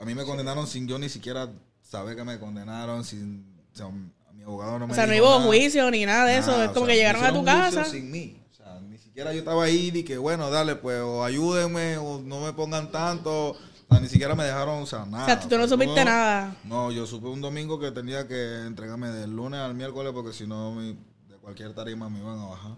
a 0.00 0.04
mí 0.06 0.14
me 0.14 0.24
condenaron 0.24 0.66
sin 0.66 0.88
yo 0.88 0.98
ni 0.98 1.10
siquiera 1.10 1.50
saber 1.82 2.16
que 2.16 2.24
me 2.24 2.38
condenaron, 2.38 3.04
sin... 3.04 3.54
O 3.74 3.76
sea, 3.76 3.88
mi 4.34 4.42
abogado 4.42 4.78
no 4.78 4.86
me 4.86 4.92
O 4.92 4.94
sea, 4.94 5.06
no 5.06 5.12
hubo 5.22 5.38
nada. 5.38 5.46
juicio 5.48 5.90
ni 5.90 6.06
nada 6.06 6.24
de 6.24 6.38
eso. 6.38 6.62
Es 6.62 6.70
como 6.70 6.86
sea, 6.86 6.94
que 6.94 6.98
llegaron 6.98 7.24
a 7.24 7.32
tu 7.34 7.44
casa. 7.44 7.84
Sin 7.84 8.10
mí. 8.10 8.40
O 8.50 8.54
sea, 8.54 8.80
ni 8.80 8.96
siquiera 8.96 9.32
yo 9.34 9.40
estaba 9.40 9.64
ahí 9.64 9.90
y 9.94 10.02
que, 10.04 10.16
bueno, 10.16 10.48
dale, 10.50 10.76
pues, 10.76 11.00
o 11.00 11.24
ayúdenme, 11.24 11.98
o 11.98 12.20
no 12.20 12.40
me 12.40 12.52
pongan 12.54 12.90
tanto. 12.90 13.54
O 13.88 13.94
sea, 13.94 14.00
ni 14.00 14.08
siquiera 14.08 14.34
me 14.34 14.44
dejaron, 14.44 14.82
o 14.82 14.86
sea, 14.86 15.06
nada. 15.06 15.22
O 15.24 15.26
sea, 15.26 15.40
tú 15.40 15.56
no 15.56 15.66
supiste 15.66 15.94
todo- 15.94 16.04
nada. 16.04 16.56
No, 16.64 16.92
yo 16.92 17.06
supe 17.06 17.26
un 17.28 17.40
domingo 17.40 17.78
que 17.80 17.90
tenía 17.90 18.28
que 18.28 18.66
entregarme 18.66 19.08
del 19.08 19.34
lunes 19.34 19.60
al 19.60 19.74
miércoles 19.74 20.12
porque 20.12 20.32
si 20.32 20.46
no, 20.46 20.72
mi- 20.74 20.92
de 21.28 21.36
cualquier 21.40 21.72
tarima 21.74 22.08
me 22.10 22.18
iban 22.18 22.38
a 22.38 22.46
bajar. 22.46 22.76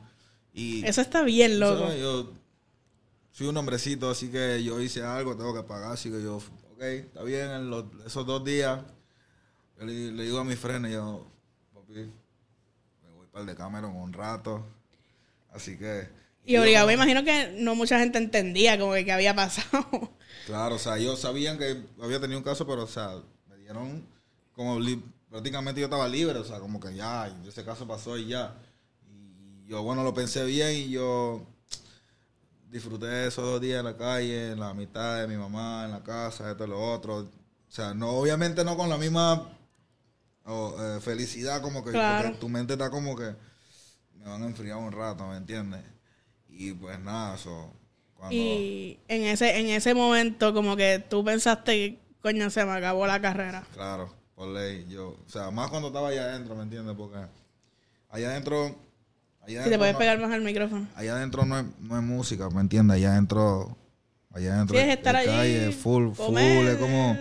Y 0.53 0.85
Eso 0.87 1.01
está 1.01 1.23
bien, 1.23 1.59
loco. 1.59 1.81
sabes, 1.81 2.01
Yo 2.01 2.31
soy 3.33 3.49
un 3.49 3.57
hombrecito, 3.57 4.09
así 4.11 4.31
que 4.31 4.63
yo 4.63 4.81
hice 4.81 5.03
algo, 5.03 5.37
tengo 5.37 5.55
que 5.55 5.63
pagar, 5.63 5.93
así 5.93 6.11
que 6.11 6.23
yo, 6.23 6.37
ok, 6.37 6.81
está 6.83 7.23
bien, 7.25 7.51
en 7.51 7.71
los- 7.71 7.85
esos 8.07 8.25
dos 8.27 8.45
días 8.45 8.81
Yo 9.79 9.87
le, 9.87 10.13
le 10.13 10.25
digo 10.25 10.39
a 10.39 10.45
mi 10.45 10.57
freno, 10.57 10.89
yo, 10.89 11.27
papi, 11.73 11.95
me 11.95 13.11
voy 13.17 13.27
para 13.33 13.41
el 13.41 13.47
de 13.47 13.55
Cameron 13.57 13.97
un 13.97 14.13
rato. 14.13 14.63
Así 15.53 15.79
que. 15.79 16.07
Y 16.45 16.57
obligado, 16.57 16.87
me 16.87 16.95
imagino 16.95 17.23
que 17.23 17.55
no 17.59 17.75
mucha 17.75 17.99
gente 17.99 18.19
entendía 18.19 18.79
como 18.79 18.95
que 18.95 19.05
qué 19.05 19.13
había 19.13 19.35
pasado. 19.35 19.87
Claro, 20.47 20.77
o 20.77 20.79
sea, 20.79 20.97
ellos 20.99 21.21
sabían 21.21 21.59
que 21.59 21.81
había 22.03 22.19
tenido 22.19 22.39
un 22.39 22.45
caso, 22.45 22.67
pero, 22.67 22.83
o 22.83 22.87
sea, 22.89 23.15
me 23.49 23.57
dieron 23.59 24.05
como 24.55 24.81
prácticamente 25.29 25.81
yo 25.81 25.87
estaba 25.87 26.09
libre, 26.09 26.39
o 26.39 26.45
sea, 26.45 26.59
como 26.59 26.81
que 26.81 26.93
ya, 26.95 27.29
ese 27.47 27.65
caso 27.65 27.87
pasó 27.87 28.19
y 28.19 28.27
ya. 28.29 28.57
Y 29.07 29.69
yo, 29.69 29.83
bueno, 29.83 30.03
lo 30.03 30.13
pensé 30.13 30.45
bien 30.45 30.75
y 30.75 30.91
yo 30.91 31.47
disfruté 32.69 33.27
esos 33.27 33.45
dos 33.45 33.61
días 33.61 33.79
en 33.81 33.85
la 33.85 33.97
calle, 33.97 34.53
en 34.53 34.61
la 34.61 34.75
mitad 34.75 35.21
de 35.21 35.29
mi 35.29 35.37
mamá, 35.37 35.85
en 35.85 35.93
la 35.93 36.03
casa, 36.03 36.51
esto 36.51 36.65
y 36.65 36.69
lo 36.69 36.81
otro. 36.95 37.19
O 37.19 37.29
sea, 37.69 37.95
no, 37.95 38.09
obviamente 38.11 38.65
no 38.65 38.77
con 38.77 38.89
la 38.89 38.97
misma 38.97 39.49
eh, 40.47 40.99
felicidad, 41.01 41.63
como 41.63 41.85
que 41.85 41.93
Claro. 41.93 42.33
tu 42.39 42.49
mente 42.49 42.73
está 42.73 42.91
como 42.91 43.15
que 43.15 43.35
me 44.19 44.25
van 44.25 44.43
a 44.43 44.47
enfriar 44.47 44.79
un 44.79 44.91
rato, 44.91 45.27
¿me 45.29 45.37
entiendes? 45.37 45.83
Y 46.61 46.73
pues 46.75 47.01
nada, 47.01 47.37
eso. 47.37 47.73
Cuando, 48.15 48.35
Y 48.37 48.99
en 49.09 49.23
ese, 49.25 49.59
en 49.59 49.69
ese 49.69 49.95
momento, 49.95 50.53
como 50.53 50.77
que 50.77 51.03
tú 51.09 51.25
pensaste, 51.25 51.99
coño, 52.21 52.51
se 52.51 52.67
me 52.67 52.73
acabó 52.73 53.07
la 53.07 53.19
carrera. 53.19 53.65
Claro, 53.73 54.13
por 54.35 54.49
ley. 54.49 54.85
Yo, 54.91 55.17
o 55.27 55.29
sea, 55.29 55.51
más 55.51 55.71
cuando 55.71 55.89
estaba 55.89 56.09
allá 56.09 56.25
adentro, 56.25 56.55
¿me 56.55 56.65
entiendes? 56.65 56.95
Porque 56.99 57.17
allá 58.11 58.29
adentro. 58.31 58.67
Allá 58.67 59.47
Si 59.47 59.53
te 59.55 59.59
adentro 59.61 59.79
puedes 59.79 59.93
no- 59.95 59.99
pegar 59.99 60.19
más 60.21 60.31
al 60.33 60.43
micrófono. 60.43 60.87
Allá 60.97 61.17
adentro 61.17 61.47
no 61.47 61.59
es, 61.61 61.65
no 61.81 61.97
es 61.97 62.03
música, 62.03 62.51
¿me 62.51 62.61
entiendes? 62.61 62.97
Allá 62.97 63.13
adentro. 63.13 63.75
Allá 64.33 64.55
adentro 64.57 64.77
Sí, 64.77 64.83
es 64.85 64.89
estar 64.99 65.17
allí, 65.17 65.27
calle, 65.29 65.73
full, 65.73 66.13
full. 66.13 66.37
Es 66.39 66.77
como. 66.77 67.17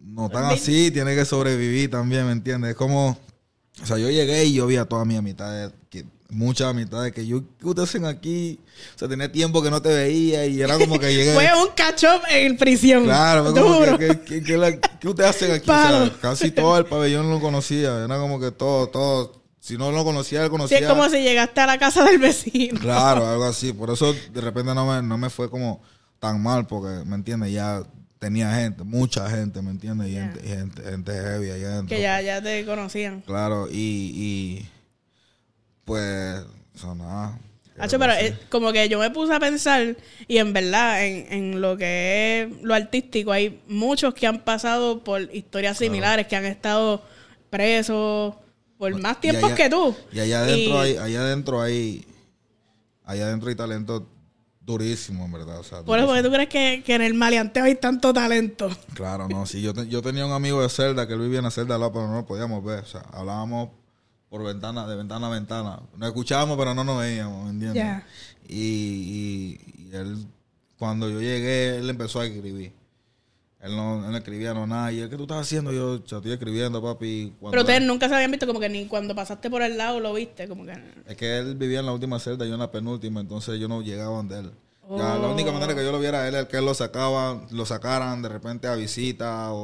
No 0.00 0.30
tan 0.30 0.44
así, 0.46 0.90
tiene 0.90 1.14
que 1.14 1.26
sobrevivir 1.26 1.90
también, 1.90 2.24
¿me 2.24 2.32
entiendes? 2.32 2.70
Es 2.70 2.76
como. 2.76 3.18
O 3.82 3.86
sea, 3.86 3.98
yo 3.98 4.08
llegué 4.08 4.44
y 4.46 4.54
yo 4.54 4.66
vi 4.66 4.76
a 4.76 4.86
todas 4.86 5.06
mis 5.06 5.18
amistades, 5.18 5.70
que, 5.90 6.06
muchas 6.30 6.68
amistades 6.68 7.12
que 7.12 7.26
yo, 7.26 7.42
¿qué 7.60 7.66
ustedes 7.66 7.88
hacen 7.90 8.04
aquí? 8.06 8.58
O 8.94 8.98
sea, 8.98 9.08
tenía 9.08 9.30
tiempo 9.30 9.62
que 9.62 9.70
no 9.70 9.80
te 9.82 9.88
veía 9.94 10.46
y 10.46 10.60
era 10.60 10.78
como 10.78 10.98
que 10.98 11.14
llegué. 11.14 11.32
Fue 11.34 11.48
un 11.62 11.68
catch 11.76 12.04
up 12.04 12.22
en 12.30 12.56
prisión. 12.56 13.04
Claro, 13.04 13.44
fue 13.52 13.60
como 13.62 13.74
Duro. 13.78 13.98
que, 13.98 14.08
que, 14.08 14.20
que- 14.24 14.42
que 14.42 14.56
la- 14.56 14.76
¿qué 14.80 15.08
ustedes 15.08 15.30
hacen 15.30 15.52
aquí? 15.52 15.70
O 15.70 15.74
sea, 15.74 16.12
casi 16.20 16.50
todo 16.50 16.76
el 16.78 16.86
pabellón 16.86 17.30
lo 17.30 17.40
conocía. 17.40 18.04
Era 18.04 18.18
como 18.18 18.40
que 18.40 18.50
todo, 18.50 18.88
todo. 18.88 19.42
Si 19.60 19.78
no 19.78 19.90
lo 19.92 20.04
conocía, 20.04 20.40
él 20.40 20.46
Sí, 20.46 20.50
conocía. 20.50 20.78
es 20.80 20.86
como 20.86 21.08
si 21.08 21.22
llegaste 21.22 21.60
a 21.60 21.66
la 21.66 21.78
casa 21.78 22.04
del 22.04 22.18
vecino. 22.18 22.78
Claro, 22.80 23.26
algo 23.30 23.44
así. 23.44 23.72
Por 23.72 23.90
eso 23.90 24.12
de 24.12 24.40
repente 24.40 24.74
no 24.74 24.86
me, 24.86 25.02
no 25.06 25.16
me 25.16 25.30
fue 25.30 25.48
como 25.48 25.80
tan 26.18 26.42
mal, 26.42 26.66
porque, 26.66 27.04
¿me 27.06 27.14
entiendes? 27.14 27.52
Ya 27.52 27.82
tenía 28.18 28.54
gente, 28.54 28.82
mucha 28.84 29.28
gente, 29.30 29.62
¿me 29.62 29.70
entiendes? 29.70 30.08
Y 30.08 30.12
Ya. 30.14 30.20
gente, 30.22 30.40
gente, 30.48 30.82
gente 30.82 31.12
heavy 31.12 31.50
allá 31.50 31.66
adentro. 31.74 31.96
Que 31.96 32.02
ya, 32.02 32.20
ya 32.22 32.42
te 32.42 32.64
conocían. 32.66 33.20
Claro, 33.22 33.68
y, 33.70 33.74
y 33.74 34.68
pues, 35.84 36.42
eso 36.74 36.94
nada. 36.94 37.38
Hacho, 37.78 37.98
pero 37.98 38.12
es 38.12 38.34
como 38.50 38.72
que 38.72 38.88
yo 38.88 39.00
me 39.00 39.10
puse 39.10 39.34
a 39.34 39.40
pensar 39.40 39.96
y 40.28 40.38
en 40.38 40.52
verdad 40.52 41.04
en, 41.04 41.32
en 41.32 41.60
lo 41.60 41.76
que 41.76 42.42
es 42.48 42.62
lo 42.62 42.72
artístico 42.72 43.32
hay 43.32 43.60
muchos 43.66 44.14
que 44.14 44.28
han 44.28 44.40
pasado 44.44 45.02
por 45.02 45.22
historias 45.34 45.78
similares, 45.78 46.28
que 46.28 46.36
han 46.36 46.44
estado 46.44 47.02
presos 47.50 48.34
por 48.78 49.00
más 49.00 49.16
Y 49.18 49.20
tiempo 49.22 49.46
allá- 49.46 49.54
que 49.56 49.68
tú. 49.70 49.96
Y 50.12 50.20
allá 50.20 50.40
adentro 50.42 50.74
Y- 50.86 50.90
hay, 50.90 50.96
allá 50.98 51.20
adentro 51.20 51.60
hay, 51.62 52.04
allá 53.04 53.24
adentro 53.26 53.48
hay 53.48 53.54
talento 53.56 54.06
durísimo, 54.60 55.24
en 55.24 55.32
verdad. 55.32 55.58
O 55.58 55.64
sea, 55.64 55.82
Por 55.82 55.98
eso, 55.98 56.06
porque 56.06 56.22
tú 56.22 56.30
crees 56.30 56.48
que, 56.48 56.82
que 56.86 56.94
en 56.94 57.02
el 57.02 57.14
maleanteo 57.14 57.64
hay 57.64 57.74
tanto 57.74 58.12
talento. 58.12 58.70
Claro, 58.94 59.28
no, 59.28 59.46
sí, 59.46 59.60
yo, 59.62 59.74
te- 59.74 59.88
yo 59.88 60.00
tenía 60.00 60.24
un 60.26 60.32
amigo 60.32 60.62
de 60.62 60.68
celda 60.68 61.06
que 61.08 61.14
él 61.14 61.20
vivía 61.20 61.38
en 61.38 61.44
la 61.44 61.50
celda 61.50 61.74
al 61.74 61.80
lado, 61.80 61.92
pero 61.92 62.06
no 62.06 62.14
lo 62.14 62.24
podíamos 62.26 62.64
ver, 62.64 62.84
o 62.84 62.86
sea, 62.86 63.00
hablábamos 63.12 63.70
por 64.34 64.42
ventana, 64.42 64.84
de 64.84 64.96
ventana 64.96 65.28
a 65.28 65.30
ventana, 65.30 65.78
nos 65.96 66.08
escuchábamos, 66.08 66.58
pero 66.58 66.74
no 66.74 66.82
nos 66.82 66.98
veíamos, 66.98 67.44
¿me 67.44 67.50
entiendes? 67.50 68.02
Y, 68.48 68.56
y- 68.58 69.60
y 69.92 69.94
él, 69.94 70.26
cuando 70.76 71.08
yo 71.08 71.20
llegué, 71.20 71.76
él 71.76 71.88
empezó 71.88 72.18
a 72.18 72.26
escribir. 72.26 72.72
Él 73.60 73.76
no, 73.76 74.04
él 74.04 74.10
no 74.10 74.16
escribía 74.16 74.52
no 74.52 74.66
nada, 74.66 74.90
y 74.90 74.98
él, 74.98 75.08
¿qué 75.08 75.16
tú 75.16 75.22
estás 75.22 75.38
haciendo? 75.42 75.70
Yo, 75.72 75.98
"Cha, 75.98 76.16
estoy 76.16 76.32
escribiendo, 76.32 76.82
papi. 76.82 77.32
Cuando 77.38 77.52
Pero 77.52 77.62
ustedes 77.62 77.80
él- 77.82 77.86
nunca 77.86 78.08
se 78.08 78.14
habían 78.16 78.32
visto 78.32 78.44
como 78.48 78.58
que 78.58 78.68
ni 78.68 78.86
cuando 78.86 79.14
pasaste 79.14 79.48
por 79.48 79.62
el 79.62 79.78
lado 79.78 80.00
lo 80.00 80.12
viste, 80.12 80.48
como 80.48 80.66
que... 80.66 80.72
Es 81.06 81.16
que 81.16 81.38
él 81.38 81.54
vivía 81.54 81.78
en 81.78 81.86
la 81.86 81.92
última 81.92 82.18
celda, 82.18 82.44
yo 82.44 82.54
en 82.54 82.58
la 82.60 82.72
penúltima, 82.72 83.20
entonces 83.20 83.60
yo 83.60 83.68
no 83.68 83.82
llegaba 83.82 84.16
donde 84.16 84.40
él. 84.40 84.50
Ya, 84.90 85.16
la 85.16 85.28
Oh. 85.28 85.32
única 85.32 85.52
manera 85.52 85.76
que 85.76 85.84
yo 85.84 85.92
lo 85.92 86.00
viera 86.00 86.22
a 86.22 86.28
él 86.28 86.34
es 86.34 86.46
que 86.46 86.56
él 86.56 86.64
lo 86.64 86.74
sacaba, 86.74 87.40
lo 87.52 87.64
sacaran 87.66 88.20
de 88.20 88.28
repente 88.30 88.66
a 88.66 88.74
visita 88.74 89.52
o, 89.52 89.58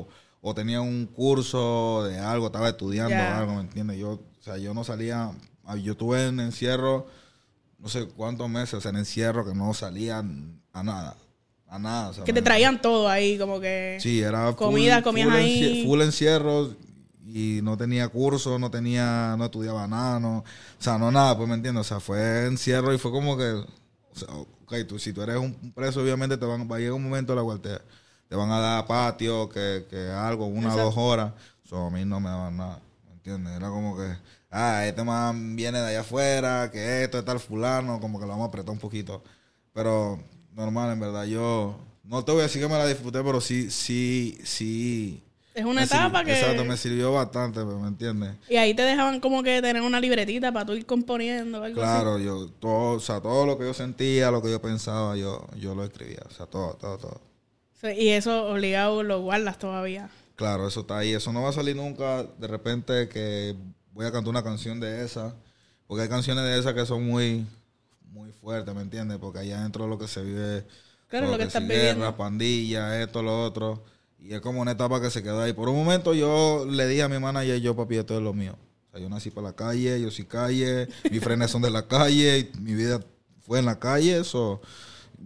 o- 0.00 0.08
o- 0.50 0.54
tenía 0.54 0.80
un 0.80 1.06
curso 1.06 2.04
de 2.04 2.18
algo, 2.18 2.46
estaba 2.46 2.68
estudiando 2.68 3.14
algo, 3.34 3.54
¿me 3.54 3.60
entiendes? 3.62 3.98
Yo, 3.98 4.10
o 4.12 4.42
sea, 4.42 4.56
yo 4.58 4.74
no 4.74 4.84
salía, 4.84 5.30
ah, 5.64 5.76
yo 5.76 5.92
estuve 5.92 6.26
en 6.28 6.40
encierro, 6.40 7.06
no 7.78 7.88
sé 7.88 8.06
cuántos 8.06 8.48
meses, 8.48 8.84
en 8.86 8.96
encierro 8.96 9.44
que 9.44 9.54
no 9.54 9.74
salía 9.74 10.18
a 10.18 10.82
nada, 10.82 11.16
a 11.68 11.78
nada. 11.78 12.08
o 12.10 12.14
sea, 12.14 12.24
Que 12.24 12.32
te 12.32 12.42
traían 12.42 12.80
todo 12.80 13.08
ahí, 13.08 13.38
como 13.38 13.60
que... 13.60 13.98
Sí, 14.00 14.20
era 14.20 14.48
full- 14.52 14.56
Comida, 14.56 15.02
comías 15.02 15.28
full 15.28 15.36
ahí. 15.36 15.60
encie- 15.62 15.84
full 15.86 16.00
encierro 16.02 16.74
y 17.28 17.60
no 17.62 17.76
tenía 17.76 18.08
curso, 18.08 18.58
no 18.58 18.70
tenía, 18.70 19.34
no 19.36 19.46
estudiaba 19.46 19.86
nada, 19.88 20.20
no, 20.20 20.38
o 20.38 20.44
sea, 20.78 20.96
no 20.96 21.10
nada, 21.10 21.36
pues 21.36 21.48
me 21.48 21.56
entiendes, 21.56 21.80
o 21.80 21.84
sea, 21.84 21.98
fue 22.00 22.46
encierro 22.46 22.94
y 22.94 22.98
fue 22.98 23.10
como 23.10 23.36
que, 23.36 23.50
o 23.50 23.66
sea, 24.14 24.28
ok, 24.32 24.74
tú, 24.86 24.98
si 24.98 25.12
tú 25.12 25.22
eres 25.22 25.36
un 25.36 25.72
preso, 25.72 26.00
obviamente 26.02 26.36
te 26.36 26.46
van, 26.46 26.70
va 26.70 26.76
a 26.76 26.78
llegar 26.78 26.94
un 26.94 27.02
momento 27.02 27.32
en 27.32 27.38
la 27.38 27.44
cual 27.44 27.60
te, 27.60 27.70
te 28.28 28.36
van 28.36 28.50
a 28.50 28.60
dar 28.60 28.86
patio, 28.86 29.48
que, 29.48 29.86
que 29.90 30.08
algo, 30.10 30.46
una 30.46 30.74
o 30.74 30.78
dos 30.84 30.94
horas, 30.96 31.32
so, 31.64 31.86
a 31.86 31.90
mí 31.90 32.04
no 32.04 32.20
me 32.20 32.28
daban 32.30 32.56
nada, 32.56 32.80
¿me 33.06 33.12
entiendes? 33.14 33.54
Era 33.56 33.68
como 33.68 33.96
que, 33.96 34.16
ah, 34.50 34.84
este 34.86 35.02
man 35.04 35.56
viene 35.56 35.78
de 35.80 35.88
allá 35.88 36.00
afuera, 36.00 36.70
que 36.72 37.04
esto, 37.04 37.18
está 37.18 37.32
el 37.32 37.40
fulano, 37.40 38.00
como 38.00 38.18
que 38.18 38.24
lo 38.26 38.30
vamos 38.32 38.46
a 38.46 38.48
apretar 38.48 38.72
un 38.72 38.78
poquito, 38.80 39.22
pero 39.72 40.18
normal, 40.54 40.92
en 40.92 41.00
verdad, 41.00 41.24
yo... 41.24 41.78
No 42.08 42.24
te 42.24 42.30
voy 42.30 42.42
a 42.42 42.44
decir 42.44 42.62
que 42.62 42.68
me 42.68 42.78
la 42.78 42.86
disfruté, 42.86 43.20
pero 43.24 43.40
sí, 43.40 43.68
sí, 43.68 44.38
sí. 44.44 45.24
Es 45.54 45.64
una 45.64 45.82
etapa 45.82 46.20
sirvió- 46.20 46.24
que... 46.24 46.32
Exacto, 46.40 46.64
me 46.64 46.76
sirvió 46.76 47.12
bastante, 47.12 47.60
pues, 47.64 47.76
¿me 47.78 47.88
entiendes? 47.88 48.36
Y 48.48 48.54
ahí 48.54 48.74
te 48.74 48.82
dejaban 48.82 49.18
como 49.18 49.42
que 49.42 49.60
tener 49.60 49.82
una 49.82 49.98
libretita 49.98 50.52
para 50.52 50.66
tú 50.66 50.74
ir 50.74 50.86
componiendo 50.86 51.64
algo 51.64 51.82
así. 51.82 51.90
Claro, 51.90 52.18
yo, 52.20 52.48
todo, 52.60 52.92
o 52.98 53.00
sea, 53.00 53.20
todo 53.20 53.44
lo 53.44 53.58
que 53.58 53.64
yo 53.64 53.74
sentía, 53.74 54.30
lo 54.30 54.40
que 54.40 54.52
yo 54.52 54.62
pensaba, 54.62 55.16
yo, 55.16 55.48
yo 55.58 55.74
lo 55.74 55.82
escribía. 55.82 56.20
O 56.30 56.32
sea, 56.32 56.46
todo, 56.46 56.74
todo, 56.74 56.96
todo. 56.96 57.20
Sí, 57.80 57.88
Y 57.88 58.08
eso 58.10 58.46
obligado 58.46 59.02
lo 59.02 59.20
guardas 59.20 59.58
todavía. 59.58 60.10
Claro, 60.36 60.68
eso 60.68 60.80
está 60.80 60.98
ahí. 60.98 61.12
Eso 61.12 61.32
no 61.32 61.42
va 61.42 61.50
a 61.50 61.52
salir 61.52 61.76
nunca 61.76 62.24
de 62.24 62.46
repente 62.46 63.08
que 63.08 63.56
voy 63.92 64.06
a 64.06 64.12
cantar 64.12 64.30
una 64.30 64.42
canción 64.42 64.80
de 64.80 65.04
esa. 65.04 65.34
Porque 65.86 66.02
hay 66.02 66.08
canciones 66.08 66.44
de 66.44 66.58
esas 66.58 66.74
que 66.74 66.84
son 66.84 67.06
muy, 67.06 67.46
muy 68.12 68.32
fuertes, 68.32 68.74
¿me 68.74 68.82
entiendes? 68.82 69.18
Porque 69.18 69.40
allá 69.40 69.60
adentro 69.60 69.86
lo 69.86 69.98
que 69.98 70.08
se 70.08 70.22
vive. 70.22 70.66
Claro, 71.08 71.30
lo 71.30 71.38
que 71.38 71.44
si 71.44 71.48
estás 71.48 71.66
guerra, 71.66 72.16
pandilla, 72.16 73.00
esto, 73.00 73.22
lo 73.22 73.44
otro. 73.44 73.84
Y 74.18 74.34
es 74.34 74.40
como 74.40 74.60
una 74.60 74.72
etapa 74.72 75.00
que 75.00 75.10
se 75.10 75.22
quedó 75.22 75.42
ahí. 75.42 75.52
Por 75.52 75.68
un 75.68 75.76
momento 75.76 76.12
yo 76.12 76.66
le 76.68 76.86
dije 76.88 77.02
a 77.02 77.08
mi 77.08 77.18
manager, 77.18 77.60
yo 77.60 77.76
papi, 77.76 77.98
esto 77.98 78.16
es 78.16 78.22
lo 78.22 78.32
mío. 78.32 78.56
O 78.88 78.90
sea, 78.90 79.00
yo 79.00 79.08
nací 79.08 79.30
para 79.30 79.48
la 79.48 79.52
calle, 79.54 80.00
yo 80.00 80.10
soy 80.10 80.24
calle, 80.24 80.88
mis 81.10 81.20
frenes 81.22 81.50
son 81.50 81.62
de 81.62 81.70
la 81.70 81.86
calle, 81.86 82.50
mi 82.60 82.74
vida 82.74 83.00
fue 83.42 83.60
en 83.60 83.66
la 83.66 83.78
calle, 83.78 84.18
eso. 84.18 84.60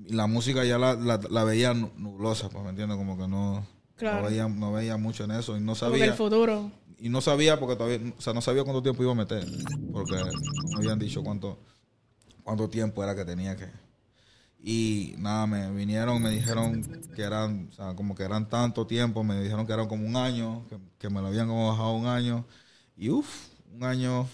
La 0.09 0.27
música 0.27 0.65
ya 0.65 0.79
la, 0.79 0.95
la, 0.95 1.21
la 1.31 1.45
veía 1.45 1.75
nu- 1.75 1.93
nublosa, 1.97 2.49
pues, 2.49 2.63
¿me 2.65 2.71
entiendes? 2.71 2.97
Como 2.97 3.17
que 3.19 3.29
no, 3.29 3.67
Claro. 3.97 4.23
no, 4.23 4.29
veía, 4.29 4.49
no 4.49 4.73
veía 4.73 4.97
mucho 4.97 5.25
en 5.25 5.33
eso 5.33 5.57
y 5.57 5.61
no 5.61 5.75
Como 5.75 5.93
que 5.93 6.05
el 6.05 6.13
sabía. 6.13 6.13
futuro. 6.15 6.71
Y 6.99 7.09
no 7.09 7.21
sabía 7.21 7.59
porque 7.59 7.77
todavía, 7.77 8.13
o 8.17 8.21
sea, 8.21 8.33
no 8.35 8.41
sabía 8.43 8.63
cuánto 8.65 8.83
tiempo 8.83 9.03
iba 9.03 9.13
a 9.13 9.15
meter. 9.15 9.47
Porque 9.93 10.15
no 10.17 10.69
me 10.71 10.77
habían 10.79 10.99
dicho 10.99 11.23
cuánto, 11.23 11.59
cuánto 12.45 12.69
tiempo 12.71 13.03
era 13.05 13.15
que 13.17 13.25
tenía 13.25 13.57
que. 13.57 13.67
Y 14.63 15.15
nada, 15.19 15.47
me 15.47 15.71
vinieron, 15.73 16.23
me 16.23 16.31
dijeron 16.31 16.83
que 17.15 17.23
eran, 17.23 17.69
o 17.71 17.75
sea, 17.75 17.95
como 17.95 18.15
que 18.15 18.25
eran 18.25 18.49
tanto 18.49 18.87
tiempo, 18.87 19.25
me 19.25 19.41
dijeron 19.41 19.67
que 19.67 19.73
eran 19.73 19.89
como 19.89 20.07
un 20.07 20.17
año, 20.17 20.67
que, 20.69 20.79
que 20.99 21.09
me 21.11 21.21
lo 21.23 21.29
habían 21.29 21.49
como 21.49 21.69
bajado 21.69 21.93
un 21.95 22.07
año. 22.07 22.45
Y 22.97 23.09
uff, 23.11 23.29
un 23.73 23.85
año 23.85 24.29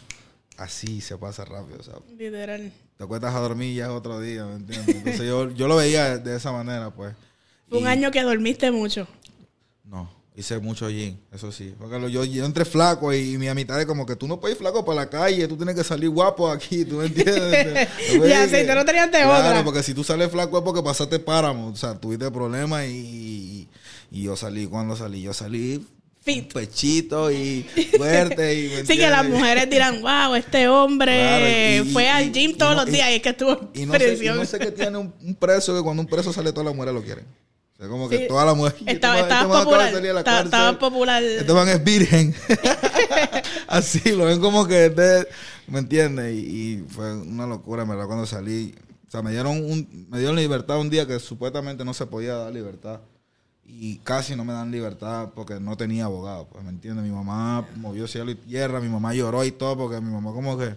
así 0.59 1.01
se 1.01 1.17
pasa 1.19 1.45
rápido, 1.45 1.79
o 1.81 1.83
sea, 1.85 1.95
Literal. 2.19 2.73
Te 2.97 3.05
acuestas 3.05 3.35
a 3.35 3.41
dormir 3.41 3.73
y 3.73 3.75
ya 3.77 3.85
es 3.87 3.91
otro 3.91 4.20
día, 4.20 4.45
¿me 4.47 4.55
entiendes? 4.57 4.95
Entonces 4.97 5.27
yo, 5.27 5.51
yo 5.51 5.68
lo 5.68 5.77
veía 5.77 6.18
de, 6.18 6.37
esa 6.37 6.53
manera, 6.53 6.91
pues. 6.91 7.14
Fue 7.68 7.79
un 7.79 7.85
Y- 7.85 7.89
año 7.89 8.11
que 8.11 8.23
dormiste 8.23 8.70
mucho. 8.70 9.07
no, 9.85 10.11
hice 10.35 10.59
mucho 10.59 10.89
gym, 10.89 11.16
eso 11.33 11.51
sí. 11.53 11.75
Porque 11.79 11.99
lo- 11.99 12.09
yo, 12.09 12.25
yo 12.25 12.45
entré 12.45 12.64
flaco 12.64 13.12
y, 13.12 13.37
mi 13.39 13.49
amistad 13.49 13.81
es 13.81 13.87
como 13.87 14.05
que 14.07 14.16
tú 14.16 14.27
no 14.27 14.39
puedes 14.41 14.57
ir 14.57 14.59
flaco 14.62 14.85
para 14.85 14.97
la 14.97 15.11
calle, 15.11 15.47
tú 15.49 15.57
tienes 15.57 15.75
que 15.75 15.85
salir 15.85 16.09
guapo 16.11 16.51
aquí, 16.51 16.85
¿tú 16.85 16.97
me 16.97 17.07
entiendes? 17.07 17.89
Ya, 18.29 18.49
sí, 18.49 18.66
tú 18.66 18.75
no 18.75 18.85
tenías 18.85 19.11
de 19.12 19.18
Claro, 19.18 19.49
otra. 19.49 19.64
porque 19.64 19.83
si 19.83 19.93
tú 19.95 20.03
sales 20.05 20.31
flaco 20.31 20.59
es 20.59 20.64
porque 20.64 20.83
pasaste 20.83 21.18
páramo, 21.18 21.68
o 21.68 21.77
sea, 21.77 21.95
tuviste 21.99 22.31
problemas 22.31 22.85
y, 22.87 23.68
y 24.11 24.23
yo 24.23 24.37
salí, 24.37 24.66
cuando 24.66 24.97
salí? 24.97 25.23
Yo 25.23 25.33
salí 25.35 25.87
Fit. 26.27 26.53
pechito 26.53 27.31
y 27.31 27.62
fuerte 27.97 28.55
y... 28.55 28.68
¿me 28.68 28.85
Sí, 28.85 28.99
que 28.99 29.09
las 29.09 29.24
mujeres 29.27 29.70
dirán, 29.70 30.03
wow, 30.03 30.35
este 30.35 30.68
hombre 30.68 31.12
Claro, 31.20 31.89
y- 31.89 31.93
fue 31.93 32.03
y- 32.03 32.07
al 32.09 32.33
gym 32.33 32.57
todos 32.59 32.74
no- 32.77 32.83
los 32.83 32.93
días 32.93 33.09
y 33.11 33.14
es 33.14 33.22
que 33.22 33.29
estuvo 33.31 33.70
Y 33.74 33.87
no, 33.87 33.95
sé, 33.95 34.18
y 34.20 34.27
no 34.29 34.45
sé 34.45 34.59
qué 34.59 34.72
tiene 34.72 34.99
un, 34.99 35.14
un 35.22 35.35
preso 35.37 35.74
que 35.74 35.83
cuando 35.83 36.03
un 36.03 36.09
preso 36.09 36.33
sale 36.33 36.51
todas 36.53 36.66
las 36.66 36.74
mujeres 36.74 36.95
lo 36.95 37.03
quieren. 37.03 37.24
O 37.74 37.79
sea, 37.79 37.89
como 37.89 38.09
que 38.09 38.18
Sí. 38.18 38.24
toda 38.27 38.45
la 38.45 38.55
mujer. 38.55 38.74
Estaba, 38.87 39.14
este 39.20 39.33
estaba 39.35 39.85
de 39.91 40.01
de 40.01 40.18
Estaba, 40.18 40.41
estaba 40.41 40.79
popular. 40.79 41.22
Man 41.49 41.68
es 41.68 41.85
virgen. 41.85 42.35
Así, 43.68 44.01
lo 44.12 44.24
ven 44.24 44.41
como 44.41 44.66
que, 44.66 44.87
este- 44.87 45.27
¿me 45.68 45.79
entiendes? 45.81 46.35
Y, 46.35 46.39
y 46.39 46.85
fue 46.89 47.14
una 47.14 47.47
locura, 47.47 47.83
en 47.83 47.89
verdad, 47.91 48.07
cuando 48.07 48.27
salí. 48.27 48.74
O 49.07 49.11
sea, 49.11 49.22
me 49.22 49.31
dieron, 49.31 49.59
un, 49.59 50.07
me 50.11 50.18
dieron 50.18 50.37
libertad 50.37 50.79
un 50.81 50.91
día 50.91 51.07
que 51.07 51.20
supuestamente 51.20 51.85
no 51.85 51.95
se 51.95 52.07
podía 52.07 52.35
dar 52.35 52.53
libertad. 52.53 53.01
Y 53.69 53.99
casi 53.99 54.37
no 54.37 54.45
me 54.45 54.53
dan 54.53 54.71
libertad 54.71 55.31
porque 55.35 55.59
no 55.61 55.77
tenía 55.77 56.05
abogado, 56.05 56.47
pues, 56.49 56.64
¿me 56.64 56.71
entiendes? 56.71 57.05
Mi 57.05 57.11
mamá 57.11 57.67
movió 57.77 58.07
cielo 58.07 58.31
y 58.31 58.37
tierra, 58.37 58.81
mi 58.81 58.89
mamá 58.89 59.12
lloró 59.14 59.45
y 59.45 59.51
todo 59.51 59.77
porque 59.77 60.01
mi 60.01 60.11
mamá 60.11 60.33
como 60.33 60.57
que, 60.57 60.75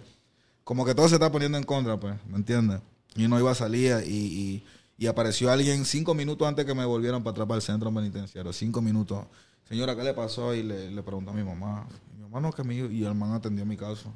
como 0.64 0.84
que 0.84 0.94
todo 0.94 1.08
se 1.08 1.14
está 1.14 1.30
poniendo 1.30 1.56
en 1.56 1.64
contra, 1.64 1.98
pues, 1.98 2.14
¿me 2.26 2.36
entiendes? 2.36 2.80
Y 3.14 3.26
no 3.28 3.38
iba 3.38 3.50
a 3.52 3.54
salir 3.54 4.02
y, 4.06 4.10
y, 4.10 4.64
y 4.98 5.06
apareció 5.06 5.50
alguien 5.50 5.84
cinco 5.84 6.14
minutos 6.14 6.46
antes 6.46 6.64
que 6.64 6.74
me 6.74 6.84
volvieran 6.84 7.22
para 7.22 7.32
atrás 7.32 7.46
para 7.46 7.56
el 7.56 7.62
centro 7.62 7.92
penitenciario, 7.94 8.52
cinco 8.52 8.82
minutos. 8.82 9.24
Señora, 9.68 9.94
¿qué 9.94 10.02
le 10.02 10.12
pasó? 10.12 10.54
Y 10.54 10.62
le, 10.62 10.90
le 10.90 11.02
preguntó 11.02 11.30
a 11.30 11.34
mi 11.34 11.44
mamá. 11.44 11.86
Mi 12.16 12.22
mamá 12.22 12.40
no, 12.40 12.52
que 12.52 12.64
mi 12.64 12.76
y 12.76 13.04
el 13.04 13.14
man 13.14 13.32
atendió 13.32 13.64
mi 13.64 13.76
caso. 13.76 14.12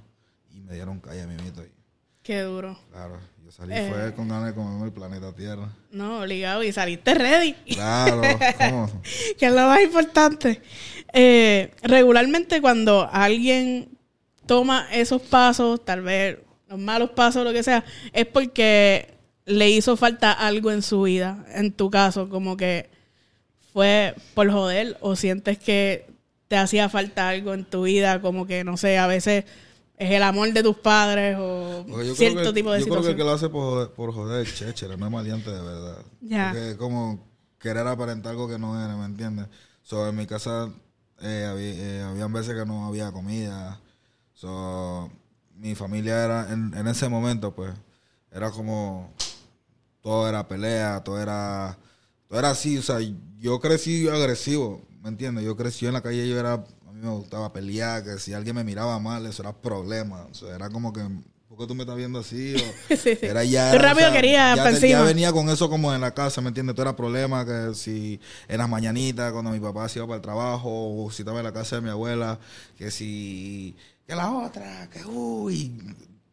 Y 0.52 0.60
me 0.60 0.74
dieron 0.74 1.00
calle 1.00 1.22
a 1.22 1.26
mi 1.26 1.36
mito. 1.42 1.62
Qué 2.22 2.42
duro. 2.42 2.76
claro, 2.90 3.18
yo 3.44 3.52
salí 3.52 3.74
Eh. 3.74 3.90
fue 3.92 4.14
con 4.14 4.28
ganas 4.28 4.46
de 4.46 4.54
comerme 4.54 4.86
el 4.86 4.92
planeta 4.92 5.34
Tierra. 5.34 5.68
No, 5.90 6.20
obligado. 6.20 6.62
Y 6.62 6.72
saliste 6.72 7.14
ready. 7.14 7.52
Claro, 7.74 8.22
¿cómo? 8.58 9.02
que 9.38 9.46
es 9.46 9.52
lo 9.52 9.66
más 9.66 9.82
importante. 9.82 10.62
Eh, 11.12 11.70
regularmente 11.82 12.62
cuando 12.62 13.08
alguien 13.12 13.90
toma 14.46 14.88
esos 14.92 15.20
pasos, 15.20 15.84
tal 15.84 16.00
vez 16.00 16.38
los 16.68 16.78
malos 16.78 17.10
pasos, 17.10 17.44
lo 17.44 17.52
que 17.52 17.62
sea, 17.62 17.84
es 18.12 18.26
porque 18.26 19.14
le 19.44 19.68
hizo 19.70 19.96
falta 19.96 20.32
algo 20.32 20.70
en 20.70 20.80
su 20.80 21.02
vida. 21.02 21.44
En 21.54 21.72
tu 21.72 21.90
caso, 21.90 22.30
como 22.30 22.56
que 22.56 22.88
fue 23.74 24.14
por 24.32 24.50
joder 24.50 24.96
o 25.00 25.16
sientes 25.16 25.58
que 25.58 26.06
te 26.48 26.56
hacía 26.56 26.88
falta 26.88 27.28
algo 27.28 27.52
en 27.52 27.64
tu 27.64 27.82
vida, 27.82 28.20
como 28.22 28.46
que, 28.46 28.64
no 28.64 28.76
sé, 28.78 28.96
a 28.96 29.06
veces 29.06 29.44
es 29.96 30.10
el 30.10 30.22
amor 30.22 30.52
de 30.52 30.62
tus 30.62 30.76
padres 30.76 31.36
o 31.38 31.84
yo 31.86 32.14
cierto 32.14 32.40
creo 32.40 32.52
que, 32.52 32.60
tipo 32.60 32.72
de 32.72 32.80
yo 32.80 32.86
creo 32.86 33.02
que 33.02 33.08
el 33.08 33.14
situación. 33.14 33.16
que 33.16 33.24
lo 33.24 33.32
hace 33.32 33.48
por 33.48 33.62
joder, 33.62 33.90
por 33.90 34.12
joder 34.12 34.52
chéchere, 34.52 34.96
no 34.96 35.06
es 35.06 35.12
maleante 35.12 35.50
de 35.50 35.62
verdad. 35.62 35.98
Ya. 36.20 36.52
Es 36.52 36.76
como 36.76 37.20
querer 37.58 37.86
aparentar 37.86 38.32
algo 38.32 38.48
que 38.48 38.58
no 38.58 38.82
era, 38.82 38.96
¿me 38.96 39.04
entiendes? 39.04 39.46
So, 39.82 40.08
en 40.08 40.16
mi 40.16 40.26
casa 40.26 40.70
eh, 41.20 41.46
había, 41.48 41.72
eh, 41.72 42.02
habían 42.02 42.32
veces 42.32 42.54
que 42.54 42.66
no 42.66 42.86
había 42.86 43.12
comida. 43.12 43.80
So, 44.34 45.10
mi 45.56 45.74
familia 45.74 46.24
era, 46.24 46.52
en, 46.52 46.74
en 46.74 46.86
ese 46.88 47.08
momento, 47.08 47.54
pues, 47.54 47.72
era 48.32 48.50
como, 48.50 49.14
todo 50.02 50.28
era 50.28 50.46
pelea, 50.46 51.02
todo 51.04 51.20
era, 51.20 51.78
todo 52.28 52.38
era 52.38 52.50
así. 52.50 52.76
O 52.78 52.82
sea, 52.82 52.98
yo 53.38 53.60
crecí 53.60 54.08
agresivo, 54.08 54.82
¿me 55.02 55.08
entiendes? 55.08 55.44
Yo 55.44 55.56
crecí 55.56 55.86
en 55.86 55.92
la 55.92 56.02
calle, 56.02 56.28
yo 56.28 56.38
era, 56.38 56.64
mí 56.94 57.00
me 57.02 57.10
gustaba 57.10 57.52
pelear, 57.52 58.04
que 58.04 58.18
si 58.18 58.32
alguien 58.32 58.56
me 58.56 58.64
miraba 58.64 58.98
mal, 58.98 59.26
eso 59.26 59.42
era 59.42 59.52
problema. 59.52 60.26
O 60.30 60.34
sea, 60.34 60.54
era 60.54 60.68
como 60.70 60.92
que, 60.92 61.00
¿por 61.48 61.58
qué 61.58 61.66
tú 61.66 61.74
me 61.74 61.82
estás 61.82 61.96
viendo 61.96 62.18
así? 62.20 62.54
O, 62.54 62.94
Sí, 62.96 63.16
sí. 63.16 63.26
era 63.26 63.44
ya, 63.44 63.72
Tú 63.72 63.78
rápido 63.78 64.10
ya, 64.56 64.56
pa' 64.56 64.70
te- 64.70 64.76
encima. 64.76 64.90
ya 64.90 65.02
venía 65.02 65.32
con 65.32 65.48
eso 65.48 65.68
como 65.68 65.92
en 65.94 66.00
la 66.00 66.12
casa, 66.14 66.40
¿me 66.40 66.48
entiendes? 66.48 66.74
Todo 66.76 66.82
era 66.86 66.96
problema, 66.96 67.44
que 67.44 67.74
si 67.74 68.20
en 68.48 68.58
las 68.58 68.68
mañanitas, 68.68 69.32
cuando 69.32 69.50
mi 69.50 69.60
papá 69.60 69.88
se 69.88 69.98
iba 69.98 70.06
para 70.06 70.16
el 70.16 70.22
trabajo, 70.22 70.68
o 71.04 71.10
si 71.10 71.22
estaba 71.22 71.38
en 71.40 71.44
la 71.44 71.52
casa 71.52 71.76
de 71.76 71.82
mi 71.82 71.90
abuela, 71.90 72.38
que 72.76 72.90
si, 72.90 73.76
que 74.06 74.14
la 74.14 74.30
otra, 74.32 74.88
que 74.90 75.04
uy, 75.04 75.72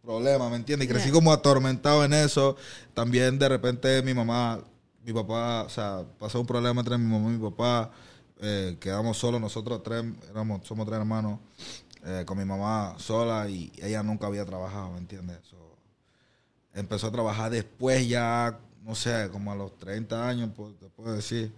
problema, 0.04 0.50
¿me 0.50 0.56
entiendes? 0.58 0.86
Y 0.88 0.90
crecí 0.90 1.06
Yeah. 1.06 1.14
como 1.14 1.32
atormentado 1.32 2.04
en 2.04 2.14
eso. 2.14 2.56
También 2.94 3.38
de 3.40 3.48
repente 3.50 4.02
mi 4.02 4.14
mamá, 4.14 4.60
mi 5.06 5.14
papá, 5.14 5.64
o 5.64 5.70
sea, 5.70 6.04
pasó 6.20 6.40
un 6.42 6.48
problema 6.48 6.82
entre 6.82 6.98
mi 6.98 7.06
mamá 7.12 7.30
y 7.30 7.38
mi 7.38 7.50
papá. 7.50 7.92
Eh, 8.42 8.78
quedamos 8.80 9.18
solos, 9.18 9.40
nosotros 9.40 9.82
tres, 9.84 10.04
éramos, 10.30 10.66
somos 10.68 10.86
tres 10.86 11.00
hermanos, 11.00 11.40
eh, 12.06 12.24
con 12.26 12.38
mi 12.38 12.46
mamá 12.46 12.96
sola 12.98 13.48
y 13.50 13.72
ella 13.82 14.02
nunca 14.04 14.28
había 14.28 14.46
trabajado, 14.46 14.92
¿me 14.92 14.98
entiendes? 14.98 15.38
So, 15.44 15.78
empezó 16.74 17.08
a 17.08 17.12
trabajar 17.12 17.52
después 17.52 18.08
ya, 18.08 18.60
no 18.84 18.96
sé, 18.96 19.30
como 19.32 19.52
a 19.52 19.56
los 19.56 19.78
30 19.78 20.28
años, 20.28 20.50
pues, 20.56 20.78
te 20.80 20.88
puedo 20.90 21.14
decir. 21.14 21.54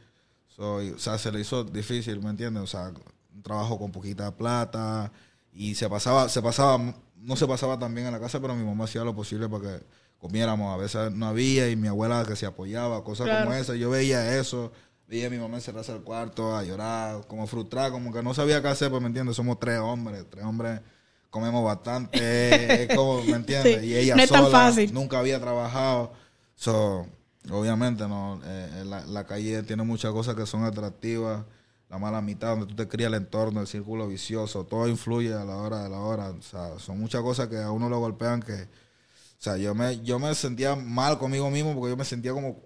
So, 0.48 0.82
y, 0.84 0.92
o 0.92 1.00
sea, 1.00 1.18
se 1.18 1.32
le 1.32 1.40
hizo 1.40 1.64
difícil, 1.64 2.22
¿me 2.22 2.30
entiendes? 2.30 2.64
O 2.64 2.68
sea, 2.68 2.92
un 3.34 3.42
trabajo 3.42 3.78
con 3.80 3.92
poquita 3.92 4.36
plata 4.36 5.12
y 5.54 5.76
se 5.76 5.90
pasaba, 5.90 6.30
se 6.30 6.42
pasaba, 6.42 6.94
no 7.16 7.36
se 7.36 7.48
pasaba 7.48 7.80
tan 7.80 7.94
bien 7.96 8.08
en 8.08 8.14
la 8.14 8.20
casa, 8.20 8.40
pero 8.40 8.56
mi 8.56 8.64
mamá 8.64 8.84
hacía 8.86 9.04
lo 9.04 9.16
posible 9.16 9.48
para 9.50 9.64
que 9.80 9.86
comiéramos. 10.20 10.74
A 10.74 10.78
veces 10.78 11.12
no 11.12 11.26
había 11.28 11.70
y 11.70 11.76
mi 11.76 11.88
abuela 11.88 12.24
que 12.28 12.36
se 12.36 12.46
apoyaba, 12.46 13.04
cosas 13.04 13.28
Claro. 13.28 13.46
como 13.46 13.56
esa. 13.58 13.76
Yo 13.76 13.90
veía 13.90 14.38
eso, 14.38 14.72
a 15.10 15.30
mi 15.30 15.38
mamá 15.38 15.58
encerrarse 15.58 15.92
al 15.92 16.02
cuarto 16.02 16.56
a 16.56 16.64
llorar, 16.64 17.28
como 17.28 17.46
frustrada, 17.48 17.92
como 17.92 18.12
que 18.12 18.24
no 18.24 18.34
sabía 18.34 18.62
qué 18.62 18.70
hacer, 18.70 18.90
pues, 18.90 19.02
¿me 19.02 19.08
entiendes? 19.08 19.36
Somos 19.36 19.60
tres 19.60 19.80
hombres, 19.80 20.26
tres 20.30 20.44
hombres 20.44 20.82
comemos 21.30 21.64
bastante, 21.64 22.84
es 22.84 22.96
como, 22.96 23.24
¿me 23.24 23.32
entiendes? 23.38 23.82
Sí, 23.82 23.88
Y 23.88 23.96
ella 23.96 24.16
no 24.16 24.28
tan 24.28 24.44
sola, 24.46 24.50
fácil. 24.52 24.94
nunca 24.94 25.20
había 25.20 25.40
trabajado. 25.40 26.14
So, 26.56 27.08
obviamente, 27.52 28.08
no 28.08 28.40
eh, 28.46 28.70
eh, 28.82 28.86
la, 28.86 29.06
la 29.06 29.26
calle 29.26 29.64
tiene 29.64 29.84
muchas 29.84 30.12
cosas 30.12 30.36
que 30.36 30.46
son 30.46 30.64
atractivas. 30.64 31.44
La 31.90 32.00
mala 32.00 32.22
mitad, 32.22 32.50
donde 32.52 32.66
tú 32.68 32.76
te 32.76 32.88
crías 32.88 33.10
el 33.10 33.16
entorno, 33.16 33.62
el 33.62 33.68
círculo 33.68 34.08
vicioso, 34.08 34.64
todo 34.66 34.88
influye 34.88 35.32
a 35.34 35.44
la 35.44 35.58
hora 35.58 35.84
de 35.84 35.90
la 35.90 36.00
hora. 36.00 36.30
O 36.32 36.42
sea, 36.42 36.80
son 36.80 37.00
muchas 37.00 37.22
cosas 37.22 37.48
que 37.50 37.58
a 37.58 37.70
uno 37.72 37.88
lo 37.90 38.00
golpean 38.00 38.42
que... 38.42 38.54
O 38.54 39.44
sea, 39.44 39.58
yo 39.58 39.76
me, 39.76 40.00
yo 40.02 40.18
me 40.20 40.34
sentía 40.34 40.76
mal 40.76 41.20
conmigo 41.20 41.52
mismo 41.52 41.74
porque 41.76 41.92
yo 41.92 41.98
me 41.98 42.06
sentía 42.06 42.32
como 42.34 42.62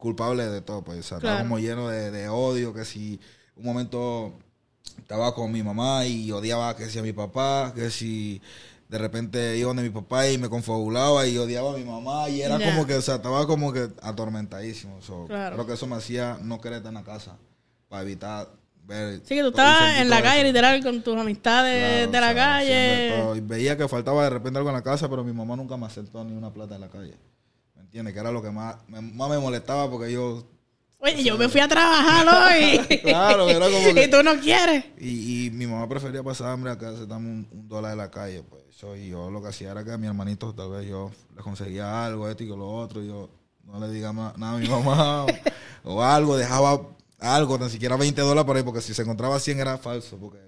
culpable 0.00 0.46
de 0.48 0.60
todo. 0.62 0.82
Pues, 0.82 0.98
o 0.98 1.02
sea, 1.04 1.18
estaba 1.18 1.40
como 1.40 1.58
lleno 1.60 1.88
de, 1.88 2.10
de 2.10 2.28
odio, 2.28 2.74
que 2.74 2.84
si 2.84 3.20
un 3.54 3.64
momento 3.64 4.34
estaba 4.98 5.34
con 5.34 5.52
mi 5.52 5.62
mamá 5.62 6.06
y 6.06 6.32
odiaba 6.32 6.74
que 6.76 6.86
si 6.86 6.98
a 6.98 7.02
mi 7.02 7.12
papá, 7.12 7.72
que 7.74 7.90
si 7.90 8.40
de 8.88 8.98
repente 8.98 9.56
iba 9.56 9.68
donde 9.68 9.84
mi 9.84 9.90
papá 9.90 10.28
y 10.28 10.36
me 10.38 10.48
confabulaba 10.48 11.24
y 11.26 11.38
odiaba 11.38 11.74
a 11.74 11.76
mi 11.76 11.84
mamá 11.84 12.28
y 12.28 12.42
era 12.42 12.58
como 12.58 12.86
que, 12.86 12.94
o 12.94 13.02
sea, 13.02 13.16
estaba 13.16 13.46
como 13.46 13.72
que 13.72 13.88
atormentadísimo. 14.02 15.00
So, 15.00 15.26
Claro. 15.26 15.54
Creo 15.54 15.66
que 15.68 15.74
eso 15.74 15.86
me 15.86 15.94
hacía 15.96 16.38
no 16.42 16.60
querer 16.60 16.78
estar 16.78 16.90
en 16.90 16.94
la 16.94 17.04
casa 17.04 17.36
para 17.88 18.02
evitar 18.02 18.48
ver... 18.86 19.20
Sí, 19.24 19.36
que 19.36 19.42
tú 19.42 19.48
estabas 19.48 19.98
en 20.00 20.10
la 20.10 20.20
calle, 20.22 20.40
eso. 20.40 20.48
literal, 20.48 20.82
con 20.82 21.02
tus 21.02 21.16
amistades 21.16 22.08
Claro, 22.08 22.10
de 22.10 22.18
o 22.18 22.20
la 22.20 22.32
sea, 22.32 22.56
haciendo 22.56 23.26
calle. 23.26 23.38
Y 23.38 23.40
veía 23.42 23.76
que 23.76 23.86
faltaba 23.86 24.24
de 24.24 24.30
repente 24.30 24.58
algo 24.58 24.70
en 24.70 24.76
la 24.76 24.82
casa, 24.82 25.08
pero 25.08 25.22
mi 25.22 25.32
mamá 25.32 25.54
nunca 25.54 25.76
me 25.76 25.86
aceptó 25.86 26.24
ni 26.24 26.32
una 26.36 26.52
plata 26.52 26.74
en 26.74 26.80
la 26.80 26.88
calle. 26.88 27.14
¿Me 27.92 27.98
entiendes? 27.98 28.14
Que 28.14 28.20
era 28.20 28.30
lo 28.30 28.40
que 28.40 28.50
más 28.52 28.76
me, 28.86 29.00
más 29.00 29.28
me 29.28 29.38
molestaba 29.40 29.90
porque 29.90 30.12
yo... 30.12 30.44
Oye, 31.00 31.24
yo 31.24 31.36
me 31.36 31.48
fui 31.48 31.60
a 31.60 31.66
trabajar 31.66 32.24
hoy. 32.54 32.98
Claro, 33.02 33.48
era 33.48 33.66
como 33.68 33.92
que- 33.94 34.04
y 34.06 34.10
tú 34.10 34.22
no 34.22 34.38
quieres. 34.38 34.84
Y, 34.98 35.46
y 35.46 35.50
mi 35.50 35.66
mamá 35.66 35.88
prefería 35.88 36.22
pasar 36.22 36.50
hambre 36.50 36.70
acá, 36.70 36.92
se 36.94 37.06
dame 37.06 37.28
un, 37.30 37.48
un 37.50 37.68
dólar 37.68 37.90
de 37.90 37.96
la 37.96 38.08
calle. 38.10 38.44
Pues 38.48 38.62
eso, 38.70 38.94
y 38.94 39.08
yo 39.08 39.28
lo 39.30 39.42
que 39.42 39.48
hacía 39.48 39.72
era 39.72 39.82
que 39.82 39.90
a 39.90 39.98
mi 39.98 40.06
hermanito 40.06 40.54
tal 40.54 40.70
vez 40.70 40.86
yo 40.88 41.10
le 41.34 41.42
conseguía 41.42 42.04
algo, 42.06 42.28
esto 42.28 42.44
y 42.44 42.46
lo 42.48 42.68
otro, 42.70 43.02
y 43.02 43.08
yo 43.08 43.28
no 43.64 43.80
le 43.80 43.90
diga 43.92 44.12
ma- 44.12 44.34
nada 44.36 44.56
a 44.56 44.60
mi 44.60 44.68
mamá 44.68 45.24
o, 45.24 45.28
o 45.84 46.02
algo, 46.04 46.36
dejaba 46.36 46.80
algo, 47.18 47.58
ni 47.58 47.70
siquiera 47.70 47.96
20 47.96 48.20
dólares 48.20 48.44
por 48.44 48.56
ahí, 48.56 48.62
porque 48.62 48.80
si 48.82 48.94
se 48.94 49.02
encontraba 49.02 49.40
100 49.40 49.58
era 49.58 49.78
falso, 49.78 50.16
porque 50.16 50.38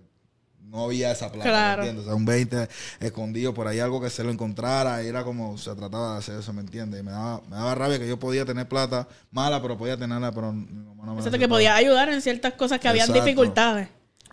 no 0.72 0.84
había 0.86 1.12
esa 1.12 1.30
plata, 1.30 1.44
¿me 1.44 1.52
Claro. 1.52 1.82
entiendes? 1.82 2.04
O 2.06 2.08
sea, 2.08 2.16
un 2.16 2.24
20 2.24 2.68
escondido 3.00 3.52
por 3.52 3.68
ahí, 3.68 3.78
algo 3.78 4.00
que 4.00 4.08
se 4.08 4.24
lo 4.24 4.30
encontrara, 4.30 5.02
y 5.04 5.06
era 5.06 5.22
como 5.22 5.58
se 5.58 5.74
trataba 5.74 6.14
de 6.14 6.18
hacer 6.20 6.40
eso, 6.40 6.52
¿me 6.54 6.62
entiendes? 6.62 7.00
Y 7.00 7.02
me 7.04 7.10
daba, 7.12 7.42
me 7.48 7.56
daba 7.56 7.74
rabia 7.74 7.98
que 7.98 8.08
yo 8.08 8.18
podía 8.18 8.46
tener 8.46 8.66
plata 8.66 9.06
mala, 9.30 9.60
pero 9.60 9.76
podía 9.76 9.98
tenerla, 9.98 10.32
pero 10.32 10.50
mi 10.50 10.64
mamá 10.64 11.04
no 11.04 11.12
me 11.12 11.18
Exacto, 11.18 11.38
que 11.38 11.46
podías 11.48 11.76
ayudar 11.76 12.08
en 12.08 12.22
ciertas 12.22 12.54
cosas 12.54 12.80
que 12.80 12.88
habían 12.88 13.06
Exacto. 13.06 13.22
dificultades. 13.24 13.88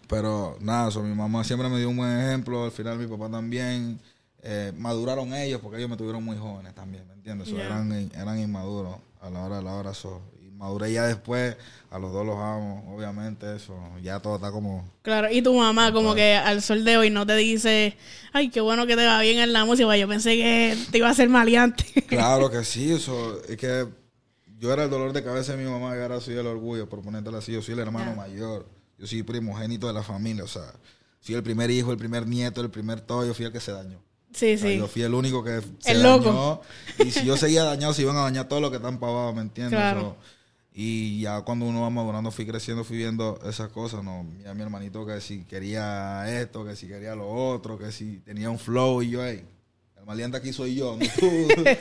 Pero 0.07 0.57
nada, 0.61 0.87
eso, 0.89 1.03
mi 1.03 1.13
mamá 1.13 1.43
siempre 1.43 1.67
me 1.69 1.77
dio 1.77 1.89
un 1.89 1.97
buen 1.97 2.17
ejemplo, 2.19 2.63
al 2.63 2.71
final 2.71 2.97
mi 2.97 3.05
papá 3.05 3.29
también. 3.29 3.99
Eh, 4.41 4.71
maduraron 4.77 5.33
ellos 5.33 5.59
porque 5.61 5.77
ellos 5.79 5.89
me 5.89 5.97
tuvieron 5.97 6.23
muy 6.23 6.37
jóvenes 6.37 6.73
también, 6.73 7.05
¿me 7.05 7.13
entiendes? 7.15 7.49
So, 7.49 7.57
Ya. 7.57 7.65
eran, 7.65 7.91
eran 8.15 8.39
inmaduros 8.39 8.95
a 9.21 9.29
la 9.29 9.41
hora 9.43 9.57
de 9.57 9.63
la 9.63 9.73
hora. 9.73 9.93
So. 9.93 10.21
Maduré 10.59 10.91
ya 10.91 11.05
después, 11.07 11.55
a 11.89 11.97
los 11.99 12.11
dos 12.11 12.25
los 12.25 12.35
amo, 12.35 12.93
obviamente, 12.93 13.55
eso. 13.55 13.73
Ya 14.03 14.19
todo 14.19 14.35
está 14.35 14.51
como... 14.51 14.85
Claro, 15.03 15.31
y 15.31 15.41
tu 15.41 15.53
mamá 15.53 15.93
como 15.93 16.13
que 16.13 16.35
al 16.35 16.61
sol 16.61 16.83
de 16.83 16.97
hoy 16.97 17.09
no 17.09 17.25
te 17.25 17.35
dice, 17.37 17.95
ay, 18.33 18.49
qué 18.49 18.59
bueno 18.59 18.85
que 18.85 18.97
te 18.97 19.05
va 19.05 19.21
bien 19.21 19.39
en 19.39 19.53
la 19.53 19.63
música, 19.63 19.95
yo 19.95 20.05
pensé 20.09 20.35
que 20.35 20.77
te 20.91 20.97
iba 20.97 21.09
a 21.09 21.13
ser 21.13 21.29
maleante. 21.29 21.85
Claro 22.09 22.51
que 22.51 22.65
sí, 22.65 22.91
eso. 22.91 23.41
Es 23.47 23.55
que 23.55 23.87
yo 24.57 24.73
era 24.73 24.83
el 24.83 24.89
dolor 24.89 25.13
de 25.13 25.23
cabeza 25.23 25.55
de 25.55 25.63
mi 25.63 25.69
mamá 25.71 25.95
y 25.95 26.01
ahora 26.01 26.19
soy 26.19 26.35
el 26.35 26.45
orgullo, 26.45 26.89
por 26.89 27.01
ponértela 27.01 27.37
así. 27.37 27.53
Yo 27.53 27.61
soy 27.61 27.75
el 27.75 27.79
hermano 27.79 28.13
mayor, 28.13 28.67
yo 28.97 29.07
soy 29.07 29.23
primogénito 29.23 29.87
de 29.87 29.93
la 29.93 30.03
familia, 30.03 30.43
o 30.43 30.47
sea, 30.47 30.73
soy 31.21 31.35
el 31.35 31.43
primer 31.43 31.71
hijo, 31.71 31.91
el 31.93 31.97
primer 31.97 32.27
nieto, 32.27 32.59
el 32.59 32.69
primer 32.69 32.99
todo, 32.99 33.25
yo 33.25 33.33
fui 33.33 33.45
el 33.45 33.53
que 33.53 33.61
se 33.61 33.71
dañó. 33.71 34.01
sí, 34.33 34.55
O 34.55 34.57
sea, 34.57 34.69
sí. 34.69 34.77
Yo 34.77 34.87
fui 34.89 35.03
el 35.03 35.13
único 35.13 35.41
que 35.41 35.61
se 35.79 35.91
El 35.93 36.03
dañó. 36.03 36.17
loco. 36.17 36.61
Y 37.05 37.11
si 37.11 37.23
yo 37.25 37.37
seguía 37.37 37.63
dañado, 37.63 37.93
se 37.93 38.01
iban 38.01 38.17
a 38.17 38.23
dañar 38.23 38.49
todos 38.49 38.61
los 38.61 38.71
que 38.71 38.75
están 38.77 38.99
pavados, 38.99 39.33
¿me 39.33 39.41
entiendes? 39.41 39.79
Claro. 39.79 40.01
So, 40.01 40.38
y 40.81 41.19
ya 41.21 41.41
cuando 41.41 41.65
uno 41.65 41.81
va 41.81 41.89
madurando, 41.89 42.31
fui 42.31 42.45
creciendo, 42.45 42.85
fui 42.85 42.95
viendo 42.95 43.37
esas 43.45 43.69
cosas, 43.69 44.01
¿no? 44.01 44.25
Ya 44.43 44.53
mi 44.53 44.61
hermanito 44.61 45.05
que 45.05 45.19
si 45.19 45.43
quería 45.43 46.23
esto, 46.41 46.63
que 46.63 46.75
si 46.77 46.87
quería 46.87 47.15
lo 47.15 47.27
otro, 47.29 47.77
que 47.77 47.91
si 47.91 48.19
tenía 48.19 48.49
un 48.49 48.57
flow 48.57 49.01
y 49.01 49.09
yo, 49.09 49.25
hey, 49.25 49.43
hermano, 49.95 50.05
malienta 50.07 50.37
aquí 50.37 50.53
soy 50.53 50.75
yo. 50.75 50.95
No, 50.97 51.05
tú, 51.19 51.29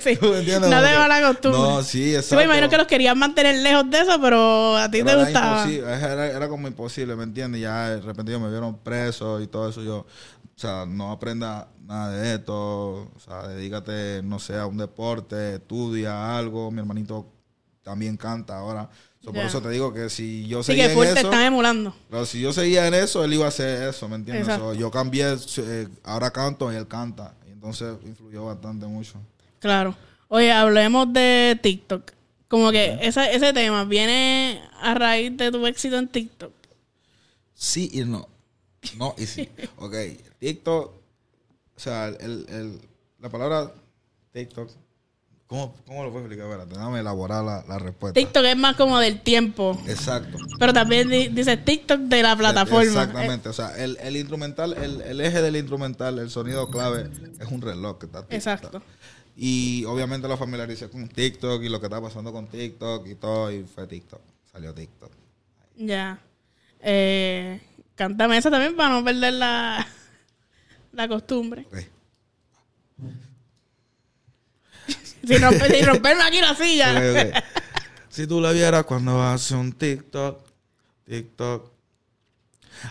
Sí. 0.00 0.16
¿tú 0.20 0.26
me 0.30 0.38
entiendes? 0.40 0.68
No 0.70 0.80
te 0.82 0.88
que- 0.88 0.96
va 0.96 1.06
la 1.06 1.20
costumbre. 1.28 1.60
No, 1.60 1.82
sí, 1.84 2.12
exacto. 2.14 2.36
me 2.36 2.44
imagino 2.44 2.68
que 2.68 2.76
los 2.76 2.86
querías 2.88 3.14
mantener 3.16 3.62
lejos 3.62 3.88
de 3.88 4.00
eso, 4.00 4.20
pero 4.20 4.76
a 4.76 4.90
ti 4.90 4.98
Pero 4.98 5.04
te 5.04 5.12
era 5.12 5.22
gustaba. 5.24 5.60
imposible, 5.62 5.92
Era, 5.94 6.26
era 6.26 6.48
como 6.48 6.66
imposible, 6.66 7.14
¿me 7.14 7.22
entiendes? 7.22 7.60
Ya 7.60 7.90
de 7.90 8.00
repente 8.00 8.32
ellos 8.32 8.42
me 8.42 8.50
vieron 8.50 8.78
preso 8.78 9.40
y 9.40 9.46
todo 9.46 9.68
eso. 9.70 9.80
Yo, 9.82 9.98
o 9.98 10.06
sea, 10.60 10.86
no 10.86 11.12
aprenda 11.12 11.68
nada 11.86 12.10
de 12.10 12.34
esto. 12.34 12.56
O 13.14 13.20
sea, 13.24 13.46
dedícate, 13.46 14.22
no 14.24 14.40
sé, 14.40 14.56
a 14.56 14.66
un 14.66 14.76
deporte, 14.76 15.54
estudia 15.54 16.36
algo. 16.36 16.72
Mi 16.72 16.80
hermanito 16.80 17.26
también 17.88 18.16
canta 18.18 18.58
ahora. 18.58 18.90
So. 19.24 19.32
Por 19.32 19.42
eso 19.44 19.62
te 19.62 19.70
digo 19.70 19.92
que 19.94 20.10
si 20.10 20.46
yo 20.46 20.62
Sí, 20.62 20.72
seguía 20.72 20.88
que 20.88 20.92
en 20.92 21.02
eso, 21.04 21.14
están 21.16 21.42
emulando. 21.42 21.94
pero 22.10 22.26
si 22.26 22.40
yo 22.40 22.52
seguía 22.52 22.86
en 22.86 22.92
eso, 22.94 23.24
él 23.24 23.32
iba 23.32 23.46
a 23.46 23.48
hacer 23.48 23.88
eso, 23.88 24.08
¿me 24.08 24.16
entiendes? 24.16 24.46
So, 24.56 24.74
yo 24.74 24.90
cambié, 24.90 25.34
eh, 25.56 25.88
ahora 26.04 26.30
canto 26.30 26.70
y 26.72 26.76
él 26.76 26.86
canta. 26.86 27.34
Y 27.48 27.50
entonces 27.52 27.96
influyó 28.04 28.44
bastante 28.44 28.86
mucho. 28.86 29.14
Claro. 29.58 29.96
Oye, 30.28 30.52
hablemos 30.52 31.10
de 31.12 31.58
TikTok. 31.62 32.12
Como 32.46 32.70
que 32.70 32.98
ese, 33.02 33.34
ese 33.34 33.52
tema 33.52 33.84
viene 33.84 34.62
a 34.80 34.94
raíz 34.94 35.36
de 35.36 35.50
tu 35.50 35.66
éxito 35.66 35.96
en 35.98 36.08
TikTok. 36.08 36.52
Sí 37.54 37.90
y 37.92 38.04
no. 38.04 38.28
No 38.96 39.14
y 39.18 39.26
sí. 39.26 39.48
ok, 39.78 39.94
TikTok, 40.38 40.92
o 41.76 41.80
sea, 41.80 42.08
el, 42.08 42.46
el- 42.48 42.80
la 43.20 43.28
palabra 43.30 43.72
TikTok, 44.32 44.70
¿cómo, 45.48 45.74
cómo 45.86 46.04
lo 46.04 46.12
puedo 46.12 46.24
explicar? 46.26 46.46
Espérate, 46.48 46.74
déjame 46.76 47.00
elaborar 47.00 47.44
la, 47.44 47.64
la 47.66 47.78
respuesta. 47.80 48.20
TikTok 48.20 48.44
es 48.44 48.56
más 48.56 48.76
como 48.76 49.00
del 49.00 49.20
tiempo. 49.22 49.76
Exacto. 49.88 50.38
Pero 50.60 50.72
también 50.72 51.08
di- 51.08 51.28
dice 51.28 51.56
TikTok 51.56 52.02
de 52.02 52.22
la 52.22 52.36
plataforma. 52.36 52.82
Exactamente, 52.84 53.48
o 53.48 53.52
sea, 53.52 53.76
el, 53.76 53.96
el 54.00 54.16
instrumental, 54.16 54.74
el, 54.74 55.00
el 55.00 55.20
eje 55.20 55.42
del 55.42 55.56
instrumental, 55.56 56.20
el 56.20 56.30
sonido 56.30 56.70
clave 56.70 57.10
es 57.40 57.48
un 57.50 57.60
reloj 57.60 57.98
que 57.98 58.06
está 58.06 58.20
Eh, 58.20 58.36
exacto. 58.36 58.80
Y 59.36 59.84
obviamente 59.84 60.26
lo 60.28 60.36
familiaricé 60.36 60.88
con 60.90 61.08
TikTok 61.08 61.62
y 61.62 61.68
lo 61.68 61.80
que 61.80 61.86
está 61.86 62.00
pasando 62.00 62.32
con 62.32 62.46
TikTok 62.46 63.06
y 63.06 63.14
todo, 63.16 63.50
y 63.52 63.64
fue 63.64 63.86
TikTok. 63.86 64.20
Salió 64.52 64.72
TikTok. 64.74 65.10
Ya. 65.76 66.18
Eh, 66.80 67.60
cántame 67.94 68.36
esa 68.36 68.50
también 68.50 68.74
para 68.76 68.90
no 68.90 69.04
perder 69.04 69.34
la, 69.34 69.86
la 70.92 71.06
costumbre. 71.08 71.66
Ok. 71.68 71.78
Sin, 75.26 75.42
romper, 75.42 75.70
sin 75.74 75.86
romperme 75.86 76.22
aquí 76.22 76.40
la 76.40 76.54
silla. 76.54 77.44
Si 78.08 78.26
tú 78.26 78.40
la 78.40 78.52
vieras 78.52 78.84
cuando 78.84 79.22
hace 79.22 79.54
un 79.54 79.72
TikTok, 79.72 80.40
TikTok, 81.04 81.70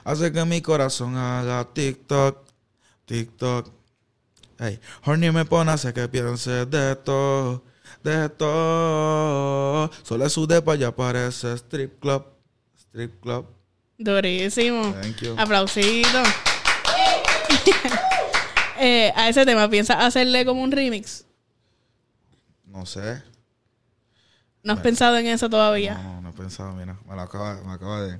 hace 0.03 0.31
que 0.31 0.45
mi 0.45 0.61
corazón 0.61 1.17
haga 1.17 1.67
TikTok, 1.73 2.45
TikTok. 3.05 3.69
Hey, 4.59 4.79
Horny 5.03 5.31
me 5.31 5.45
pone 5.45 5.71
hace 5.71 5.93
que 5.93 6.07
piense 6.07 6.65
de 6.65 6.91
esto, 6.93 7.63
de 8.03 8.25
esto. 8.25 9.91
Solo 10.03 10.29
su 10.29 10.47
depa 10.47 10.75
ya 10.75 10.95
parece 10.95 11.53
strip 11.57 11.99
club, 11.99 12.25
strip 12.77 13.21
club. 13.21 13.47
Durísimo. 13.97 14.93
Thank 15.01 15.21
you. 15.21 15.35
Aplausito. 15.37 16.23
Eh, 18.79 19.11
a 19.15 19.27
ese 19.27 19.43
tema, 19.43 19.67
¿piensas 19.71 19.97
hacerle 19.99 20.45
como 20.45 20.61
un 20.61 20.71
remix? 20.71 21.25
No 22.77 22.85
sé. 22.85 23.23
¿No 24.61 24.73
has 24.73 24.79
pensado 24.81 25.17
en 25.17 25.25
eso 25.25 25.49
todavía? 25.49 25.95
No, 25.95 26.21
no 26.21 26.29
he 26.29 26.33
pensado, 26.33 26.73
mira. 26.73 26.95
Me, 27.07 27.15
lo 27.15 27.21
acaba, 27.21 27.59
me 27.63 27.71
acaba 27.73 28.01
de 28.03 28.19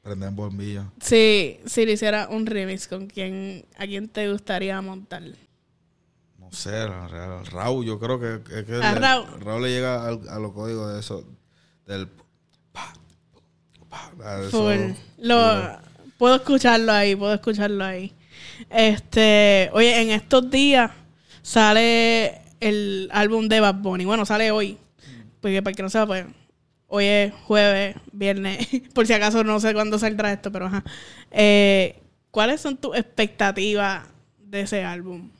prender 0.00 0.28
en 0.28 0.36
bombillo. 0.36 0.84
Sí, 1.00 1.58
si 1.66 1.84
le 1.84 1.92
hiciera 1.92 2.28
un 2.28 2.46
remix, 2.46 2.86
¿con 2.86 3.08
quién, 3.08 3.66
a 3.76 3.84
quién 3.86 4.08
te 4.08 4.30
gustaría 4.30 4.80
montar? 4.80 5.22
No 6.38 6.52
sé, 6.52 6.86
Raúl, 7.50 7.84
yo 7.84 7.98
creo 7.98 8.20
que, 8.20 8.40
A 8.80 8.94
le- 8.94 9.00
Raúl. 9.00 9.62
le 9.62 9.70
llega 9.70 10.06
al- 10.06 10.28
a 10.28 10.38
los 10.38 10.52
códigos 10.52 10.92
de 10.94 11.00
eso, 11.00 11.24
del... 11.86 12.06
pa, 12.72 12.92
pa, 13.88 14.36
de 14.36 14.46
eso. 14.48 14.50
Full. 14.62 14.96
Lo, 15.18 15.80
puedo 16.16 16.36
escucharlo 16.36 16.92
ahí, 16.92 17.16
puedo 17.16 17.34
escucharlo 17.34 17.84
ahí. 17.84 18.14
Este, 18.70 19.68
oye, 19.72 20.00
en 20.02 20.10
estos 20.10 20.48
días 20.48 20.92
sale 21.42 22.42
el 22.60 23.08
álbum 23.12 23.48
de 23.48 23.60
Bad 23.60 23.76
Bunny. 23.76 24.04
Bueno, 24.04 24.26
sale 24.26 24.50
hoy. 24.50 24.78
Porque 25.40 25.62
para 25.62 25.74
que 25.74 25.82
no 25.82 25.90
sepa, 25.90 26.06
pues, 26.06 26.26
hoy 26.88 27.04
es 27.04 27.34
jueves, 27.44 27.96
viernes. 28.12 28.68
Por 28.94 29.06
si 29.06 29.12
acaso 29.12 29.44
no 29.44 29.60
sé 29.60 29.74
cuándo 29.74 29.98
saldrá 29.98 30.32
esto, 30.32 30.50
pero 30.50 30.66
ajá. 30.66 30.84
Eh, 31.30 32.02
¿Cuáles 32.30 32.60
son 32.60 32.76
tus 32.76 32.96
expectativas 32.96 34.06
de 34.38 34.60
ese 34.62 34.84
álbum? 34.84 35.30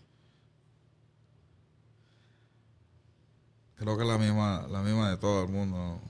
Creo 3.74 3.98
que 3.98 4.04
la 4.04 4.16
misma, 4.16 4.66
la 4.70 4.80
misma 4.80 5.10
de 5.10 5.18
todo 5.18 5.44
el 5.44 5.50
mundo. 5.50 6.00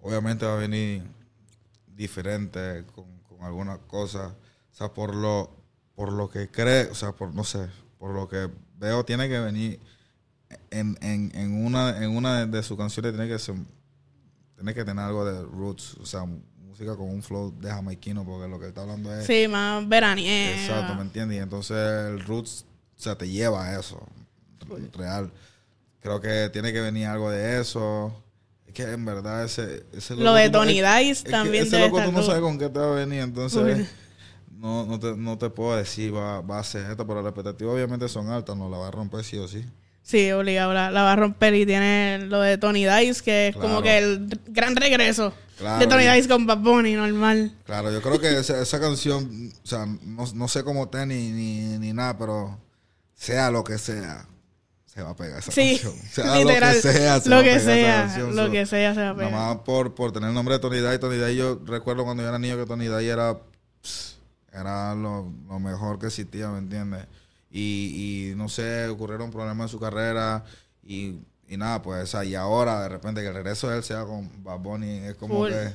obviamente 0.00 0.44
va 0.44 0.54
a 0.54 0.56
venir 0.56 1.02
diferente 1.86 2.84
con, 2.94 3.06
con 3.20 3.42
algunas 3.44 3.78
cosas. 3.80 4.32
O 4.32 4.74
sea, 4.74 4.92
por 4.92 5.14
lo, 5.14 5.50
por 5.94 6.12
lo 6.12 6.28
que 6.28 6.48
cree, 6.48 6.86
o 6.86 6.94
sea, 6.94 7.12
por 7.12 7.32
no 7.34 7.44
sé, 7.44 7.68
por 7.98 8.12
lo 8.12 8.28
que 8.28 8.48
veo, 8.80 9.04
tiene 9.04 9.28
que 9.28 9.38
venir 9.38 9.78
en, 10.70 10.98
en, 11.00 11.30
en 11.34 11.64
una, 11.64 12.02
en 12.02 12.16
una 12.16 12.46
de, 12.46 12.62
sus 12.62 12.76
canciones 12.76 13.12
tiene 13.12 13.28
que 13.28 13.38
ser, 13.38 13.54
tiene 14.56 14.74
que 14.74 14.84
tener 14.84 15.04
algo 15.04 15.24
de 15.24 15.42
roots, 15.42 15.96
o 16.00 16.06
sea, 16.06 16.24
música 16.24 16.96
con 16.96 17.08
un 17.08 17.22
flow 17.22 17.54
de 17.60 17.70
jamaiquino, 17.70 18.24
porque 18.24 18.48
lo 18.48 18.58
que 18.58 18.64
él 18.64 18.68
está 18.70 18.82
hablando 18.82 19.14
es 19.14 19.26
Sí, 19.26 19.46
más 19.48 19.86
veraniega. 19.88 20.60
Exacto, 20.60 20.94
¿me 20.94 21.02
entiendes? 21.02 21.38
Y 21.38 21.40
entonces 21.40 21.76
el 21.76 22.20
roots, 22.20 22.64
o 22.98 23.02
sea, 23.02 23.16
te 23.16 23.28
lleva 23.28 23.66
a 23.66 23.78
eso, 23.78 24.04
real. 24.92 25.30
Creo 26.00 26.20
que 26.20 26.48
tiene 26.50 26.72
que 26.72 26.80
venir 26.80 27.06
algo 27.06 27.30
de 27.30 27.60
eso. 27.60 28.14
Es 28.66 28.72
que 28.72 28.84
en 28.84 29.04
verdad 29.04 29.44
ese... 29.44 29.84
ese 29.92 30.16
Lo 30.16 30.32
de 30.32 30.48
Tony 30.48 30.80
Dice 30.80 31.10
es 31.10 31.22
que 31.24 31.30
también 31.30 31.64
Ese 31.64 31.78
loco 31.78 32.00
tú 32.02 32.12
no 32.12 32.22
sabes 32.22 32.40
con 32.40 32.58
qué 32.58 32.70
te 32.70 32.78
va 32.78 32.92
a 32.92 32.94
venir, 32.94 33.20
entonces... 33.20 33.88
No, 34.60 34.84
no, 34.84 34.98
te, 35.00 35.16
no 35.16 35.38
te 35.38 35.48
puedo 35.50 35.76
decir, 35.76 36.14
va, 36.14 36.40
va 36.42 36.58
a 36.58 36.64
ser 36.64 36.90
esto, 36.90 37.06
pero 37.06 37.22
las 37.22 37.30
expectativas 37.30 37.74
obviamente 37.74 38.08
son 38.08 38.28
altas, 38.30 38.56
no 38.56 38.68
la 38.68 38.76
va 38.78 38.88
a 38.88 38.90
romper 38.90 39.24
sí 39.24 39.38
o 39.38 39.48
sí. 39.48 39.64
Sí, 40.02 40.30
obligado, 40.32 40.72
la, 40.74 40.90
la 40.90 41.02
va 41.02 41.12
a 41.12 41.16
romper 41.16 41.54
y 41.54 41.64
tiene 41.66 42.18
lo 42.26 42.40
de 42.40 42.58
Tony 42.58 42.84
Dice, 42.86 43.22
que 43.22 43.48
es 43.48 43.56
como 43.56 43.80
que 43.82 43.98
el 43.98 44.40
gran 44.48 44.74
regreso 44.76 45.32
Claro, 45.58 45.78
de 45.78 45.86
Tony 45.86 46.04
y- 46.04 46.16
Dice 46.16 46.28
con 46.28 46.46
Bad 46.46 46.58
Bunny, 46.58 46.94
normal. 46.94 47.52
Claro, 47.64 47.92
yo 47.92 48.00
creo 48.02 48.18
que 48.20 48.38
esa, 48.38 48.60
esa 48.60 48.80
canción, 48.80 49.50
o 49.62 49.66
sea, 49.66 49.86
no, 49.86 50.24
no 50.34 50.48
sé 50.48 50.64
cómo 50.64 50.84
esté 50.84 51.06
ni, 51.06 51.30
ni, 51.30 51.78
ni 51.78 51.92
nada, 51.92 52.16
pero 52.18 52.58
sea 53.14 53.50
lo 53.50 53.62
que 53.62 53.78
sea, 53.78 54.26
se 54.86 55.02
va 55.02 55.10
a 55.10 55.16
pegar 55.16 55.38
esa 55.38 55.52
Sí, 55.52 55.78
canción. 55.80 55.94
Sea 56.10 56.36
literal, 56.36 56.74
lo 56.74 56.82
que 56.82 56.82
sea, 56.92 57.20
se 57.20 57.28
lo 57.30 57.36
va 57.36 57.40
a 57.40 57.44
que 57.44 57.54
esa 57.54 57.64
sea, 57.74 57.96
canción. 58.02 58.36
lo 58.36 58.50
que 58.50 58.66
sea 58.66 58.94
se 58.94 59.00
va 59.00 59.10
a 59.10 59.14
Nada 59.14 59.16
pegar. 59.28 59.32
más 59.32 59.56
por, 59.58 59.94
por 59.94 60.12
tener 60.12 60.28
el 60.30 60.34
nombre 60.34 60.54
de 60.54 60.58
Tony 60.60 60.80
Day. 60.80 60.98
Tony 60.98 61.16
Day, 61.18 61.36
yo 61.36 61.60
recuerdo 61.64 62.04
cuando 62.04 62.22
yo 62.22 62.28
era 62.30 62.38
niño 62.38 62.56
que 62.56 62.66
Tony 62.66 62.86
Day 62.88 63.06
era, 63.08 63.38
era 64.52 64.94
lo, 64.94 65.32
lo 65.48 65.58
mejor 65.60 65.98
que 65.98 66.06
existía, 66.06 66.48
¿me 66.48 66.58
entiendes? 66.58 67.06
Y, 67.50 68.30
y 68.30 68.34
no 68.36 68.48
sé, 68.48 68.86
ocurrieron 68.88 69.30
problemas 69.30 69.64
en 69.66 69.68
su 69.70 69.80
carrera 69.80 70.44
y, 70.84 71.16
y 71.48 71.56
nada, 71.56 71.82
pues, 71.82 72.02
o 72.04 72.06
sea, 72.06 72.24
y 72.24 72.34
ahora 72.34 72.82
de 72.82 72.88
repente 72.88 73.20
que 73.22 73.28
el 73.28 73.34
regreso 73.34 73.68
de 73.68 73.78
él 73.78 73.82
sea 73.84 74.04
con 74.04 74.30
Bad 74.44 74.58
Bunny 74.60 74.98
es 75.06 75.14
como 75.16 75.34
Full. 75.38 75.50
que... 75.50 75.68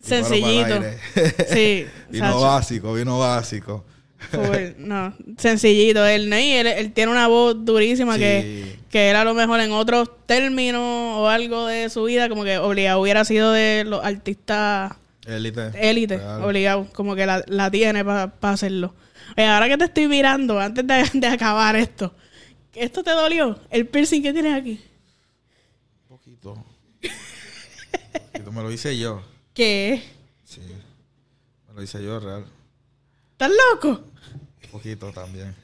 Sencillito. 0.00 0.66
el 0.76 0.82
aire. 0.84 0.98
Sí, 1.48 1.86
vino 2.10 2.26
Sacho. 2.26 2.40
básico, 2.40 2.92
vino 2.94 3.18
básico. 3.18 3.84
Full, 4.30 4.74
no, 4.78 5.14
sencillito. 5.38 6.04
Él, 6.06 6.28
¿no? 6.28 6.38
y 6.38 6.50
él, 6.52 6.66
él 6.66 6.92
tiene 6.92 7.10
una 7.12 7.26
voz 7.26 7.64
durísima 7.64 8.18
que, 8.18 8.74
Sí. 8.76 8.86
que 8.90 9.10
él 9.10 9.16
a 9.16 9.24
lo 9.24 9.34
mejor 9.34 9.60
en 9.60 9.72
otros 9.72 10.10
términos 10.26 10.82
o 10.82 11.28
algo 11.28 11.66
de 11.66 11.88
su 11.90 12.04
vida, 12.04 12.28
como 12.28 12.44
que 12.44 12.58
obligado 12.58 13.00
hubiera 13.00 13.24
sido 13.24 13.50
de 13.52 13.84
los 13.86 14.04
artistas 14.04 14.92
Élite. 15.26 15.70
élite, 15.74 16.20
obligado, 16.20 16.86
como 16.92 17.14
que 17.14 17.24
la, 17.26 17.42
la 17.46 17.70
tiene 17.70 18.04
para 18.04 18.30
hacerlo. 18.42 18.94
Oye, 19.36 19.46
ahora 19.46 19.68
que 19.68 19.78
te 19.78 19.84
estoy 19.84 20.06
mirando, 20.06 20.58
antes 20.60 20.86
de, 20.86 21.10
de 21.18 21.26
acabar 21.26 21.76
esto, 21.76 22.14
¿esto 22.74 23.02
te 23.02 23.10
dolió? 23.10 23.58
El 23.70 23.86
piercing 23.86 24.22
que 24.22 24.32
tienes 24.32 24.54
aquí. 24.54 24.84
Un 26.02 26.16
poquito. 26.18 26.64
Poquito, 28.32 28.52
Me 28.52 28.62
lo 28.62 28.70
hice 28.70 28.96
yo. 28.98 29.22
¿Qué? 29.54 30.02
Sí. 30.44 30.60
Me 31.68 31.74
lo 31.74 31.82
hice 31.82 32.02
yo, 32.04 32.20
real. 32.20 32.44
¿Estás 33.32 33.50
loco? 33.72 34.04
Un 34.64 34.70
poquito 34.70 35.10
también. 35.12 35.54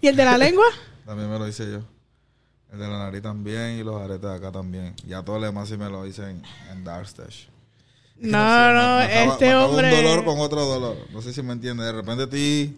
¿Y 0.00 0.08
el 0.08 0.16
de 0.16 0.24
la 0.24 0.36
lengua? 0.38 0.66
También 1.06 1.30
me 1.30 1.38
lo 1.38 1.46
hice 1.48 1.70
yo. 1.70 1.80
El 2.72 2.80
de 2.80 2.88
la 2.88 2.98
nariz 2.98 3.22
también 3.22 3.78
y 3.78 3.84
los 3.84 3.94
aretes 4.00 4.22
de 4.28 4.34
acá 4.34 4.50
también. 4.50 4.94
Ya 5.06 5.22
todo 5.22 5.38
lo 5.38 5.46
demás 5.46 5.68
sí 5.68 5.76
me 5.76 5.88
lo 5.88 6.04
hice 6.04 6.28
en, 6.28 6.42
en 6.70 6.82
Dark 6.82 7.06
Stage. 7.06 7.46
No, 8.18 8.38
no, 8.72 8.98
mataba- 8.98 9.04
este 9.04 9.26
mataba 9.26 9.66
hombre. 9.66 9.94
un 9.98 10.04
dolor 10.04 10.24
con 10.24 10.38
otro 10.40 10.64
dolor. 10.64 10.96
No 11.12 11.22
sé 11.22 11.32
si 11.32 11.42
me 11.42 11.52
entiendes. 11.52 11.86
De 11.86 11.92
repente 11.92 12.26
ti... 12.26 12.76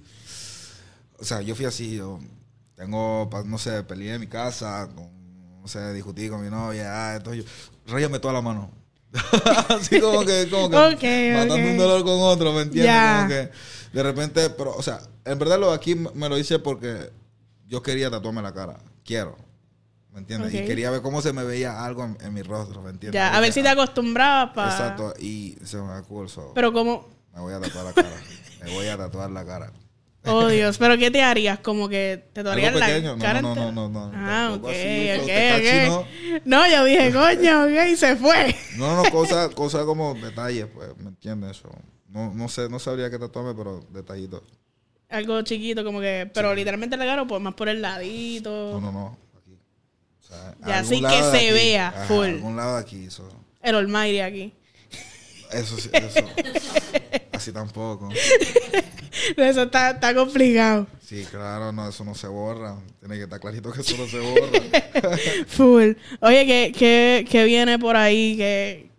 O 1.19 1.25
sea, 1.25 1.41
yo 1.43 1.55
fui 1.55 1.65
así. 1.65 1.97
Yo 1.97 2.19
tengo, 2.77 3.29
no 3.47 3.59
sé, 3.59 3.83
peleé 3.83 4.15
en 4.15 4.21
mi 4.21 4.27
casa. 4.27 4.89
Con, 4.95 5.09
no 5.61 5.69
sé, 5.69 5.93
discutí 5.93 6.29
con 6.29 6.43
mi 6.43 6.51
novia. 6.51 6.87
Ah, 7.11 7.17
entonces 7.17 7.45
yo... 7.45 8.21
Toda 8.21 8.35
la 8.35 8.43
mano. 8.43 8.71
Así 9.71 9.99
como 10.01 10.25
que, 10.25 10.49
como 10.51 10.69
que 10.69 10.77
Ok, 10.77 11.39
matando 11.49 11.71
un 11.71 11.79
dolor 11.79 12.05
con 12.05 12.21
otro, 12.21 12.53
¿me 12.53 12.63
entiendes? 12.63 13.17
Como 13.17 13.29
que 13.29 13.51
de 13.97 14.03
repente, 14.03 14.51
pero, 14.51 14.75
o 14.77 14.83
sea, 14.83 15.01
en 15.25 15.39
verdad 15.39 15.59
lo 15.59 15.71
de 15.71 15.75
aquí 15.75 15.95
me 15.95 16.29
lo 16.29 16.37
hice 16.37 16.59
porque 16.59 17.11
yo 17.67 17.83
quería 17.83 18.11
tatuarme 18.11 18.43
la 18.43 18.53
cara. 18.53 18.79
Quiero. 19.05 19.37
¿Me 20.13 20.21
entiendes? 20.21 20.53
Y 20.55 20.65
quería 20.65 20.91
ver 20.91 21.03
cómo 21.03 21.23
se 21.23 21.33
me 21.33 21.45
veía 21.45 21.85
algo 21.85 22.05
en, 22.05 22.17
en 22.21 22.35
mi 22.35 22.43
rostro, 22.43 22.83
¿me 22.83 22.91
entiendes? 22.91 23.15
Ya, 23.15 23.37
a 23.37 23.41
ver 23.41 23.53
si 23.53 23.63
te 23.63 23.69
acostumbrabas 23.69 24.53
para... 24.55 24.71
Exacto, 24.71 25.15
y 25.21 25.57
se 25.65 25.77
me 25.79 26.29
so, 26.29 26.53
Pero 26.55 26.73
como... 26.73 27.09
me 27.35 27.41
voy 27.41 27.55
a 27.55 27.61
tatuar 27.61 27.85
la 27.85 27.93
cara. 27.93 28.17
me 28.65 28.73
voy 28.73 28.87
a 28.87 28.97
tatuar 28.97 29.31
la 29.31 29.45
cara. 29.45 29.73
Oh, 30.25 30.49
Dios. 30.49 30.79
¿Pero 30.79 30.99
qué 30.99 31.11
te 31.11 31.23
harías? 31.23 31.61
Como 31.61 31.89
que 31.89 32.25
te 32.33 32.43
tatuarías 32.43 32.75
la 32.75 33.01
no, 33.01 33.19
cara 33.19 33.41
no, 33.41 33.55
no, 33.55 33.73
no, 33.73 33.89
no, 33.89 34.11
no, 34.11 34.13
Ah, 34.15 34.53
ok, 34.55 34.69
así, 34.69 35.09
flow 35.15 35.21
ok, 35.21 35.27
Tecachi, 35.27 35.91
ok. 35.91 36.43
No, 36.45 36.69
yo 36.69 36.85
dije, 36.85 37.13
coño, 37.13 37.65
ok, 37.65 37.89
y 37.93 37.97
se 37.97 38.17
fue. 38.17 38.55
No, 38.77 39.03
no, 39.03 39.11
cosas 39.11 39.49
cosa 39.55 39.85
como 39.85 40.15
detalles, 40.15 40.67
pues, 40.75 40.89
¿me 40.99 41.09
entiendes? 41.09 41.59
Eso. 41.59 41.71
No, 42.09 42.33
no 42.35 42.49
sé, 42.49 42.69
no 42.69 42.79
sabría 42.79 43.11
qué 43.11 43.19
tatuarme, 43.19 43.55
pero 43.55 43.85
detallitos. 43.91 44.43
Algo 45.09 45.41
chiquito, 45.43 45.85
como 45.85 46.01
que... 46.01 46.31
Pero 46.35 46.55
literalmente 46.55 46.97
la 46.97 47.07
cara, 47.07 47.27
pues 47.27 47.41
más 47.41 47.55
por 47.55 47.69
el 47.69 47.81
ladito. 47.81 48.73
No, 48.73 48.81
no, 48.81 48.93
no. 48.93 49.19
O 50.31 50.35
sea, 50.35 50.55
Ya, 50.67 50.79
así 50.81 51.01
que 51.01 51.09
se 51.09 51.37
aquí. 51.49 51.51
vea 51.53 51.89
Ajá, 51.89 52.05
full. 52.05 52.27
algún 52.27 52.57
lado 52.57 52.75
de 52.77 52.81
aquí. 52.83 53.09
El 53.63 53.75
Almighty 53.75 54.21
aquí. 54.21 54.53
Eso 55.53 55.77
sí, 55.79 55.89
eso. 55.93 56.21
Así 57.33 57.53
tampoco. 57.53 58.09
Eso 59.37 59.63
está, 59.63 59.91
está 59.93 60.13
complicado. 60.15 60.87
Sí, 61.01 61.25
claro, 61.31 61.71
no, 61.73 61.89
eso 61.89 62.05
no 62.05 62.15
se 62.17 62.27
borra. 62.27 62.77
Tiene 62.99 63.15
que 63.17 63.23
estar 63.23 63.39
clarito 63.39 63.71
que 63.73 63.81
eso 63.81 63.97
no 63.97 64.07
se 64.09 64.19
borra. 64.19 64.51
Full. 65.47 65.93
Oye, 66.21 66.47
¿qué, 66.47 66.73
qué, 66.77 67.27
qué 67.31 67.45
viene 67.45 67.79
por 67.79 67.95
ahí 67.97 68.37
que, 68.37 68.91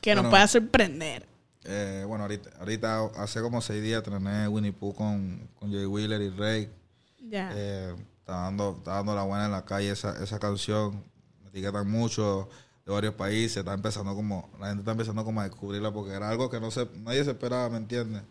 que 0.00 0.14
nos 0.16 0.26
pueda 0.26 0.46
sorprender? 0.48 1.24
Eh, 1.64 2.04
bueno, 2.06 2.24
ahorita, 2.24 2.50
ahorita 2.58 3.04
hace 3.16 3.40
como 3.40 3.60
seis 3.62 3.80
días 3.82 4.02
trené 4.02 4.48
Winnie 4.48 4.72
Pooh 4.72 4.92
con, 4.94 5.48
con 5.54 5.70
Jay 5.72 5.86
Wheeler 5.86 6.20
y 6.20 6.30
Ray. 6.30 6.68
Ya. 7.30 7.52
Eh, 7.54 7.94
está, 8.22 8.32
dando, 8.44 8.76
está 8.78 8.94
dando 8.94 9.14
la 9.14 9.22
buena 9.24 9.44
en 9.46 9.52
la 9.52 9.64
calle 9.64 9.90
esa, 9.90 10.22
esa 10.22 10.38
canción. 10.38 11.04
Me 11.42 11.50
etiquetan 11.50 11.88
mucho 11.90 12.48
de 12.86 12.92
varios 12.92 13.14
países. 13.14 13.58
Está 13.58 13.74
empezando 13.74 14.14
como, 14.14 14.50
la 14.58 14.68
gente 14.68 14.80
está 14.80 14.92
empezando 14.92 15.24
como 15.24 15.40
a 15.40 15.44
descubrirla 15.44 15.92
porque 15.92 16.12
era 16.14 16.28
algo 16.30 16.48
que 16.50 16.58
no 16.60 16.70
se, 16.70 16.88
nadie 16.96 17.22
se 17.24 17.30
esperaba, 17.32 17.68
¿me 17.68 17.76
entiendes? 17.76 18.22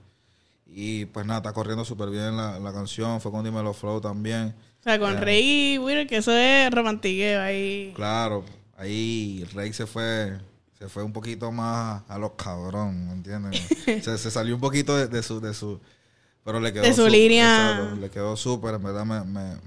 Y 0.66 1.06
pues 1.06 1.26
nada, 1.26 1.40
está 1.40 1.54
corriendo 1.54 1.84
súper 1.86 2.10
bien 2.10 2.38
la, 2.38 2.58
la 2.60 2.72
canción. 2.74 3.20
Fue 3.22 3.32
con 3.32 3.44
Dímelo 3.44 3.74
Flow 3.74 4.00
también. 4.00 4.56
o 4.80 4.84
sea, 4.84 4.98
con 5.00 5.14
ya. 5.16 5.20
Rey 5.20 5.74
y 5.74 5.78
Wheeler, 5.78 6.08
que 6.08 6.18
eso 6.18 6.32
es 6.32 6.72
romantiqueo 6.72 7.42
ahí. 7.42 7.92
Claro, 7.96 8.46
ahí 8.78 9.46
Rey 9.54 9.74
se 9.74 9.86
fue, 9.86 10.40
se 10.80 10.88
fue 10.88 11.04
un 11.04 11.12
poquito 11.12 11.52
más 11.52 12.04
a 12.08 12.18
los 12.18 12.32
cabrón, 12.38 13.08
¿me 13.08 13.14
entiendes? 13.14 13.62
se, 13.86 14.18
se 14.18 14.32
salió 14.32 14.56
un 14.56 14.62
poquito 14.62 14.96
de, 14.96 15.08
de 15.08 15.22
su, 15.22 15.42
de 15.42 15.54
su, 15.54 15.82
pero 16.46 16.62
le 16.62 16.72
quedó 16.72 16.84
De 16.84 16.94
su 16.94 17.06
línea. 17.10 17.72
exacto, 17.74 17.96
le 18.00 18.10
quedó 18.10 18.38
súper, 18.38 18.76
en 18.76 18.84
verdad 18.84 19.04
me, 19.06 19.22
me- 19.26 19.58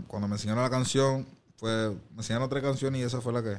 me- 0.00 0.06
cuando 0.06 0.28
me 0.28 0.34
enseñaron 0.34 0.62
la 0.62 0.70
canción, 0.70 1.26
fue, 1.56 1.90
me 2.12 2.18
enseñaron 2.18 2.48
tres 2.48 2.62
canciones 2.62 3.00
y 3.00 3.04
esa 3.04 3.20
fue 3.20 3.32
la 3.32 3.42
que 3.42 3.58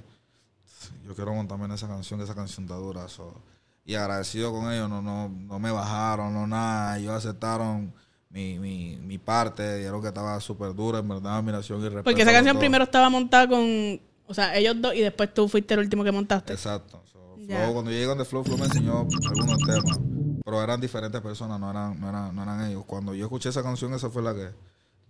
yo 1.06 1.16
quiero 1.16 1.34
montarme 1.34 1.66
en 1.66 1.72
esa 1.72 1.88
canción, 1.88 2.20
que 2.20 2.24
esa 2.26 2.36
canción 2.36 2.66
está 2.66 2.76
dura. 2.76 3.08
so. 3.08 3.34
Y 3.86 3.96
agradecido 3.96 4.52
con 4.52 4.72
ellos, 4.72 4.90
no, 4.90 5.02
no, 5.02 5.30
no 5.30 5.60
me 5.60 5.72
bajaron, 5.72 6.34
no 6.34 6.46
nada, 6.48 6.98
ellos 7.00 7.14
aceptaron 7.14 7.94
mi, 8.30 8.58
mi, 8.60 8.98
mi 8.98 9.18
parte, 9.18 9.78
dijeron 9.78 10.02
que 10.02 10.08
estaba 10.08 10.40
súper 10.40 10.74
dura, 10.74 11.00
en 11.00 11.08
verdad, 11.10 11.38
admiración 11.38 11.80
y 11.80 11.84
respeto. 11.84 12.04
Porque 12.04 12.22
esa 12.22 12.32
canción 12.32 12.58
primero 12.58 12.84
estaba 12.84 13.10
montada 13.10 13.48
con... 13.48 14.00
O 14.28 14.34
sea, 14.34 14.56
ellos 14.56 14.76
dos 14.80 14.96
y 14.96 15.02
después 15.02 15.34
tú 15.34 15.50
fuiste 15.50 15.74
el 15.74 15.82
último 15.82 16.04
que 16.06 16.12
montaste. 16.12 16.54
Exacto. 16.54 17.04
So. 17.12 17.20
Flow, 17.46 17.74
cuando 17.74 17.92
yo 17.92 17.96
llegué 17.96 18.06
donde 18.06 18.24
Flow, 18.24 18.44
Flow 18.46 18.58
me 18.58 18.66
enseñó 18.66 19.00
algunos 19.00 19.58
temas. 19.60 20.00
Pero 20.46 20.64
eran 20.64 20.80
diferentes 20.80 21.20
personas, 21.20 21.60
no 21.60 21.70
eran, 21.70 22.00
no 22.00 22.08
eran, 22.08 22.34
no 22.34 22.44
eran 22.44 22.66
ellos. 22.66 22.86
Cuando 22.86 23.14
yo 23.14 23.26
escuché 23.26 23.50
esa 23.50 23.62
canción, 23.62 23.94
esa 23.94 24.10
fue 24.10 24.22
la 24.22 24.34
que 24.34 24.52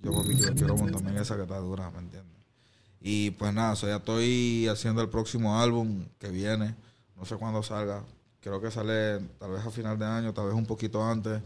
yo 0.04 0.12
papi, 0.12 0.36
quiero, 0.36 0.54
quiero 0.56 0.78
montarme 0.78 1.12
en 1.12 1.18
esa 1.18 1.36
que 1.36 1.43
está 1.43 1.58
dura, 1.58 1.89
¿me 1.91 1.99
entiendes? 1.99 2.32
Y 3.02 3.32
pues 3.32 3.54
nada, 3.54 3.76
so, 3.76 3.88
ya 3.88 3.97
estoy 3.97 4.68
haciendo 4.68 5.02
el 5.02 5.10
próximo 5.10 5.60
álbum 5.60 6.06
que 6.20 6.30
viene. 6.30 6.76
No 7.18 7.26
sé 7.26 7.36
cuándo 7.36 7.64
salga. 7.64 8.04
Creo 8.41 8.62
que 8.62 8.72
sale 8.72 9.20
tal 9.39 9.52
vez 9.52 9.66
a 9.66 9.72
final 9.72 9.97
de 9.97 10.06
año, 10.06 10.34
tal 10.34 10.45
vez 10.45 10.56
un 10.56 10.66
poquito 10.66 11.04
antes. 11.04 11.41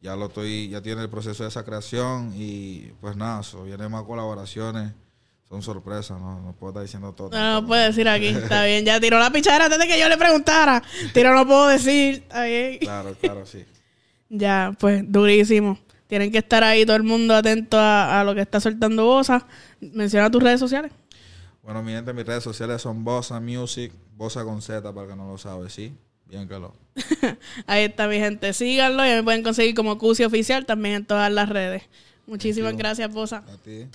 Ya 0.00 0.16
lo 0.16 0.26
estoy, 0.26 0.68
ya 0.68 0.80
tiene 0.80 1.02
el 1.02 1.08
proceso 1.08 1.42
de 1.42 1.48
esa 1.48 1.64
creación 1.64 2.32
y 2.34 2.92
pues 3.00 3.16
nada, 3.16 3.42
so, 3.42 3.64
vienen 3.64 3.90
más 3.90 4.02
colaboraciones. 4.04 4.92
Son 5.48 5.62
sorpresas, 5.62 6.20
no, 6.20 6.40
no 6.40 6.52
puedo 6.52 6.70
estar 6.70 6.82
diciendo 6.84 7.12
todo. 7.12 7.30
No, 7.30 7.60
no 7.60 7.66
puedo 7.66 7.82
decir 7.82 8.08
aquí. 8.08 8.28
Está 8.28 8.64
bien, 8.64 8.84
ya 8.84 9.00
tiró 9.00 9.18
la 9.18 9.32
pichadera 9.32 9.64
antes 9.64 9.80
de 9.80 9.88
que 9.88 9.98
yo 9.98 10.08
le 10.08 10.16
preguntara. 10.16 10.80
Tiro 11.12 11.34
no 11.34 11.44
puedo 11.44 11.66
decir. 11.66 12.22
Está 12.22 12.44
bien. 12.44 12.78
Claro, 12.78 13.16
claro, 13.20 13.46
sí. 13.46 13.64
Ya, 14.28 14.76
pues, 14.78 15.02
durísimo. 15.10 15.76
Tienen 16.10 16.32
que 16.32 16.38
estar 16.38 16.64
ahí 16.64 16.84
todo 16.84 16.96
el 16.96 17.04
mundo 17.04 17.36
atento 17.36 17.78
a, 17.78 18.20
a 18.20 18.24
lo 18.24 18.34
que 18.34 18.40
está 18.40 18.58
soltando 18.58 19.06
Bosa. 19.06 19.46
Menciona 19.80 20.28
tus 20.28 20.42
redes 20.42 20.58
sociales. 20.58 20.90
Bueno, 21.62 21.84
mi 21.84 21.92
gente, 21.92 22.12
mis 22.12 22.26
redes 22.26 22.42
sociales 22.42 22.82
son 22.82 23.04
Bossa 23.04 23.38
Music, 23.38 23.92
Bossa 24.16 24.42
con 24.42 24.60
Z, 24.60 24.92
para 24.92 25.06
que 25.06 25.14
no 25.14 25.30
lo 25.30 25.38
sabe, 25.38 25.70
¿sí? 25.70 25.92
Bien 26.26 26.48
que 26.48 26.58
lo. 26.58 26.74
Ahí 27.68 27.84
está 27.84 28.08
mi 28.08 28.16
gente. 28.16 28.52
Síganlo 28.52 29.06
y 29.06 29.10
me 29.10 29.22
pueden 29.22 29.44
conseguir 29.44 29.76
como 29.76 29.98
Cusi 29.98 30.24
Oficial 30.24 30.66
también 30.66 30.96
en 30.96 31.04
todas 31.06 31.30
las 31.32 31.48
redes. 31.48 31.84
Muchísimas 32.26 32.76
gracias, 32.76 33.12
Bosa. 33.12 33.44
A 33.48 33.56
ti. 33.58 33.86